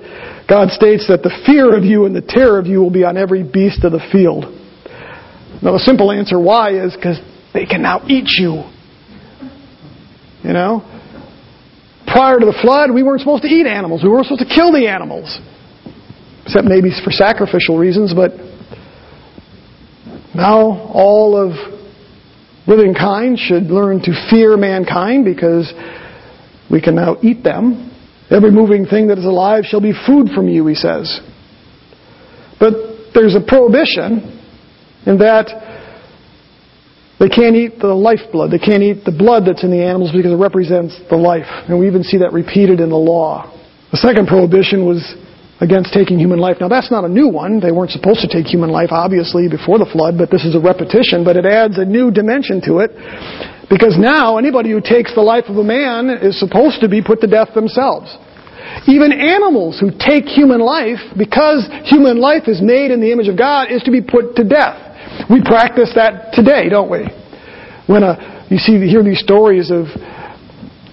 God 0.48 0.70
states 0.70 1.08
that 1.08 1.22
the 1.22 1.34
fear 1.44 1.76
of 1.76 1.84
you 1.84 2.06
and 2.06 2.16
the 2.16 2.22
terror 2.22 2.58
of 2.58 2.66
you 2.66 2.80
will 2.80 2.90
be 2.90 3.04
on 3.04 3.18
every 3.18 3.42
beast 3.42 3.84
of 3.84 3.92
the 3.92 4.00
field. 4.12 4.55
Now, 5.62 5.72
the 5.72 5.78
simple 5.78 6.12
answer 6.12 6.38
why 6.38 6.84
is 6.84 6.94
because 6.94 7.18
they 7.54 7.64
can 7.64 7.82
now 7.82 8.02
eat 8.06 8.26
you. 8.38 8.64
You 10.42 10.52
know? 10.52 10.84
Prior 12.06 12.38
to 12.38 12.46
the 12.46 12.56
flood, 12.62 12.92
we 12.92 13.02
weren't 13.02 13.20
supposed 13.20 13.42
to 13.42 13.48
eat 13.48 13.66
animals. 13.66 14.02
We 14.02 14.10
weren't 14.10 14.26
supposed 14.26 14.48
to 14.48 14.54
kill 14.54 14.72
the 14.72 14.86
animals. 14.88 15.40
Except 16.44 16.66
maybe 16.66 16.90
for 17.02 17.10
sacrificial 17.10 17.76
reasons, 17.78 18.14
but 18.14 18.32
now 20.34 20.90
all 20.92 21.36
of 21.36 21.56
living 22.68 22.94
kind 22.94 23.38
should 23.38 23.64
learn 23.64 24.00
to 24.02 24.28
fear 24.30 24.56
mankind 24.56 25.24
because 25.24 25.72
we 26.70 26.80
can 26.80 26.94
now 26.94 27.16
eat 27.22 27.42
them. 27.42 27.92
Every 28.30 28.50
moving 28.50 28.86
thing 28.86 29.08
that 29.08 29.18
is 29.18 29.24
alive 29.24 29.64
shall 29.64 29.80
be 29.80 29.92
food 30.06 30.28
from 30.34 30.48
you, 30.48 30.66
he 30.66 30.74
says. 30.74 31.20
But 32.60 32.74
there's 33.14 33.34
a 33.34 33.40
prohibition 33.40 34.35
in 35.06 35.18
that 35.18 35.48
they 37.18 37.28
can't 37.28 37.56
eat 37.56 37.78
the 37.80 37.94
lifeblood. 37.94 38.52
They 38.52 38.60
can't 38.60 38.82
eat 38.82 39.04
the 39.08 39.14
blood 39.14 39.48
that's 39.48 39.64
in 39.64 39.70
the 39.70 39.80
animals 39.80 40.12
because 40.12 40.32
it 40.32 40.42
represents 40.42 41.00
the 41.08 41.16
life. 41.16 41.48
And 41.48 41.80
we 41.80 41.86
even 41.88 42.04
see 42.04 42.18
that 42.18 42.32
repeated 42.32 42.80
in 42.80 42.90
the 42.90 43.00
law. 43.00 43.48
The 43.90 43.96
second 43.96 44.28
prohibition 44.28 44.84
was 44.84 45.00
against 45.60 45.96
taking 45.96 46.20
human 46.20 46.38
life. 46.38 46.58
Now 46.60 46.68
that's 46.68 46.90
not 46.90 47.04
a 47.04 47.08
new 47.08 47.32
one. 47.32 47.60
They 47.60 47.72
weren't 47.72 47.90
supposed 47.90 48.20
to 48.20 48.28
take 48.28 48.44
human 48.44 48.68
life, 48.68 48.92
obviously, 48.92 49.48
before 49.48 49.78
the 49.80 49.88
flood, 49.88 50.20
but 50.20 50.28
this 50.28 50.44
is 50.44 50.52
a 50.52 50.60
repetition, 50.60 51.24
but 51.24 51.40
it 51.40 51.46
adds 51.48 51.78
a 51.78 51.84
new 51.84 52.12
dimension 52.12 52.60
to 52.68 52.84
it. 52.84 52.92
Because 53.72 53.96
now 53.96 54.36
anybody 54.36 54.70
who 54.70 54.84
takes 54.84 55.14
the 55.14 55.24
life 55.24 55.48
of 55.48 55.56
a 55.56 55.64
man 55.64 56.10
is 56.10 56.38
supposed 56.38 56.84
to 56.84 56.88
be 56.88 57.00
put 57.00 57.24
to 57.24 57.26
death 57.26 57.56
themselves. 57.56 58.12
Even 58.86 59.10
animals 59.10 59.80
who 59.80 59.88
take 59.88 60.28
human 60.28 60.60
life, 60.60 61.00
because 61.16 61.64
human 61.88 62.20
life 62.20 62.44
is 62.46 62.60
made 62.60 62.92
in 62.92 63.00
the 63.00 63.10
image 63.10 63.28
of 63.28 63.38
God, 63.38 63.72
is 63.72 63.82
to 63.88 63.90
be 63.90 64.02
put 64.04 64.36
to 64.36 64.44
death. 64.44 64.76
We 65.28 65.42
practice 65.42 65.92
that 65.94 66.32
today, 66.32 66.68
don't 66.68 66.90
we? 66.90 67.08
When 67.86 68.02
a, 68.02 68.46
you 68.48 68.58
see, 68.58 68.78
hear 68.86 69.02
these 69.02 69.18
stories 69.18 69.70
of, 69.70 69.86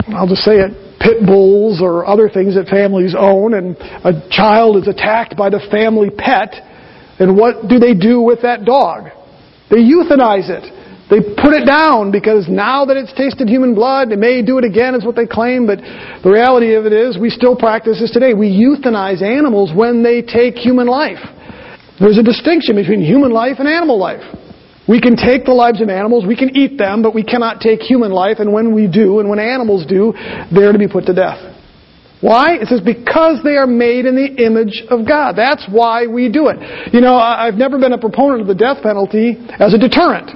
I'll 0.09 0.27
just 0.27 0.41
say 0.41 0.57
it, 0.57 0.73
pit 0.99 1.25
bulls 1.25 1.81
or 1.81 2.05
other 2.07 2.29
things 2.29 2.55
that 2.55 2.67
families 2.67 3.13
own, 3.17 3.53
and 3.53 3.75
a 3.77 4.27
child 4.31 4.77
is 4.77 4.88
attacked 4.88 5.38
by 5.38 5.49
the 5.49 5.59
family 5.69 6.09
pet, 6.09 6.55
and 7.19 7.38
what 7.38 7.67
do 7.67 7.77
they 7.77 7.93
do 7.93 8.21
with 8.21 8.41
that 8.41 8.65
dog? 8.65 9.09
They 9.69 9.77
euthanize 9.77 10.49
it. 10.49 10.65
They 11.11 11.19
put 11.19 11.53
it 11.53 11.65
down 11.67 12.11
because 12.11 12.47
now 12.47 12.86
that 12.86 12.97
it's 12.97 13.13
tasted 13.13 13.47
human 13.47 13.75
blood, 13.75 14.11
it 14.11 14.17
may 14.17 14.41
do 14.41 14.57
it 14.57 14.65
again, 14.65 14.95
is 14.95 15.05
what 15.05 15.15
they 15.15 15.27
claim, 15.27 15.67
but 15.67 15.77
the 16.23 16.31
reality 16.31 16.73
of 16.73 16.86
it 16.86 16.93
is 16.93 17.19
we 17.19 17.29
still 17.29 17.55
practice 17.55 17.99
this 17.99 18.09
today. 18.09 18.34
We 18.34 18.49
euthanize 18.49 19.21
animals 19.21 19.71
when 19.75 20.01
they 20.01 20.21
take 20.23 20.55
human 20.55 20.88
life. 20.88 21.21
There's 22.03 22.17
a 22.17 22.23
distinction 22.23 22.75
between 22.75 22.99
human 22.99 23.31
life 23.31 23.63
and 23.63 23.67
animal 23.67 23.97
life. 23.97 24.19
We 24.89 24.99
can 24.99 25.15
take 25.15 25.45
the 25.47 25.55
lives 25.55 25.79
of 25.79 25.87
animals, 25.87 26.27
we 26.27 26.35
can 26.35 26.51
eat 26.51 26.77
them, 26.77 27.01
but 27.01 27.15
we 27.15 27.23
cannot 27.23 27.61
take 27.61 27.79
human 27.79 28.11
life, 28.11 28.43
and 28.43 28.51
when 28.51 28.75
we 28.75 28.91
do, 28.91 29.23
and 29.23 29.29
when 29.29 29.39
animals 29.39 29.85
do, 29.87 30.11
they're 30.51 30.73
to 30.73 30.77
be 30.77 30.89
put 30.91 31.05
to 31.05 31.15
death. 31.15 31.39
Why? 32.19 32.59
It 32.59 32.67
says 32.67 32.81
because 32.83 33.39
they 33.47 33.55
are 33.55 33.67
made 33.67 34.03
in 34.03 34.19
the 34.19 34.27
image 34.35 34.83
of 34.91 35.07
God. 35.07 35.39
That's 35.39 35.63
why 35.71 36.07
we 36.07 36.27
do 36.27 36.51
it. 36.51 36.59
You 36.93 36.99
know, 36.99 37.15
I've 37.15 37.55
never 37.55 37.79
been 37.79 37.93
a 37.93 37.97
proponent 37.97 38.41
of 38.41 38.47
the 38.47 38.55
death 38.55 38.83
penalty 38.83 39.39
as 39.63 39.73
a 39.73 39.79
deterrent. 39.79 40.27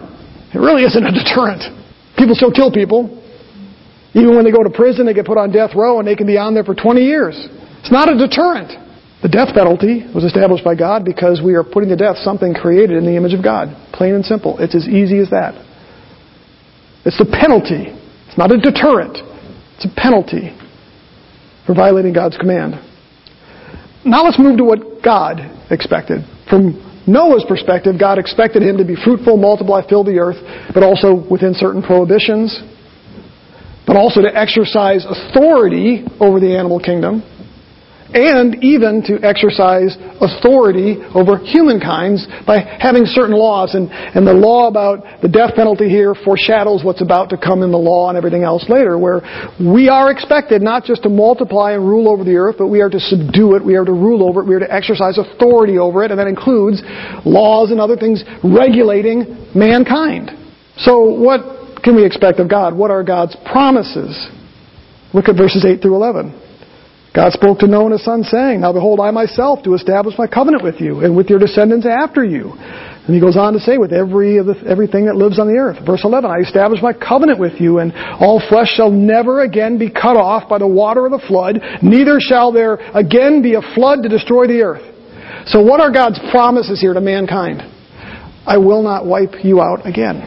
It 0.56 0.60
really 0.64 0.88
isn't 0.88 1.04
a 1.04 1.12
deterrent. 1.12 1.68
People 2.16 2.36
still 2.36 2.52
kill 2.52 2.72
people. 2.72 3.12
Even 4.16 4.40
when 4.40 4.46
they 4.46 4.56
go 4.56 4.64
to 4.64 4.72
prison, 4.72 5.06
they 5.06 5.14
get 5.14 5.26
put 5.26 5.38
on 5.38 5.52
death 5.52 5.76
row 5.76 6.00
and 6.00 6.08
they 6.08 6.16
can 6.16 6.28
be 6.28 6.38
on 6.38 6.54
there 6.54 6.64
for 6.64 6.76
20 6.76 7.04
years. 7.04 7.36
It's 7.84 7.92
not 7.92 8.08
a 8.08 8.16
deterrent. 8.16 8.87
The 9.22 9.30
death 9.30 9.50
penalty 9.54 10.06
was 10.14 10.24
established 10.24 10.64
by 10.64 10.76
God 10.76 11.04
because 11.04 11.42
we 11.44 11.56
are 11.56 11.64
putting 11.64 11.90
to 11.90 11.96
death 11.96 12.18
something 12.18 12.54
created 12.54 12.98
in 12.98 13.06
the 13.06 13.18
image 13.18 13.34
of 13.34 13.44
God. 13.44 13.70
Plain 13.92 14.14
and 14.14 14.26
simple. 14.26 14.60
It's 14.60 14.76
as 14.76 14.88
easy 14.88 15.18
as 15.18 15.32
that. 15.32 15.58
It's 17.04 17.18
the 17.18 17.26
penalty. 17.26 17.90
It's 18.28 18.38
not 18.38 18.52
a 18.52 18.58
deterrent. 18.58 19.18
It's 19.76 19.86
a 19.86 19.94
penalty 19.96 20.54
for 21.66 21.74
violating 21.74 22.14
God's 22.14 22.38
command. 22.38 22.76
Now 24.06 24.24
let's 24.24 24.38
move 24.38 24.58
to 24.58 24.64
what 24.64 25.02
God 25.04 25.42
expected. 25.72 26.22
From 26.48 26.78
Noah's 27.08 27.46
perspective, 27.48 27.96
God 28.00 28.20
expected 28.20 28.62
him 28.62 28.78
to 28.78 28.86
be 28.86 28.96
fruitful, 28.96 29.38
multiply, 29.38 29.82
fill 29.88 30.04
the 30.04 30.20
earth, 30.20 30.38
but 30.74 30.84
also 30.84 31.26
within 31.30 31.56
certain 31.56 31.82
prohibitions, 31.82 32.62
but 33.88 33.96
also 33.96 34.22
to 34.22 34.30
exercise 34.30 35.06
authority 35.10 36.06
over 36.20 36.40
the 36.40 36.56
animal 36.56 36.80
kingdom 36.80 37.24
and 38.14 38.64
even 38.64 39.04
to 39.04 39.20
exercise 39.20 39.98
authority 40.22 40.98
over 41.14 41.38
humankind 41.38 42.20
by 42.46 42.60
having 42.80 43.06
certain 43.06 43.36
laws. 43.36 43.76
And, 43.76 43.92
and 43.92 44.26
the 44.26 44.34
law 44.34 44.68
about 44.68 45.22
the 45.22 45.28
death 45.28 45.56
penalty 45.56 45.90
here 45.90 46.16
foreshadows 46.16 46.84
what's 46.84 47.02
about 47.02 47.30
to 47.32 47.38
come 47.38 47.64
in 47.64 47.72
the 47.72 47.78
law 47.78 48.10
and 48.10 48.18
everything 48.18 48.44
else 48.44 48.66
later, 48.70 48.98
where 48.98 49.22
we 49.60 49.90
are 49.90 50.12
expected 50.12 50.62
not 50.62 50.84
just 50.86 51.04
to 51.04 51.10
multiply 51.10 51.74
and 51.74 51.88
rule 51.88 52.08
over 52.08 52.24
the 52.24 52.36
earth, 52.36 52.56
but 52.58 52.68
we 52.68 52.82
are 52.82 52.90
to 52.90 53.00
subdue 53.00 53.56
it, 53.56 53.64
we 53.64 53.76
are 53.76 53.86
to 53.86 53.94
rule 53.94 54.28
over 54.28 54.42
it, 54.42 54.48
we 54.48 54.56
are 54.56 54.60
to 54.60 54.74
exercise 54.74 55.18
authority 55.18 55.78
over 55.78 56.04
it, 56.04 56.12
and 56.12 56.20
that 56.20 56.28
includes 56.28 56.82
laws 57.26 57.72
and 57.72 57.80
other 57.80 57.98
things 57.98 58.24
regulating 58.44 59.52
mankind. 59.54 60.32
So 60.78 61.04
what 61.04 61.84
can 61.84 61.96
we 61.96 62.06
expect 62.06 62.40
of 62.40 62.50
God? 62.50 62.76
What 62.76 62.92
are 62.92 63.04
God's 63.04 63.36
promises? 63.52 64.30
Look 65.14 65.28
at 65.28 65.36
verses 65.36 65.66
8 65.66 65.82
through 65.82 65.96
11. 65.96 66.47
God 67.18 67.34
spoke 67.34 67.58
to 67.60 67.68
Noah 67.68 67.86
and 67.86 67.94
his 67.94 68.06
son, 68.06 68.22
saying, 68.22 68.62
Now 68.62 68.72
behold, 68.72 69.00
I 69.00 69.10
myself 69.10 69.64
do 69.64 69.74
establish 69.74 70.14
my 70.20 70.28
covenant 70.28 70.64
with 70.64 70.80
you 70.80 71.00
and 71.00 71.18
with 71.18 71.32
your 71.32 71.40
descendants 71.40 71.88
after 71.88 72.24
you. 72.24 72.54
And 72.54 73.10
he 73.16 73.20
goes 73.20 73.36
on 73.36 73.54
to 73.54 73.60
say, 73.60 73.80
with 73.80 73.92
every 73.92 74.38
the, 74.38 74.54
everything 74.68 75.08
that 75.08 75.16
lives 75.16 75.40
on 75.40 75.48
the 75.48 75.58
earth. 75.58 75.84
Verse 75.84 76.02
11, 76.04 76.30
I 76.30 76.46
establish 76.46 76.80
my 76.80 76.94
covenant 76.94 77.40
with 77.40 77.60
you, 77.60 77.80
and 77.80 77.92
all 78.22 78.40
flesh 78.48 78.68
shall 78.70 78.92
never 78.92 79.42
again 79.42 79.80
be 79.80 79.90
cut 79.90 80.16
off 80.16 80.48
by 80.48 80.60
the 80.60 80.68
water 80.68 81.08
of 81.08 81.12
the 81.12 81.26
flood, 81.28 81.58
neither 81.82 82.20
shall 82.20 82.52
there 82.52 82.76
again 82.94 83.42
be 83.42 83.56
a 83.56 83.62
flood 83.74 84.04
to 84.04 84.10
destroy 84.10 84.46
the 84.46 84.62
earth. 84.62 84.86
So 85.48 85.60
what 85.60 85.82
are 85.82 85.90
God's 85.92 86.20
promises 86.30 86.80
here 86.80 86.94
to 86.94 87.02
mankind? 87.02 87.64
I 88.46 88.60
will 88.60 88.84
not 88.84 89.08
wipe 89.08 89.44
you 89.44 89.60
out 89.60 89.88
again. 89.88 90.22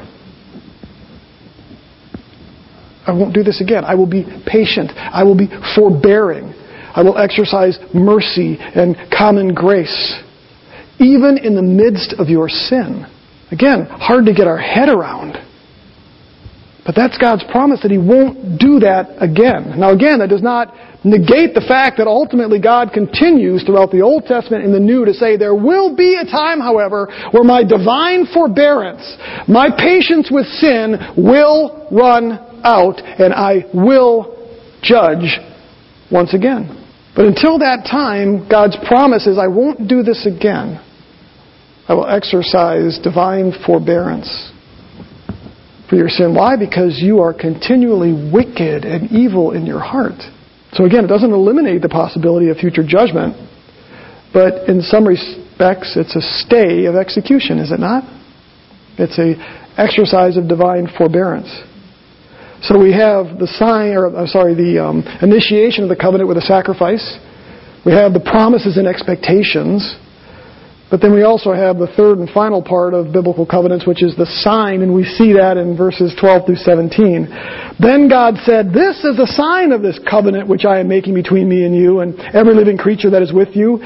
I 3.07 3.13
won't 3.13 3.33
do 3.33 3.45
this 3.45 3.61
again. 3.61 3.85
I 3.85 3.95
will 3.95 4.11
be 4.11 4.25
patient. 4.45 4.91
I 4.97 5.23
will 5.23 5.37
be 5.37 5.47
forbearing. 5.77 6.55
I 6.95 7.03
will 7.03 7.19
exercise 7.19 7.79
mercy 7.95 8.57
and 8.59 8.97
common 9.17 9.55
grace 9.55 10.23
even 11.01 11.39
in 11.39 11.57
the 11.57 11.63
midst 11.63 12.15
of 12.19 12.29
your 12.29 12.49
sin. 12.49 13.07
Again, 13.51 13.87
hard 13.87 14.27
to 14.27 14.35
get 14.35 14.47
our 14.47 14.59
head 14.59 14.89
around. 14.89 15.35
But 16.85 16.95
that's 16.95 17.19
God's 17.19 17.45
promise 17.51 17.81
that 17.83 17.91
He 17.91 17.99
won't 17.99 18.59
do 18.59 18.81
that 18.81 19.17
again. 19.19 19.79
Now 19.79 19.93
again, 19.93 20.21
that 20.21 20.29
does 20.29 20.43
not 20.43 20.75
negate 21.05 21.55
the 21.55 21.65
fact 21.67 21.99
that 21.99 22.07
ultimately 22.07 22.61
God 22.61 22.93
continues 22.93 23.65
throughout 23.65 23.91
the 23.91 24.03
Old 24.03 24.25
Testament 24.25 24.65
and 24.65 24.75
the 24.75 24.81
New 24.81 25.05
to 25.05 25.15
say, 25.15 25.37
there 25.37 25.55
will 25.55 25.97
be 25.97 26.21
a 26.21 26.25
time, 26.25 26.61
however, 26.61 27.09
where 27.33 27.45
my 27.45 27.65
divine 27.65 28.27
forbearance, 28.33 29.17
my 29.49 29.69
patience 29.71 30.31
with 30.31 30.47
sin 30.47 30.97
will 31.17 31.89
run 31.91 32.33
out 32.65 33.01
and 33.01 33.33
I 33.33 33.65
will 33.73 34.37
judge 34.83 35.39
once 36.11 36.35
again. 36.35 36.80
But 37.15 37.27
until 37.27 37.59
that 37.59 37.87
time, 37.91 38.49
God's 38.49 38.77
promise 38.87 39.27
is, 39.27 39.39
I 39.39 39.49
won't 39.49 39.89
do 39.89 40.03
this 40.03 40.27
again. 40.27 40.81
I 41.89 41.95
will 41.95 42.07
exercise 42.07 43.01
divine 43.03 43.53
forbearance 43.67 44.53
for 45.89 45.97
your 45.97 46.09
sin. 46.09 46.35
Why? 46.35 46.57
Because 46.57 47.01
you 47.03 47.19
are 47.19 47.35
continually 47.35 48.15
wicked 48.33 48.85
and 48.85 49.11
evil 49.11 49.53
in 49.53 49.67
your 49.67 49.81
heart. 49.81 50.23
So 50.73 50.85
again, 50.85 51.05
it 51.05 51.09
doesn't 51.09 51.33
eliminate 51.33 51.83
the 51.83 51.89
possibility 51.89 52.49
of 52.49 52.59
future 52.59 52.87
judgment, 52.87 53.35
but 54.33 54.69
in 54.69 54.81
some 54.83 55.05
respects, 55.05 55.97
it's 55.97 56.15
a 56.15 56.23
stay 56.47 56.87
of 56.87 56.95
execution, 56.95 57.59
is 57.59 57.73
it 57.73 57.81
not? 57.81 58.05
It's 58.97 59.19
a 59.19 59.35
exercise 59.77 60.37
of 60.37 60.47
divine 60.47 60.87
forbearance. 60.97 61.51
So 62.63 62.79
we 62.79 62.93
have 62.93 63.39
the 63.39 63.49
sign, 63.59 63.97
or 63.97 64.07
I'm 64.15 64.27
sorry, 64.27 64.55
the 64.55 64.85
um, 64.85 65.01
initiation 65.23 65.83
of 65.83 65.89
the 65.89 65.97
covenant 65.97 66.29
with 66.29 66.37
a 66.37 66.45
sacrifice. 66.45 67.19
We 67.87 67.93
have 67.93 68.13
the 68.13 68.21
promises 68.21 68.77
and 68.77 68.87
expectations. 68.87 69.97
But 70.91 71.01
then 71.01 71.15
we 71.15 71.23
also 71.23 71.55
have 71.55 71.79
the 71.79 71.87
third 71.97 72.19
and 72.19 72.29
final 72.29 72.61
part 72.61 72.93
of 72.93 73.13
biblical 73.13 73.47
covenants, 73.47 73.87
which 73.87 74.03
is 74.03 74.17
the 74.17 74.27
sign, 74.27 74.83
and 74.83 74.93
we 74.93 75.05
see 75.05 75.33
that 75.35 75.57
in 75.57 75.77
verses 75.77 76.13
12 76.19 76.47
through 76.47 76.57
17. 76.57 77.31
Then 77.79 78.11
God 78.11 78.35
said, 78.45 78.75
This 78.75 78.99
is 79.07 79.17
the 79.17 79.31
sign 79.31 79.71
of 79.71 79.81
this 79.81 80.01
covenant 80.03 80.49
which 80.49 80.67
I 80.67 80.81
am 80.81 80.89
making 80.89 81.15
between 81.15 81.49
me 81.49 81.65
and 81.65 81.75
you 81.75 82.01
and 82.01 82.19
every 82.35 82.55
living 82.55 82.77
creature 82.77 83.09
that 83.11 83.23
is 83.23 83.33
with 83.33 83.55
you 83.55 83.79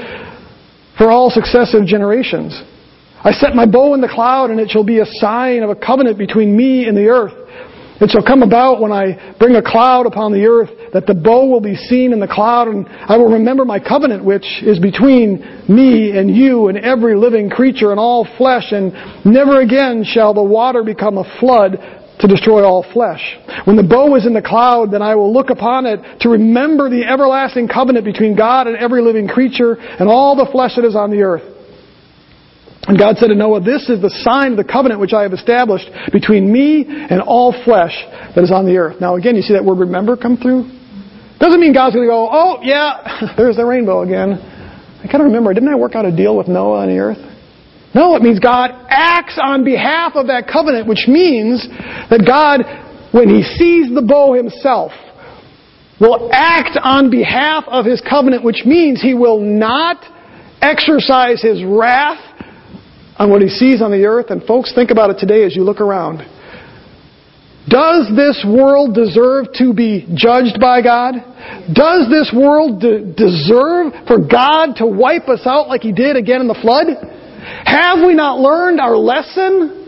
for 0.97 1.11
all 1.11 1.29
successive 1.29 1.85
generations. 1.85 2.59
I 3.23 3.31
set 3.31 3.55
my 3.55 3.65
bow 3.65 3.93
in 3.93 4.01
the 4.01 4.09
cloud, 4.09 4.49
and 4.49 4.59
it 4.59 4.71
shall 4.71 4.83
be 4.83 4.99
a 4.99 5.05
sign 5.05 5.61
of 5.63 5.69
a 5.69 5.75
covenant 5.75 6.17
between 6.17 6.57
me 6.57 6.87
and 6.87 6.97
the 6.97 7.07
earth. 7.07 7.44
It 8.01 8.11
shall 8.11 8.23
come 8.23 8.43
about 8.43 8.81
when 8.81 8.91
I 8.91 9.35
bring 9.39 9.55
a 9.55 9.61
cloud 9.61 10.05
upon 10.05 10.33
the 10.33 10.45
earth 10.45 10.69
that 10.91 11.07
the 11.07 11.13
bow 11.13 11.47
will 11.47 11.61
be 11.61 11.75
seen 11.75 12.11
in 12.11 12.19
the 12.19 12.27
cloud, 12.27 12.67
and 12.67 12.85
I 12.87 13.17
will 13.17 13.31
remember 13.31 13.63
my 13.63 13.79
covenant 13.79 14.23
which 14.23 14.45
is 14.63 14.79
between 14.79 15.63
me 15.69 16.17
and 16.17 16.29
you 16.29 16.67
and 16.67 16.77
every 16.77 17.15
living 17.15 17.49
creature 17.49 17.91
and 17.91 17.99
all 17.99 18.27
flesh, 18.37 18.71
and 18.71 18.91
never 19.25 19.61
again 19.61 20.03
shall 20.03 20.33
the 20.33 20.43
water 20.43 20.83
become 20.83 21.17
a 21.17 21.39
flood 21.39 21.77
to 22.19 22.27
destroy 22.27 22.63
all 22.63 22.85
flesh. 22.93 23.37
When 23.65 23.75
the 23.75 23.83
bow 23.83 24.15
is 24.15 24.25
in 24.25 24.33
the 24.33 24.41
cloud, 24.41 24.91
then 24.91 25.01
I 25.01 25.15
will 25.15 25.33
look 25.33 25.49
upon 25.49 25.85
it 25.85 25.99
to 26.21 26.29
remember 26.29 26.89
the 26.89 27.03
everlasting 27.03 27.67
covenant 27.67 28.05
between 28.05 28.35
God 28.35 28.67
and 28.67 28.75
every 28.75 29.01
living 29.01 29.27
creature 29.27 29.75
and 29.75 30.09
all 30.09 30.35
the 30.35 30.49
flesh 30.51 30.75
that 30.75 30.85
is 30.85 30.95
on 30.95 31.11
the 31.11 31.21
earth. 31.23 31.54
And 32.87 32.99
God 32.99 33.17
said 33.17 33.27
to 33.27 33.35
Noah, 33.35 33.61
This 33.61 33.89
is 33.89 33.99
the 33.99 34.13
sign 34.21 34.51
of 34.51 34.57
the 34.57 34.63
covenant 34.63 35.01
which 35.01 35.13
I 35.13 35.23
have 35.23 35.33
established 35.33 35.89
between 36.11 36.51
me 36.51 36.85
and 36.85 37.19
all 37.21 37.51
flesh 37.65 37.97
that 38.35 38.43
is 38.43 38.51
on 38.51 38.65
the 38.65 38.77
earth. 38.77 39.01
Now 39.01 39.15
again, 39.15 39.35
you 39.35 39.41
see 39.41 39.53
that 39.53 39.65
word 39.65 39.79
remember 39.79 40.15
come 40.15 40.37
through? 40.37 40.69
Doesn't 41.39 41.59
mean 41.59 41.73
God's 41.73 41.95
going 41.95 42.05
to 42.05 42.11
go, 42.11 42.29
oh 42.31 42.59
yeah, 42.61 43.33
there's 43.37 43.55
the 43.55 43.65
rainbow 43.65 44.03
again. 44.03 44.37
I 44.37 45.07
kind 45.07 45.21
of 45.21 45.25
remember, 45.25 45.53
didn't 45.53 45.69
I 45.69 45.75
work 45.75 45.95
out 45.95 46.05
a 46.05 46.15
deal 46.15 46.37
with 46.37 46.47
Noah 46.47 46.81
on 46.81 46.89
the 46.89 46.97
earth? 46.97 47.17
No, 47.93 48.15
it 48.15 48.21
means 48.21 48.39
God 48.39 48.71
acts 48.89 49.39
on 49.41 49.63
behalf 49.63 50.13
of 50.15 50.27
that 50.27 50.47
covenant, 50.51 50.87
which 50.87 51.05
means 51.07 51.65
that 52.09 52.23
God, 52.25 52.61
when 53.13 53.29
He 53.29 53.41
sees 53.41 53.93
the 53.93 54.01
bow 54.01 54.33
Himself, 54.33 54.91
will 55.99 56.29
act 56.33 56.77
on 56.81 57.09
behalf 57.09 57.63
of 57.67 57.85
His 57.85 58.01
covenant, 58.01 58.43
which 58.43 58.63
means 58.65 59.01
He 59.01 59.13
will 59.13 59.39
not 59.39 60.03
exercise 60.61 61.41
His 61.41 61.63
wrath 61.63 62.19
on 63.17 63.29
what 63.29 63.41
he 63.41 63.49
sees 63.49 63.81
on 63.81 63.91
the 63.91 64.05
earth. 64.05 64.29
And 64.29 64.43
folks, 64.43 64.73
think 64.73 64.91
about 64.91 65.09
it 65.09 65.17
today 65.19 65.43
as 65.43 65.55
you 65.55 65.63
look 65.63 65.81
around. 65.81 66.19
Does 67.67 68.11
this 68.15 68.45
world 68.47 68.93
deserve 68.93 69.47
to 69.55 69.73
be 69.73 70.05
judged 70.13 70.59
by 70.61 70.83
God? 70.83 71.15
Does 71.73 72.07
this 72.11 72.31
world 72.35 72.79
de- 72.79 73.01
deserve 73.01 73.93
for 74.07 74.19
God 74.19 74.75
to 74.77 74.85
wipe 74.85 75.27
us 75.27 75.41
out 75.45 75.67
like 75.67 75.81
He 75.81 75.91
did 75.91 76.15
again 76.15 76.41
in 76.41 76.47
the 76.47 76.59
flood? 76.61 76.87
Have 77.65 78.05
we 78.05 78.13
not 78.13 78.39
learned 78.39 78.79
our 78.79 78.95
lesson? 78.95 79.81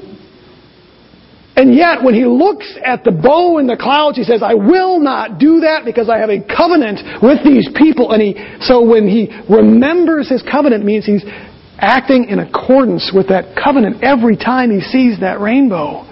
And 1.56 1.74
yet, 1.74 2.04
when 2.04 2.16
He 2.16 2.26
looks 2.26 2.66
at 2.84 3.04
the 3.04 3.12
bow 3.12 3.60
in 3.60 3.68
the 3.68 3.78
clouds, 3.78 4.18
He 4.18 4.24
says, 4.24 4.42
I 4.42 4.56
will 4.56 5.00
not 5.00 5.38
do 5.38 5.62
that 5.62 5.86
because 5.86 6.10
I 6.10 6.18
have 6.18 6.30
a 6.30 6.42
covenant 6.42 7.22
with 7.22 7.44
these 7.44 7.70
people. 7.76 8.12
And 8.12 8.22
He, 8.22 8.34
so 8.62 8.82
when 8.82 9.08
He 9.08 9.30
remembers 9.50 10.30
His 10.30 10.42
covenant 10.42 10.84
means 10.84 11.06
He's 11.06 11.24
acting 11.78 12.30
in 12.30 12.40
accordance 12.40 13.12
with 13.14 13.30
that 13.30 13.56
covenant 13.62 14.04
every 14.04 14.36
time 14.36 14.72
he 14.72 14.82
sees 14.82 15.20
that 15.20 15.40
rainbow. 15.40 16.04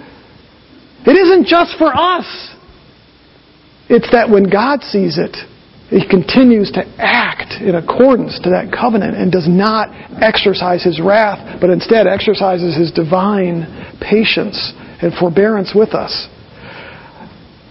It 1.06 1.16
isn't 1.16 1.46
just 1.46 1.76
for 1.78 1.92
us. 1.94 2.26
It's 3.88 4.10
that 4.10 4.30
when 4.30 4.50
God 4.50 4.82
sees 4.82 5.18
it, 5.18 5.36
he 5.88 6.02
continues 6.02 6.72
to 6.74 6.82
act 6.98 7.62
in 7.62 7.76
accordance 7.76 8.40
to 8.42 8.50
that 8.50 8.74
covenant 8.74 9.14
and 9.14 9.30
does 9.30 9.46
not 9.46 9.94
exercise 10.18 10.82
his 10.82 10.98
wrath, 10.98 11.60
but 11.60 11.70
instead 11.70 12.08
exercises 12.08 12.74
his 12.74 12.90
divine 12.90 13.62
patience 14.02 14.74
and 14.98 15.14
forbearance 15.14 15.70
with 15.74 15.94
us. 15.94 16.26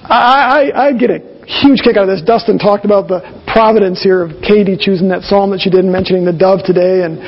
I, 0.08 0.72
I, 0.72 0.88
I 0.88 0.94
get 0.94 1.10
a 1.12 1.20
huge 1.44 1.84
kick 1.84 1.98
out 1.98 2.08
of 2.08 2.16
this. 2.16 2.24
Dustin 2.24 2.58
talked 2.58 2.86
about 2.86 3.10
the 3.12 3.20
providence 3.52 4.02
here 4.02 4.24
of 4.24 4.40
Katie 4.42 4.78
choosing 4.80 5.10
that 5.10 5.24
psalm 5.24 5.52
that 5.52 5.60
she 5.60 5.70
did, 5.70 5.84
mentioning 5.84 6.24
the 6.24 6.32
dove 6.32 6.64
today, 6.64 7.04
and 7.04 7.20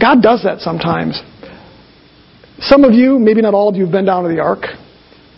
God 0.00 0.22
does 0.22 0.42
that 0.44 0.60
sometimes. 0.60 1.20
Some 2.60 2.84
of 2.84 2.92
you, 2.92 3.18
maybe 3.18 3.40
not 3.40 3.54
all 3.54 3.68
of 3.68 3.76
you, 3.76 3.84
have 3.84 3.92
been 3.92 4.04
down 4.04 4.24
to 4.24 4.28
the 4.28 4.40
Ark, 4.40 4.64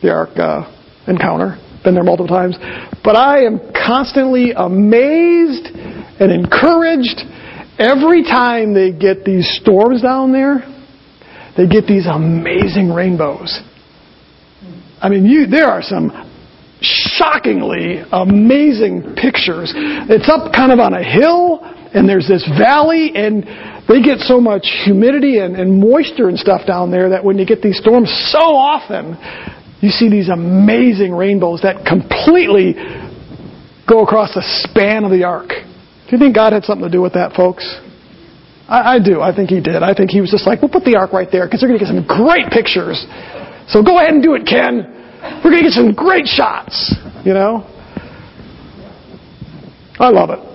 the 0.03 0.11
Ark 0.11 0.31
uh, 0.37 0.65
encounter, 1.07 1.59
been 1.85 1.95
there 1.95 2.05
multiple 2.05 2.29
times. 2.29 2.57
But 3.05 3.17
I 3.17 3.45
am 3.45 3.61
constantly 3.73 4.53
amazed 4.57 5.67
and 5.67 6.33
encouraged 6.33 7.21
every 7.79 8.23
time 8.23 8.75
they 8.75 8.93
get 8.93 9.25
these 9.25 9.49
storms 9.61 10.03
down 10.03 10.33
there. 10.33 10.65
They 11.57 11.67
get 11.67 11.87
these 11.87 12.07
amazing 12.07 12.91
rainbows. 12.91 13.61
I 15.01 15.09
mean, 15.09 15.25
you, 15.25 15.47
there 15.47 15.67
are 15.67 15.83
some 15.83 16.11
shockingly 16.81 18.03
amazing 18.13 19.15
pictures. 19.17 19.73
It's 19.75 20.29
up 20.29 20.53
kind 20.53 20.73
of 20.73 20.79
on 20.79 20.95
a 20.95 21.03
hill, 21.03 21.61
and 21.95 22.09
there's 22.09 22.29
this 22.29 22.47
valley, 22.59 23.13
and 23.15 23.45
they 23.89 24.03
get 24.03 24.19
so 24.21 24.41
much 24.41 24.67
humidity 24.85 25.39
and, 25.39 25.57
and 25.57 25.81
moisture 25.81 26.29
and 26.29 26.39
stuff 26.39 26.67
down 26.67 26.91
there 26.91 27.11
that 27.11 27.25
when 27.25 27.39
you 27.39 27.47
get 27.47 27.63
these 27.63 27.79
storms 27.79 28.09
so 28.31 28.39
often, 28.39 29.19
you 29.81 29.91
see 29.91 30.09
these 30.09 30.29
amazing 30.29 31.13
rainbows 31.13 31.63
that 31.63 31.85
completely 31.87 32.75
go 33.89 34.05
across 34.05 34.35
the 34.35 34.43
span 34.63 35.05
of 35.05 35.11
the 35.11 35.25
ark. 35.25 35.49
Do 35.49 36.17
you 36.17 36.19
think 36.19 36.35
God 36.35 36.53
had 36.53 36.65
something 36.65 36.87
to 36.87 36.93
do 36.93 37.01
with 37.01 37.15
that, 37.15 37.35
folks? 37.35 37.65
I, 38.69 38.95
I 38.95 38.99
do. 39.03 39.21
I 39.21 39.35
think 39.35 39.51
He 39.51 39.61
did. 39.61 39.83
I 39.83 39.95
think 39.95 40.11
He 40.11 40.21
was 40.21 40.31
just 40.31 40.47
like, 40.47 40.63
we'll 40.63 40.71
put 40.71 40.85
the 40.85 40.97
ark 40.97 41.13
right 41.13 41.29
there 41.31 41.47
because 41.47 41.61
they're 41.61 41.69
going 41.69 41.81
to 41.81 41.85
get 41.85 41.91
some 41.91 42.07
great 42.07 42.47
pictures. 42.53 43.05
So 43.67 43.83
go 43.83 43.99
ahead 43.99 44.15
and 44.15 44.23
do 44.23 44.35
it, 44.35 44.47
Ken. 44.47 45.01
We're 45.43 45.51
going 45.51 45.63
to 45.65 45.69
get 45.69 45.75
some 45.75 45.93
great 45.93 46.27
shots, 46.27 46.95
you 47.25 47.35
know? 47.35 47.67
I 49.99 50.09
love 50.09 50.31
it. 50.31 50.50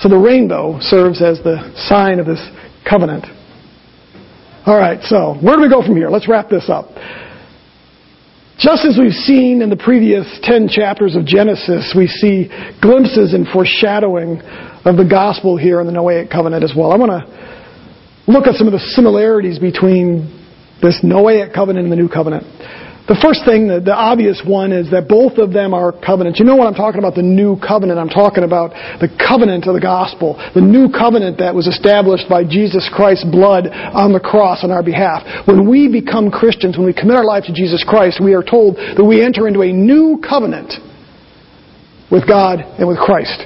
So 0.00 0.08
the 0.08 0.18
rainbow 0.18 0.78
serves 0.80 1.22
as 1.22 1.38
the 1.42 1.72
sign 1.88 2.20
of 2.20 2.26
this 2.26 2.40
covenant. 2.88 3.26
All 4.66 4.76
right, 4.76 5.02
so 5.04 5.34
where 5.40 5.56
do 5.56 5.62
we 5.62 5.70
go 5.70 5.82
from 5.82 5.96
here? 5.96 6.10
Let's 6.10 6.28
wrap 6.28 6.48
this 6.48 6.68
up. 6.68 6.90
Just 8.58 8.84
as 8.86 8.98
we've 8.98 9.12
seen 9.12 9.60
in 9.62 9.68
the 9.68 9.76
previous 9.76 10.26
10 10.42 10.68
chapters 10.68 11.14
of 11.14 11.26
Genesis, 11.26 11.94
we 11.96 12.06
see 12.06 12.48
glimpses 12.80 13.34
and 13.34 13.46
foreshadowing 13.46 14.40
of 14.84 14.96
the 14.96 15.06
gospel 15.08 15.56
here 15.56 15.80
in 15.80 15.86
the 15.86 15.92
Noahic 15.92 16.30
covenant 16.30 16.64
as 16.64 16.72
well. 16.76 16.90
I 16.90 16.96
want 16.96 17.12
to 17.12 18.32
look 18.32 18.46
at 18.46 18.54
some 18.54 18.66
of 18.66 18.72
the 18.72 18.78
similarities 18.78 19.58
between 19.58 20.32
this 20.82 21.00
Noahic 21.04 21.54
covenant 21.54 21.84
and 21.84 21.92
the 21.92 21.96
new 21.96 22.08
covenant. 22.08 22.44
The 23.06 23.14
first 23.22 23.46
thing, 23.46 23.70
the, 23.70 23.78
the, 23.78 23.94
obvious 23.94 24.42
one, 24.42 24.74
is 24.74 24.90
that 24.90 25.06
both 25.06 25.38
of 25.38 25.54
them 25.54 25.70
are 25.70 25.94
covenants. 25.94 26.42
You 26.42 26.44
know 26.44 26.58
what 26.58 26.66
I'm 26.66 26.74
talking 26.74 26.98
about? 26.98 27.14
The 27.14 27.22
new 27.22 27.54
covenant. 27.54 28.02
I'm 28.02 28.10
talking 28.10 28.42
about 28.42 28.74
the 28.98 29.06
covenant 29.06 29.70
of 29.70 29.78
the 29.78 29.80
gospel. 29.80 30.34
The 30.34 30.60
new 30.60 30.90
covenant 30.90 31.38
that 31.38 31.54
was 31.54 31.70
established 31.70 32.26
by 32.26 32.42
Jesus 32.42 32.90
Christ's 32.90 33.30
blood 33.30 33.70
on 33.70 34.10
the 34.10 34.18
cross 34.18 34.66
on 34.66 34.74
our 34.74 34.82
behalf. 34.82 35.22
When 35.46 35.70
we 35.70 35.86
become 35.86 36.34
Christians, 36.34 36.74
when 36.74 36.90
we 36.90 36.94
commit 36.94 37.14
our 37.14 37.24
life 37.24 37.46
to 37.46 37.54
Jesus 37.54 37.86
Christ, 37.86 38.18
we 38.18 38.34
are 38.34 38.42
told 38.42 38.74
that 38.74 39.06
we 39.06 39.22
enter 39.22 39.46
into 39.46 39.62
a 39.62 39.70
new 39.70 40.18
covenant 40.18 40.74
with 42.10 42.26
God 42.26 42.58
and 42.58 42.90
with 42.90 42.98
Christ. 42.98 43.38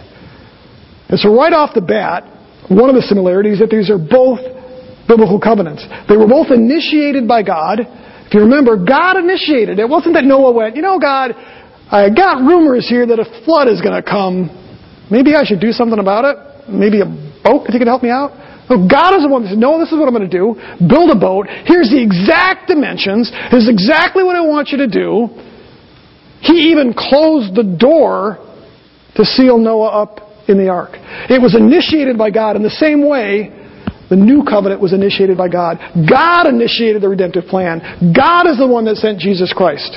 And 1.12 1.20
so 1.20 1.36
right 1.36 1.52
off 1.52 1.76
the 1.76 1.84
bat, 1.84 2.24
one 2.72 2.88
of 2.88 2.96
the 2.96 3.04
similarities 3.04 3.60
is 3.60 3.60
that 3.60 3.68
these 3.68 3.92
are 3.92 4.00
both 4.00 4.40
biblical 5.04 5.36
covenants. 5.36 5.84
They 6.08 6.16
were 6.16 6.28
both 6.28 6.48
initiated 6.48 7.28
by 7.28 7.44
God 7.44 7.84
if 8.30 8.34
you 8.38 8.46
remember, 8.46 8.78
God 8.78 9.18
initiated 9.18 9.82
it. 9.82 9.88
Wasn't 9.88 10.14
that 10.14 10.22
Noah 10.22 10.54
went, 10.54 10.76
you 10.76 10.82
know, 10.82 11.02
God, 11.02 11.34
I 11.90 12.14
got 12.14 12.46
rumors 12.46 12.86
here 12.86 13.02
that 13.10 13.18
a 13.18 13.26
flood 13.42 13.66
is 13.66 13.82
going 13.82 13.98
to 13.98 14.06
come. 14.06 14.46
Maybe 15.10 15.34
I 15.34 15.42
should 15.42 15.58
do 15.58 15.74
something 15.74 15.98
about 15.98 16.22
it. 16.22 16.70
Maybe 16.70 17.02
a 17.02 17.10
boat, 17.10 17.66
if 17.66 17.74
you 17.74 17.82
can 17.82 17.90
help 17.90 18.06
me 18.06 18.10
out. 18.14 18.30
God 18.70 19.18
is 19.18 19.26
the 19.26 19.28
one 19.28 19.42
that 19.42 19.50
said, 19.50 19.58
no, 19.58 19.82
this 19.82 19.90
is 19.90 19.98
what 19.98 20.06
I'm 20.06 20.14
going 20.14 20.30
to 20.30 20.30
do. 20.30 20.54
Build 20.78 21.10
a 21.10 21.18
boat. 21.18 21.50
Here's 21.66 21.90
the 21.90 21.98
exact 21.98 22.70
dimensions. 22.70 23.34
This 23.50 23.66
is 23.66 23.68
exactly 23.68 24.22
what 24.22 24.36
I 24.36 24.46
want 24.46 24.70
you 24.70 24.78
to 24.78 24.86
do. 24.86 25.26
He 26.38 26.70
even 26.70 26.94
closed 26.94 27.58
the 27.58 27.66
door 27.66 28.38
to 29.18 29.24
seal 29.26 29.58
Noah 29.58 30.06
up 30.06 30.46
in 30.46 30.54
the 30.54 30.70
ark. 30.70 30.94
It 31.26 31.42
was 31.42 31.58
initiated 31.58 32.16
by 32.16 32.30
God 32.30 32.54
in 32.54 32.62
the 32.62 32.70
same 32.70 33.02
way 33.02 33.58
the 34.10 34.16
new 34.16 34.42
covenant 34.42 34.80
was 34.80 34.92
initiated 34.92 35.38
by 35.38 35.48
God. 35.48 35.78
God 35.94 36.48
initiated 36.48 37.00
the 37.00 37.08
redemptive 37.08 37.46
plan. 37.46 37.78
God 38.12 38.50
is 38.50 38.58
the 38.58 38.66
one 38.66 38.84
that 38.86 38.96
sent 38.96 39.20
Jesus 39.20 39.54
Christ. 39.54 39.96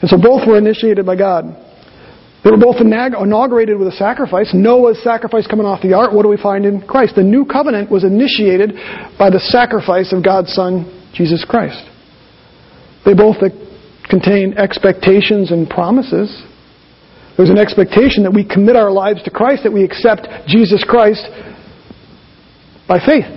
And 0.00 0.08
so 0.08 0.16
both 0.16 0.46
were 0.46 0.56
initiated 0.56 1.04
by 1.04 1.16
God. 1.16 1.44
They 2.44 2.50
were 2.50 2.60
both 2.60 2.76
inaugurated 2.78 3.78
with 3.78 3.88
a 3.88 3.96
sacrifice. 3.96 4.52
Noah's 4.54 5.02
sacrifice 5.02 5.46
coming 5.46 5.66
off 5.66 5.82
the 5.82 5.94
ark. 5.94 6.12
What 6.12 6.22
do 6.22 6.28
we 6.28 6.36
find 6.36 6.66
in 6.66 6.86
Christ? 6.86 7.16
The 7.16 7.22
new 7.22 7.44
covenant 7.44 7.90
was 7.90 8.04
initiated 8.04 8.74
by 9.18 9.30
the 9.30 9.40
sacrifice 9.40 10.12
of 10.12 10.22
God's 10.22 10.52
Son, 10.52 10.86
Jesus 11.14 11.44
Christ. 11.48 11.82
They 13.04 13.14
both 13.14 13.36
uh, 13.42 13.48
contain 14.08 14.54
expectations 14.56 15.50
and 15.50 15.68
promises. 15.68 16.30
There's 17.36 17.50
an 17.50 17.58
expectation 17.58 18.22
that 18.22 18.32
we 18.32 18.46
commit 18.46 18.76
our 18.76 18.92
lives 18.92 19.22
to 19.24 19.30
Christ, 19.30 19.64
that 19.64 19.72
we 19.72 19.82
accept 19.82 20.28
Jesus 20.46 20.84
Christ 20.86 21.26
by 22.88 22.98
faith, 22.98 23.28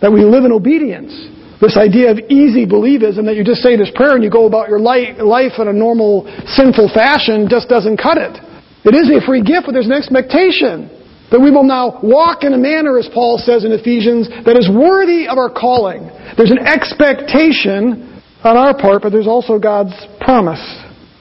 that 0.00 0.12
we 0.12 0.24
live 0.24 0.44
in 0.44 0.52
obedience. 0.52 1.12
This 1.60 1.76
idea 1.76 2.12
of 2.12 2.18
easy 2.28 2.66
believism 2.68 3.24
that 3.24 3.36
you 3.36 3.44
just 3.44 3.62
say 3.62 3.76
this 3.76 3.90
prayer 3.94 4.14
and 4.14 4.22
you 4.22 4.30
go 4.30 4.46
about 4.46 4.68
your 4.68 4.78
life 4.78 5.56
in 5.58 5.68
a 5.68 5.72
normal 5.72 6.28
sinful 6.52 6.92
fashion 6.92 7.48
just 7.48 7.68
doesn't 7.68 7.96
cut 7.96 8.18
it. 8.18 8.36
It 8.84 8.94
is 8.94 9.08
a 9.10 9.24
free 9.24 9.42
gift, 9.42 9.64
but 9.66 9.72
there's 9.72 9.88
an 9.88 9.96
expectation 9.96 10.92
that 11.32 11.40
we 11.40 11.50
will 11.50 11.64
now 11.64 11.98
walk 12.02 12.44
in 12.44 12.52
a 12.52 12.58
manner, 12.58 12.98
as 12.98 13.08
Paul 13.12 13.38
says 13.38 13.64
in 13.64 13.72
Ephesians, 13.72 14.28
that 14.44 14.56
is 14.56 14.70
worthy 14.70 15.26
of 15.26 15.38
our 15.38 15.50
calling. 15.50 16.06
There's 16.36 16.52
an 16.52 16.62
expectation 16.62 18.22
on 18.44 18.56
our 18.56 18.76
part, 18.76 19.02
but 19.02 19.10
there's 19.10 19.26
also 19.26 19.58
God's 19.58 19.96
promise 20.20 20.62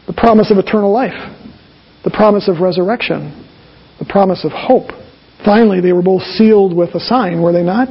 the 0.05 0.13
promise 0.13 0.51
of 0.51 0.57
eternal 0.57 0.91
life, 0.91 1.17
the 2.03 2.11
promise 2.11 2.47
of 2.47 2.61
resurrection, 2.61 3.33
the 3.97 4.05
promise 4.05 4.45
of 4.45 4.51
hope. 4.51 4.91
Finally, 5.45 5.79
they 5.79 5.93
were 5.93 6.01
both 6.01 6.23
sealed 6.23 6.75
with 6.75 6.95
a 6.95 6.99
sign, 6.99 7.41
were 7.41 7.53
they 7.53 7.63
not? 7.63 7.89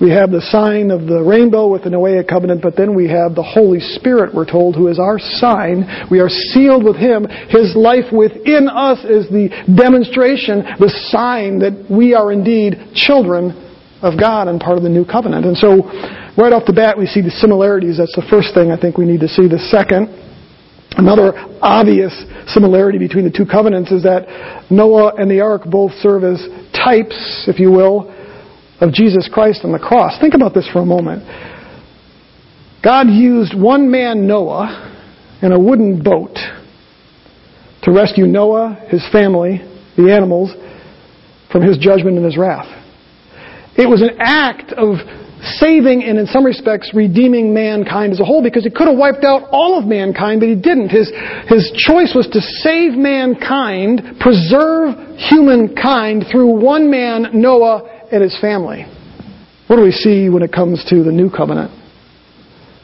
We 0.00 0.10
have 0.10 0.30
the 0.30 0.44
sign 0.52 0.92
of 0.92 1.08
the 1.08 1.24
rainbow 1.24 1.68
with 1.72 1.82
the 1.82 1.90
Noahic 1.90 2.28
covenant, 2.28 2.60
but 2.62 2.76
then 2.76 2.94
we 2.94 3.08
have 3.08 3.34
the 3.34 3.42
Holy 3.42 3.80
Spirit, 3.80 4.34
we're 4.34 4.48
told, 4.48 4.76
who 4.76 4.88
is 4.88 5.00
our 5.00 5.18
sign. 5.18 5.88
We 6.10 6.20
are 6.20 6.28
sealed 6.28 6.84
with 6.84 6.96
Him. 6.96 7.26
His 7.48 7.74
life 7.74 8.12
within 8.12 8.68
us 8.68 9.00
is 9.08 9.26
the 9.32 9.48
demonstration, 9.64 10.62
the 10.78 10.92
sign 11.08 11.58
that 11.60 11.88
we 11.90 12.12
are 12.14 12.30
indeed 12.30 12.92
children 12.94 13.56
of 14.04 14.20
God 14.20 14.48
and 14.48 14.60
part 14.60 14.76
of 14.76 14.84
the 14.84 14.92
new 14.92 15.04
covenant. 15.04 15.46
And 15.48 15.56
so, 15.56 15.88
right 16.36 16.52
off 16.52 16.68
the 16.68 16.76
bat, 16.76 16.98
we 16.98 17.06
see 17.06 17.24
the 17.24 17.32
similarities. 17.32 17.96
That's 17.96 18.14
the 18.14 18.28
first 18.28 18.52
thing 18.52 18.70
I 18.70 18.78
think 18.78 18.98
we 19.00 19.08
need 19.08 19.24
to 19.24 19.28
see. 19.32 19.48
The 19.48 19.64
second, 19.72 20.12
Another 20.96 21.36
obvious 21.60 22.24
similarity 22.48 22.96
between 22.96 23.24
the 23.24 23.30
two 23.30 23.44
covenants 23.44 23.92
is 23.92 24.02
that 24.04 24.24
Noah 24.70 25.12
and 25.16 25.30
the 25.30 25.40
ark 25.40 25.68
both 25.68 25.92
serve 26.00 26.24
as 26.24 26.40
types, 26.86 27.44
if 27.48 27.58
you 27.58 27.70
will, 27.72 28.14
of 28.80 28.92
Jesus 28.92 29.28
Christ 29.32 29.60
on 29.64 29.72
the 29.72 29.78
cross. 29.78 30.20
Think 30.20 30.34
about 30.34 30.54
this 30.54 30.68
for 30.72 30.80
a 30.80 30.86
moment. 30.86 31.24
God 32.84 33.08
used 33.08 33.58
one 33.58 33.90
man, 33.90 34.28
Noah, 34.28 34.92
in 35.42 35.50
a 35.50 35.58
wooden 35.58 36.00
boat 36.02 36.38
to 37.82 37.90
rescue 37.90 38.26
Noah, 38.26 38.86
his 38.88 39.04
family, 39.10 39.58
the 39.96 40.12
animals, 40.14 40.52
from 41.50 41.62
his 41.62 41.76
judgment 41.78 42.16
and 42.16 42.24
his 42.24 42.36
wrath. 42.36 42.68
It 43.76 43.88
was 43.88 44.02
an 44.02 44.18
act 44.20 44.72
of 44.72 44.98
saving 45.42 46.02
and 46.04 46.18
in 46.18 46.26
some 46.26 46.44
respects 46.44 46.90
redeeming 46.94 47.52
mankind 47.52 48.12
as 48.12 48.20
a 48.20 48.24
whole 48.24 48.42
because 48.42 48.64
he 48.64 48.70
could 48.70 48.88
have 48.88 48.96
wiped 48.96 49.24
out 49.24 49.48
all 49.50 49.78
of 49.78 49.84
mankind, 49.84 50.40
but 50.40 50.48
he 50.48 50.54
didn't. 50.54 50.88
His, 50.88 51.10
his 51.48 51.72
choice 51.76 52.12
was 52.14 52.28
to 52.32 52.40
save 52.40 52.92
mankind, 52.92 54.18
preserve 54.20 54.96
humankind 55.16 56.24
through 56.30 56.60
one 56.60 56.90
man, 56.90 57.28
Noah, 57.34 58.08
and 58.10 58.22
his 58.22 58.36
family. 58.40 58.86
What 59.66 59.76
do 59.76 59.82
we 59.82 59.92
see 59.92 60.28
when 60.28 60.42
it 60.42 60.52
comes 60.52 60.84
to 60.90 61.02
the 61.02 61.12
new 61.12 61.30
covenant? 61.30 61.72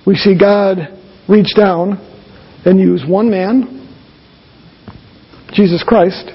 We 0.06 0.16
see 0.16 0.36
God 0.38 0.98
reach 1.28 1.54
down 1.56 1.98
and 2.64 2.78
use 2.78 3.04
one 3.06 3.30
man, 3.30 3.88
Jesus 5.52 5.84
Christ, 5.86 6.30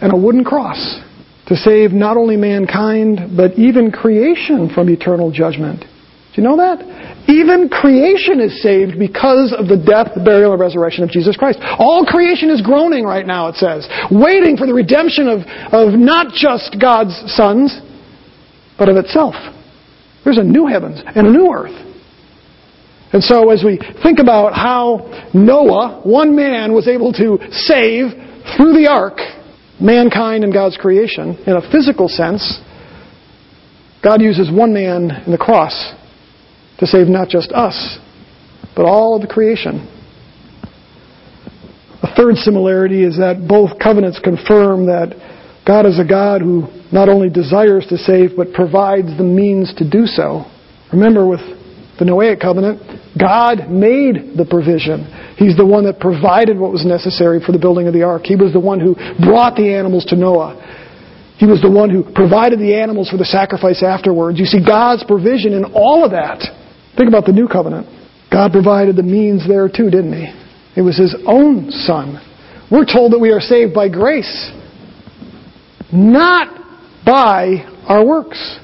and 0.00 0.12
a 0.12 0.16
wooden 0.16 0.44
cross 0.44 1.03
to 1.46 1.56
save 1.56 1.92
not 1.92 2.16
only 2.16 2.36
mankind, 2.36 3.36
but 3.36 3.52
even 3.58 3.90
creation 3.90 4.70
from 4.74 4.88
eternal 4.88 5.30
judgment. 5.30 5.80
Do 5.80 6.42
you 6.42 6.48
know 6.48 6.56
that? 6.56 7.28
Even 7.28 7.68
creation 7.68 8.40
is 8.40 8.60
saved 8.62 8.98
because 8.98 9.54
of 9.56 9.68
the 9.68 9.76
death, 9.76 10.12
burial, 10.24 10.52
and 10.52 10.60
resurrection 10.60 11.04
of 11.04 11.10
Jesus 11.10 11.36
Christ. 11.36 11.60
All 11.78 12.04
creation 12.04 12.50
is 12.50 12.60
groaning 12.60 13.04
right 13.04 13.26
now, 13.26 13.48
it 13.48 13.56
says, 13.56 13.86
waiting 14.10 14.56
for 14.56 14.66
the 14.66 14.74
redemption 14.74 15.28
of, 15.28 15.40
of 15.72 15.94
not 15.94 16.32
just 16.34 16.76
God's 16.80 17.14
sons, 17.32 17.78
but 18.78 18.88
of 18.88 18.96
itself. 18.96 19.34
There's 20.24 20.38
a 20.38 20.42
new 20.42 20.66
heavens 20.66 21.02
and 21.06 21.26
a 21.26 21.30
new 21.30 21.52
earth. 21.54 21.76
And 23.12 23.22
so 23.22 23.50
as 23.50 23.62
we 23.62 23.78
think 24.02 24.18
about 24.18 24.54
how 24.54 25.30
Noah, 25.32 26.00
one 26.02 26.34
man, 26.34 26.72
was 26.72 26.88
able 26.88 27.12
to 27.12 27.38
save 27.52 28.10
through 28.56 28.72
the 28.74 28.88
ark 28.90 29.18
mankind 29.84 30.42
and 30.42 30.52
God's 30.52 30.76
creation, 30.76 31.36
in 31.46 31.54
a 31.54 31.70
physical 31.70 32.08
sense, 32.08 32.60
God 34.02 34.20
uses 34.20 34.50
one 34.50 34.72
man 34.72 35.22
in 35.26 35.32
the 35.32 35.38
cross 35.38 35.92
to 36.78 36.86
save 36.86 37.06
not 37.06 37.28
just 37.28 37.52
us, 37.52 37.98
but 38.74 38.84
all 38.84 39.14
of 39.14 39.22
the 39.22 39.28
creation. 39.28 39.90
A 42.02 42.14
third 42.16 42.36
similarity 42.36 43.04
is 43.04 43.16
that 43.16 43.46
both 43.48 43.78
covenants 43.78 44.18
confirm 44.22 44.86
that 44.86 45.14
God 45.66 45.86
is 45.86 45.98
a 45.98 46.04
God 46.04 46.42
who 46.42 46.68
not 46.92 47.08
only 47.08 47.30
desires 47.30 47.86
to 47.88 47.96
save, 47.96 48.36
but 48.36 48.52
provides 48.52 49.16
the 49.16 49.24
means 49.24 49.72
to 49.78 49.88
do 49.88 50.04
so. 50.04 50.44
Remember, 50.92 51.26
with 51.26 51.40
the 51.98 52.04
Noahic 52.04 52.40
covenant, 52.40 52.82
God 53.18 53.70
made 53.70 54.36
the 54.36 54.44
provision. 54.44 55.08
He's 55.36 55.56
the 55.56 55.66
one 55.66 55.84
that 55.84 55.98
provided 55.98 56.58
what 56.58 56.70
was 56.70 56.86
necessary 56.86 57.40
for 57.44 57.52
the 57.52 57.58
building 57.58 57.86
of 57.86 57.94
the 57.94 58.02
ark. 58.02 58.22
He 58.24 58.36
was 58.36 58.52
the 58.52 58.60
one 58.60 58.78
who 58.78 58.94
brought 59.18 59.56
the 59.56 59.74
animals 59.74 60.04
to 60.06 60.16
Noah. 60.16 60.54
He 61.38 61.46
was 61.46 61.60
the 61.60 61.70
one 61.70 61.90
who 61.90 62.04
provided 62.14 62.60
the 62.60 62.74
animals 62.74 63.10
for 63.10 63.16
the 63.16 63.24
sacrifice 63.24 63.82
afterwards. 63.82 64.38
You 64.38 64.46
see 64.46 64.64
God's 64.64 65.02
provision 65.02 65.52
in 65.52 65.64
all 65.74 66.04
of 66.04 66.12
that. 66.12 66.38
Think 66.96 67.08
about 67.08 67.26
the 67.26 67.32
new 67.32 67.48
covenant. 67.48 67.88
God 68.30 68.52
provided 68.52 68.94
the 68.96 69.02
means 69.02 69.46
there 69.46 69.68
too, 69.68 69.90
didn't 69.90 70.14
He? 70.14 70.30
It 70.76 70.82
was 70.82 70.96
His 70.96 71.14
own 71.26 71.70
Son. 71.70 72.22
We're 72.70 72.86
told 72.86 73.12
that 73.12 73.18
we 73.18 73.30
are 73.30 73.40
saved 73.40 73.74
by 73.74 73.88
grace, 73.88 74.50
not 75.92 76.48
by 77.04 77.66
our 77.86 78.06
works. 78.06 78.58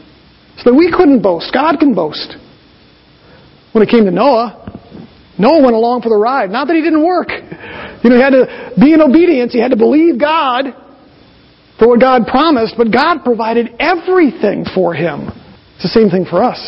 So 0.58 0.70
that 0.70 0.76
we 0.76 0.92
couldn't 0.92 1.22
boast. 1.22 1.52
God 1.52 1.78
can 1.78 1.94
boast. 1.94 2.36
When 3.72 3.82
it 3.82 3.88
came 3.88 4.04
to 4.04 4.10
Noah, 4.10 4.59
Noah 5.41 5.62
went 5.62 5.74
along 5.74 6.03
for 6.03 6.09
the 6.09 6.20
ride. 6.20 6.51
Not 6.51 6.66
that 6.68 6.76
he 6.76 6.82
didn't 6.82 7.05
work. 7.05 7.28
You 7.30 8.11
know, 8.11 8.16
he 8.16 8.22
had 8.22 8.36
to 8.36 8.72
be 8.78 8.93
in 8.93 9.01
obedience. 9.01 9.53
He 9.53 9.61
had 9.61 9.72
to 9.72 9.80
believe 9.80 10.20
God 10.20 10.76
for 11.78 11.88
what 11.88 12.01
God 12.01 12.26
promised, 12.28 12.74
but 12.76 12.93
God 12.93 13.24
provided 13.24 13.74
everything 13.80 14.64
for 14.74 14.93
him. 14.93 15.32
It's 15.80 15.88
the 15.88 15.97
same 15.97 16.11
thing 16.11 16.26
for 16.28 16.45
us. 16.45 16.61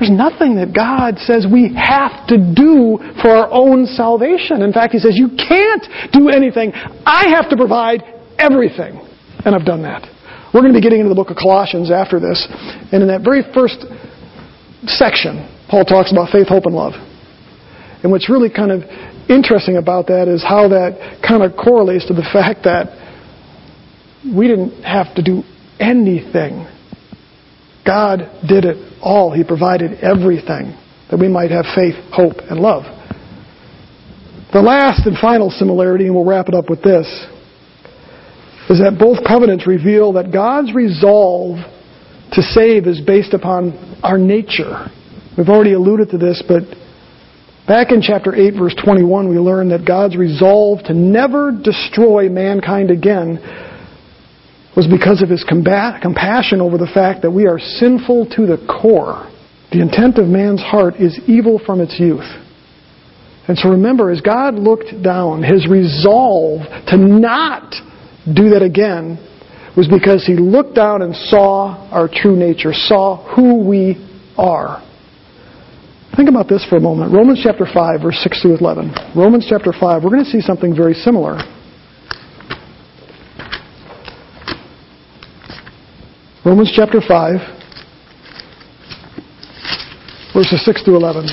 There's 0.00 0.10
nothing 0.10 0.56
that 0.56 0.72
God 0.72 1.20
says 1.20 1.44
we 1.44 1.76
have 1.76 2.26
to 2.32 2.40
do 2.40 2.96
for 3.20 3.28
our 3.28 3.52
own 3.52 3.84
salvation. 3.84 4.62
In 4.62 4.72
fact, 4.72 4.96
He 4.96 4.98
says, 4.98 5.12
You 5.12 5.28
can't 5.36 5.84
do 6.10 6.30
anything. 6.32 6.72
I 6.72 7.28
have 7.36 7.50
to 7.50 7.56
provide 7.56 8.00
everything. 8.40 8.96
And 9.44 9.54
I've 9.54 9.66
done 9.66 9.82
that. 9.82 10.08
We're 10.54 10.62
going 10.62 10.72
to 10.72 10.78
be 10.78 10.82
getting 10.82 11.00
into 11.00 11.12
the 11.12 11.20
book 11.20 11.28
of 11.28 11.36
Colossians 11.36 11.90
after 11.92 12.18
this. 12.18 12.48
And 12.90 13.04
in 13.04 13.08
that 13.08 13.20
very 13.20 13.44
first 13.52 13.84
section, 14.88 15.44
Paul 15.68 15.84
talks 15.84 16.10
about 16.10 16.32
faith, 16.32 16.48
hope, 16.48 16.64
and 16.64 16.74
love. 16.74 16.96
And 18.02 18.10
what's 18.10 18.30
really 18.30 18.50
kind 18.50 18.72
of 18.72 18.82
interesting 19.28 19.76
about 19.76 20.06
that 20.08 20.28
is 20.28 20.42
how 20.42 20.68
that 20.68 21.22
kind 21.26 21.42
of 21.42 21.52
correlates 21.56 22.06
to 22.06 22.14
the 22.14 22.26
fact 22.32 22.64
that 22.64 22.96
we 24.24 24.48
didn't 24.48 24.82
have 24.82 25.14
to 25.16 25.22
do 25.22 25.42
anything. 25.78 26.66
God 27.86 28.30
did 28.46 28.64
it 28.64 28.76
all. 29.00 29.32
He 29.32 29.44
provided 29.44 30.00
everything 30.00 30.76
that 31.10 31.18
we 31.18 31.28
might 31.28 31.50
have 31.50 31.64
faith, 31.74 31.94
hope, 32.12 32.36
and 32.48 32.60
love. 32.60 32.84
The 34.52 34.60
last 34.60 35.06
and 35.06 35.16
final 35.16 35.50
similarity, 35.50 36.06
and 36.06 36.14
we'll 36.14 36.24
wrap 36.24 36.48
it 36.48 36.54
up 36.54 36.68
with 36.68 36.82
this, 36.82 37.06
is 38.68 38.78
that 38.78 38.96
both 38.98 39.18
covenants 39.26 39.66
reveal 39.66 40.12
that 40.14 40.32
God's 40.32 40.74
resolve 40.74 41.58
to 42.32 42.42
save 42.42 42.86
is 42.86 43.00
based 43.00 43.34
upon 43.34 43.98
our 44.02 44.18
nature. 44.18 44.86
We've 45.36 45.48
already 45.48 45.72
alluded 45.72 46.10
to 46.10 46.18
this, 46.18 46.42
but 46.46 46.62
back 47.70 47.92
in 47.92 48.02
chapter 48.02 48.34
8, 48.34 48.54
verse 48.58 48.74
21, 48.84 49.28
we 49.28 49.38
learn 49.38 49.68
that 49.68 49.86
God's 49.86 50.16
resolve 50.16 50.82
to 50.86 50.92
never 50.92 51.52
destroy 51.52 52.28
mankind 52.28 52.90
again 52.90 53.38
was 54.74 54.88
because 54.88 55.22
of 55.22 55.28
his 55.28 55.44
compassion 55.44 56.60
over 56.60 56.78
the 56.78 56.90
fact 56.92 57.22
that 57.22 57.30
we 57.30 57.46
are 57.46 57.60
sinful 57.60 58.28
to 58.30 58.44
the 58.44 58.58
core. 58.66 59.30
The 59.70 59.80
intent 59.82 60.18
of 60.18 60.26
man's 60.26 60.60
heart 60.60 60.96
is 60.96 61.16
evil 61.28 61.60
from 61.64 61.80
its 61.80 61.94
youth. 62.00 62.26
And 63.46 63.56
so 63.56 63.68
remember, 63.68 64.10
as 64.10 64.20
God 64.20 64.54
looked 64.54 65.00
down, 65.00 65.44
his 65.44 65.68
resolve 65.68 66.62
to 66.88 66.96
not 66.96 67.72
do 68.26 68.50
that 68.50 68.62
again 68.62 69.16
was 69.76 69.86
because 69.86 70.26
he 70.26 70.34
looked 70.34 70.74
down 70.74 71.02
and 71.02 71.14
saw 71.14 71.88
our 71.92 72.08
true 72.12 72.34
nature, 72.34 72.72
saw 72.72 73.32
who 73.36 73.62
we 73.64 73.94
are. 74.36 74.82
Think 76.20 76.28
about 76.28 76.48
this 76.50 76.66
for 76.68 76.76
a 76.76 76.80
moment. 76.80 77.14
Romans 77.14 77.40
chapter 77.42 77.64
5, 77.64 78.02
verse 78.02 78.20
6 78.22 78.42
through 78.42 78.58
11. 78.58 78.92
Romans 79.16 79.46
chapter 79.48 79.72
5, 79.72 80.04
we're 80.04 80.10
going 80.10 80.22
to 80.22 80.28
see 80.28 80.42
something 80.42 80.76
very 80.76 80.92
similar. 80.92 81.38
Romans 86.44 86.70
chapter 86.76 87.00
5, 87.00 87.40
verses 90.34 90.62
6 90.62 90.82
through 90.82 90.96
11. 90.96 91.26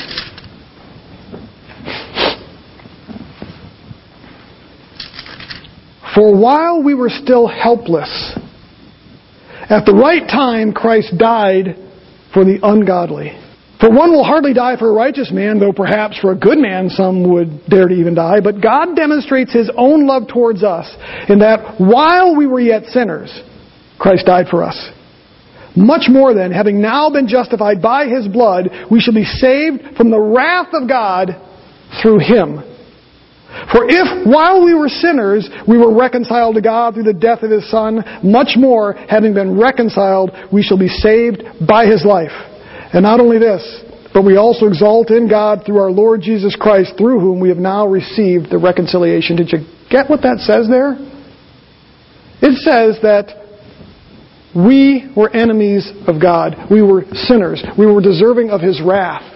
For 6.15 6.33
while 6.33 6.81
we 6.81 6.93
were 6.93 7.09
still 7.09 7.45
helpless, 7.45 8.39
at 9.69 9.85
the 9.85 9.93
right 9.93 10.25
time 10.29 10.71
Christ 10.71 11.17
died 11.17 11.75
for 12.33 12.45
the 12.45 12.59
ungodly. 12.63 13.37
For 13.79 13.91
one 13.91 14.11
will 14.11 14.23
hardly 14.23 14.53
die 14.53 14.75
for 14.77 14.89
a 14.89 14.93
righteous 14.93 15.31
man, 15.31 15.59
though 15.59 15.71
perhaps 15.71 16.17
for 16.19 16.31
a 16.31 16.35
good 16.35 16.57
man 16.57 16.89
some 16.89 17.31
would 17.31 17.65
dare 17.67 17.87
to 17.87 17.93
even 17.93 18.15
die. 18.15 18.39
But 18.41 18.59
God 18.61 18.95
demonstrates 18.95 19.53
His 19.53 19.69
own 19.77 20.07
love 20.07 20.27
towards 20.27 20.63
us 20.63 20.89
in 21.29 21.39
that 21.39 21.79
while 21.79 22.35
we 22.35 22.47
were 22.47 22.59
yet 22.59 22.85
sinners, 22.85 23.29
Christ 23.99 24.25
died 24.25 24.47
for 24.49 24.63
us. 24.63 24.91
Much 25.75 26.09
more 26.09 26.33
than, 26.33 26.51
having 26.51 26.81
now 26.81 27.11
been 27.11 27.27
justified 27.27 27.83
by 27.83 28.07
his 28.07 28.27
blood, 28.27 28.67
we 28.89 28.99
shall 28.99 29.13
be 29.13 29.23
saved 29.23 29.95
from 29.95 30.09
the 30.09 30.19
wrath 30.19 30.73
of 30.73 30.89
God 30.89 31.39
through 32.01 32.17
him. 32.17 32.63
For 33.71 33.85
if, 33.87 34.27
while 34.27 34.65
we 34.65 34.73
were 34.73 34.89
sinners, 34.89 35.47
we 35.67 35.77
were 35.77 35.95
reconciled 35.95 36.55
to 36.55 36.61
God 36.61 36.95
through 36.95 37.03
the 37.03 37.13
death 37.13 37.43
of 37.43 37.51
his 37.51 37.69
Son, 37.69 38.03
much 38.23 38.57
more, 38.57 38.93
having 38.93 39.35
been 39.35 39.59
reconciled, 39.59 40.31
we 40.51 40.63
shall 40.63 40.79
be 40.79 40.87
saved 40.87 41.43
by 41.67 41.85
his 41.85 42.03
life. 42.03 42.33
And 42.93 43.03
not 43.03 43.19
only 43.19 43.37
this, 43.37 43.61
but 44.13 44.23
we 44.23 44.37
also 44.37 44.67
exalt 44.67 45.11
in 45.11 45.29
God 45.29 45.63
through 45.65 45.79
our 45.79 45.91
Lord 45.91 46.21
Jesus 46.21 46.55
Christ, 46.59 46.93
through 46.97 47.19
whom 47.19 47.39
we 47.39 47.49
have 47.49 47.57
now 47.57 47.87
received 47.87 48.49
the 48.49 48.57
reconciliation. 48.57 49.35
Did 49.35 49.51
you 49.51 49.59
get 49.91 50.09
what 50.09 50.21
that 50.21 50.39
says 50.39 50.67
there? 50.67 50.95
It 52.41 52.57
says 52.59 53.01
that 53.03 53.45
we 54.55 55.11
were 55.15 55.29
enemies 55.29 55.91
of 56.07 56.21
God. 56.21 56.55
We 56.71 56.81
were 56.81 57.03
sinners. 57.13 57.63
We 57.77 57.85
were 57.85 58.01
deserving 58.01 58.49
of 58.49 58.61
His 58.61 58.81
wrath. 58.83 59.33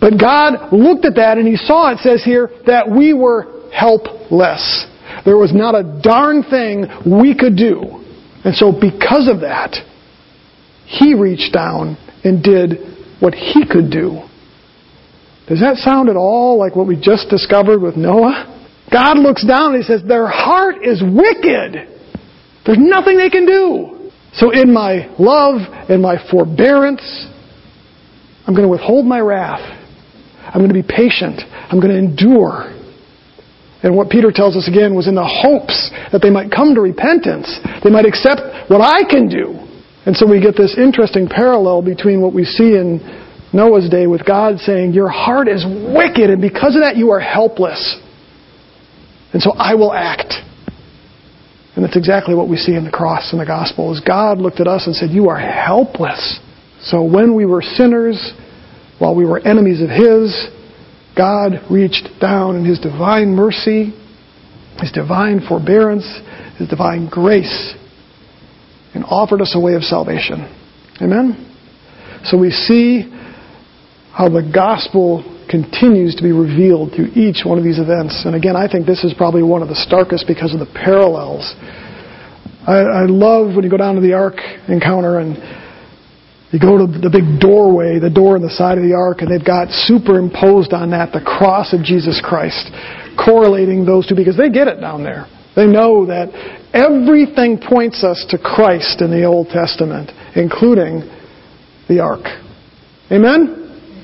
But 0.00 0.18
God 0.18 0.72
looked 0.72 1.04
at 1.04 1.16
that 1.16 1.36
and 1.36 1.46
He 1.46 1.56
saw, 1.56 1.92
it 1.92 1.98
says 1.98 2.22
here, 2.24 2.50
that 2.66 2.90
we 2.90 3.12
were 3.12 3.68
helpless. 3.72 4.86
There 5.24 5.36
was 5.36 5.52
not 5.52 5.74
a 5.74 6.00
darn 6.02 6.44
thing 6.44 6.86
we 7.04 7.36
could 7.36 7.56
do. 7.56 8.00
And 8.44 8.54
so 8.54 8.72
because 8.72 9.28
of 9.28 9.40
that, 9.40 9.76
He 10.86 11.14
reached 11.14 11.52
down 11.52 11.98
and 12.24 12.42
did 12.42 12.78
what 13.20 13.34
He 13.34 13.66
could 13.66 13.90
do. 13.90 14.22
Does 15.48 15.60
that 15.60 15.76
sound 15.76 16.08
at 16.08 16.16
all 16.16 16.58
like 16.58 16.76
what 16.76 16.86
we 16.86 16.94
just 16.94 17.28
discovered 17.28 17.80
with 17.80 17.96
Noah? 17.96 18.46
God 18.92 19.18
looks 19.18 19.44
down 19.46 19.74
and 19.74 19.82
He 19.82 19.86
says, 19.86 20.02
their 20.06 20.28
heart 20.28 20.76
is 20.82 21.02
wicked. 21.02 21.88
There's 22.66 22.78
nothing 22.78 23.18
they 23.18 23.30
can 23.30 23.46
do. 23.46 24.10
So 24.34 24.50
in 24.50 24.72
my 24.72 25.12
love 25.18 25.60
and 25.88 26.00
my 26.02 26.16
forbearance, 26.30 27.02
I'm 28.46 28.54
going 28.54 28.66
to 28.66 28.70
withhold 28.70 29.06
my 29.06 29.20
wrath. 29.20 29.78
I'm 30.42 30.60
going 30.60 30.72
to 30.72 30.74
be 30.74 30.86
patient. 30.86 31.42
I'm 31.46 31.80
going 31.80 31.92
to 31.92 31.98
endure. 31.98 32.74
And 33.82 33.96
what 33.96 34.10
Peter 34.10 34.30
tells 34.32 34.56
us 34.56 34.68
again 34.68 34.94
was 34.94 35.08
in 35.08 35.14
the 35.14 35.24
hopes 35.24 35.90
that 36.12 36.20
they 36.22 36.30
might 36.30 36.50
come 36.50 36.74
to 36.74 36.80
repentance. 36.80 37.48
They 37.82 37.90
might 37.90 38.06
accept 38.06 38.70
what 38.70 38.80
I 38.80 39.02
can 39.08 39.28
do. 39.28 39.69
And 40.06 40.16
so 40.16 40.28
we 40.28 40.40
get 40.40 40.56
this 40.56 40.76
interesting 40.78 41.28
parallel 41.28 41.82
between 41.82 42.20
what 42.20 42.32
we 42.32 42.44
see 42.44 42.74
in 42.74 43.00
Noah's 43.52 43.90
day 43.90 44.06
with 44.06 44.24
God 44.24 44.58
saying, 44.58 44.92
Your 44.92 45.08
heart 45.08 45.48
is 45.48 45.64
wicked, 45.66 46.30
and 46.30 46.40
because 46.40 46.74
of 46.74 46.82
that 46.82 46.96
you 46.96 47.10
are 47.10 47.20
helpless. 47.20 47.98
And 49.32 49.42
so 49.42 49.52
I 49.52 49.74
will 49.74 49.92
act. 49.92 50.34
And 51.76 51.84
that's 51.84 51.96
exactly 51.96 52.34
what 52.34 52.48
we 52.48 52.56
see 52.56 52.74
in 52.74 52.84
the 52.84 52.90
cross 52.90 53.32
and 53.32 53.40
the 53.40 53.46
gospel 53.46 53.92
is 53.92 54.00
God 54.00 54.38
looked 54.38 54.60
at 54.60 54.66
us 54.66 54.86
and 54.86 54.94
said, 54.94 55.10
You 55.10 55.28
are 55.28 55.38
helpless. 55.38 56.40
So 56.82 57.02
when 57.02 57.34
we 57.34 57.46
were 57.46 57.62
sinners, 57.62 58.32
while 58.98 59.14
we 59.14 59.24
were 59.24 59.38
enemies 59.38 59.80
of 59.80 59.88
His, 59.88 60.48
God 61.16 61.60
reached 61.70 62.08
down 62.20 62.56
in 62.56 62.64
His 62.64 62.80
divine 62.80 63.28
mercy, 63.28 63.92
His 64.78 64.90
divine 64.92 65.40
forbearance, 65.46 66.06
His 66.58 66.68
divine 66.68 67.08
grace, 67.08 67.74
and 68.94 69.04
offered 69.04 69.40
us 69.40 69.54
a 69.54 69.60
way 69.60 69.74
of 69.74 69.82
salvation. 69.82 70.44
Amen? 71.00 71.46
So 72.24 72.36
we 72.36 72.50
see 72.50 73.08
how 74.12 74.28
the 74.28 74.42
gospel 74.42 75.24
continues 75.48 76.14
to 76.14 76.22
be 76.22 76.32
revealed 76.32 76.92
through 76.94 77.10
each 77.14 77.42
one 77.44 77.58
of 77.58 77.64
these 77.64 77.78
events. 77.78 78.22
And 78.24 78.34
again, 78.34 78.54
I 78.54 78.70
think 78.70 78.86
this 78.86 79.02
is 79.02 79.14
probably 79.14 79.42
one 79.42 79.62
of 79.62 79.68
the 79.68 79.74
starkest 79.74 80.26
because 80.26 80.52
of 80.52 80.60
the 80.60 80.70
parallels. 80.70 81.54
I, 82.66 83.02
I 83.02 83.04
love 83.06 83.56
when 83.56 83.64
you 83.64 83.70
go 83.70 83.76
down 83.76 83.94
to 83.96 84.00
the 84.00 84.12
ark 84.12 84.36
encounter 84.68 85.18
and 85.18 85.36
you 86.52 86.58
go 86.58 86.78
to 86.78 86.86
the 86.86 87.10
big 87.10 87.40
doorway, 87.40 87.98
the 87.98 88.10
door 88.10 88.36
in 88.36 88.42
the 88.42 88.50
side 88.50 88.76
of 88.76 88.84
the 88.84 88.94
ark, 88.94 89.22
and 89.22 89.30
they've 89.30 89.44
got 89.44 89.70
superimposed 89.70 90.72
on 90.72 90.90
that 90.90 91.12
the 91.12 91.22
cross 91.22 91.72
of 91.72 91.82
Jesus 91.82 92.20
Christ, 92.22 92.70
correlating 93.14 93.86
those 93.86 94.06
two 94.06 94.14
because 94.14 94.36
they 94.36 94.50
get 94.50 94.66
it 94.66 94.80
down 94.80 95.02
there. 95.02 95.26
They 95.54 95.66
know 95.66 96.06
that 96.06 96.30
everything 96.72 97.58
points 97.58 98.04
us 98.04 98.26
to 98.30 98.38
Christ 98.38 99.00
in 99.00 99.10
the 99.10 99.24
Old 99.24 99.48
Testament, 99.48 100.10
including 100.36 101.00
the 101.88 102.00
ark. 102.00 102.24
Amen? 103.10 103.59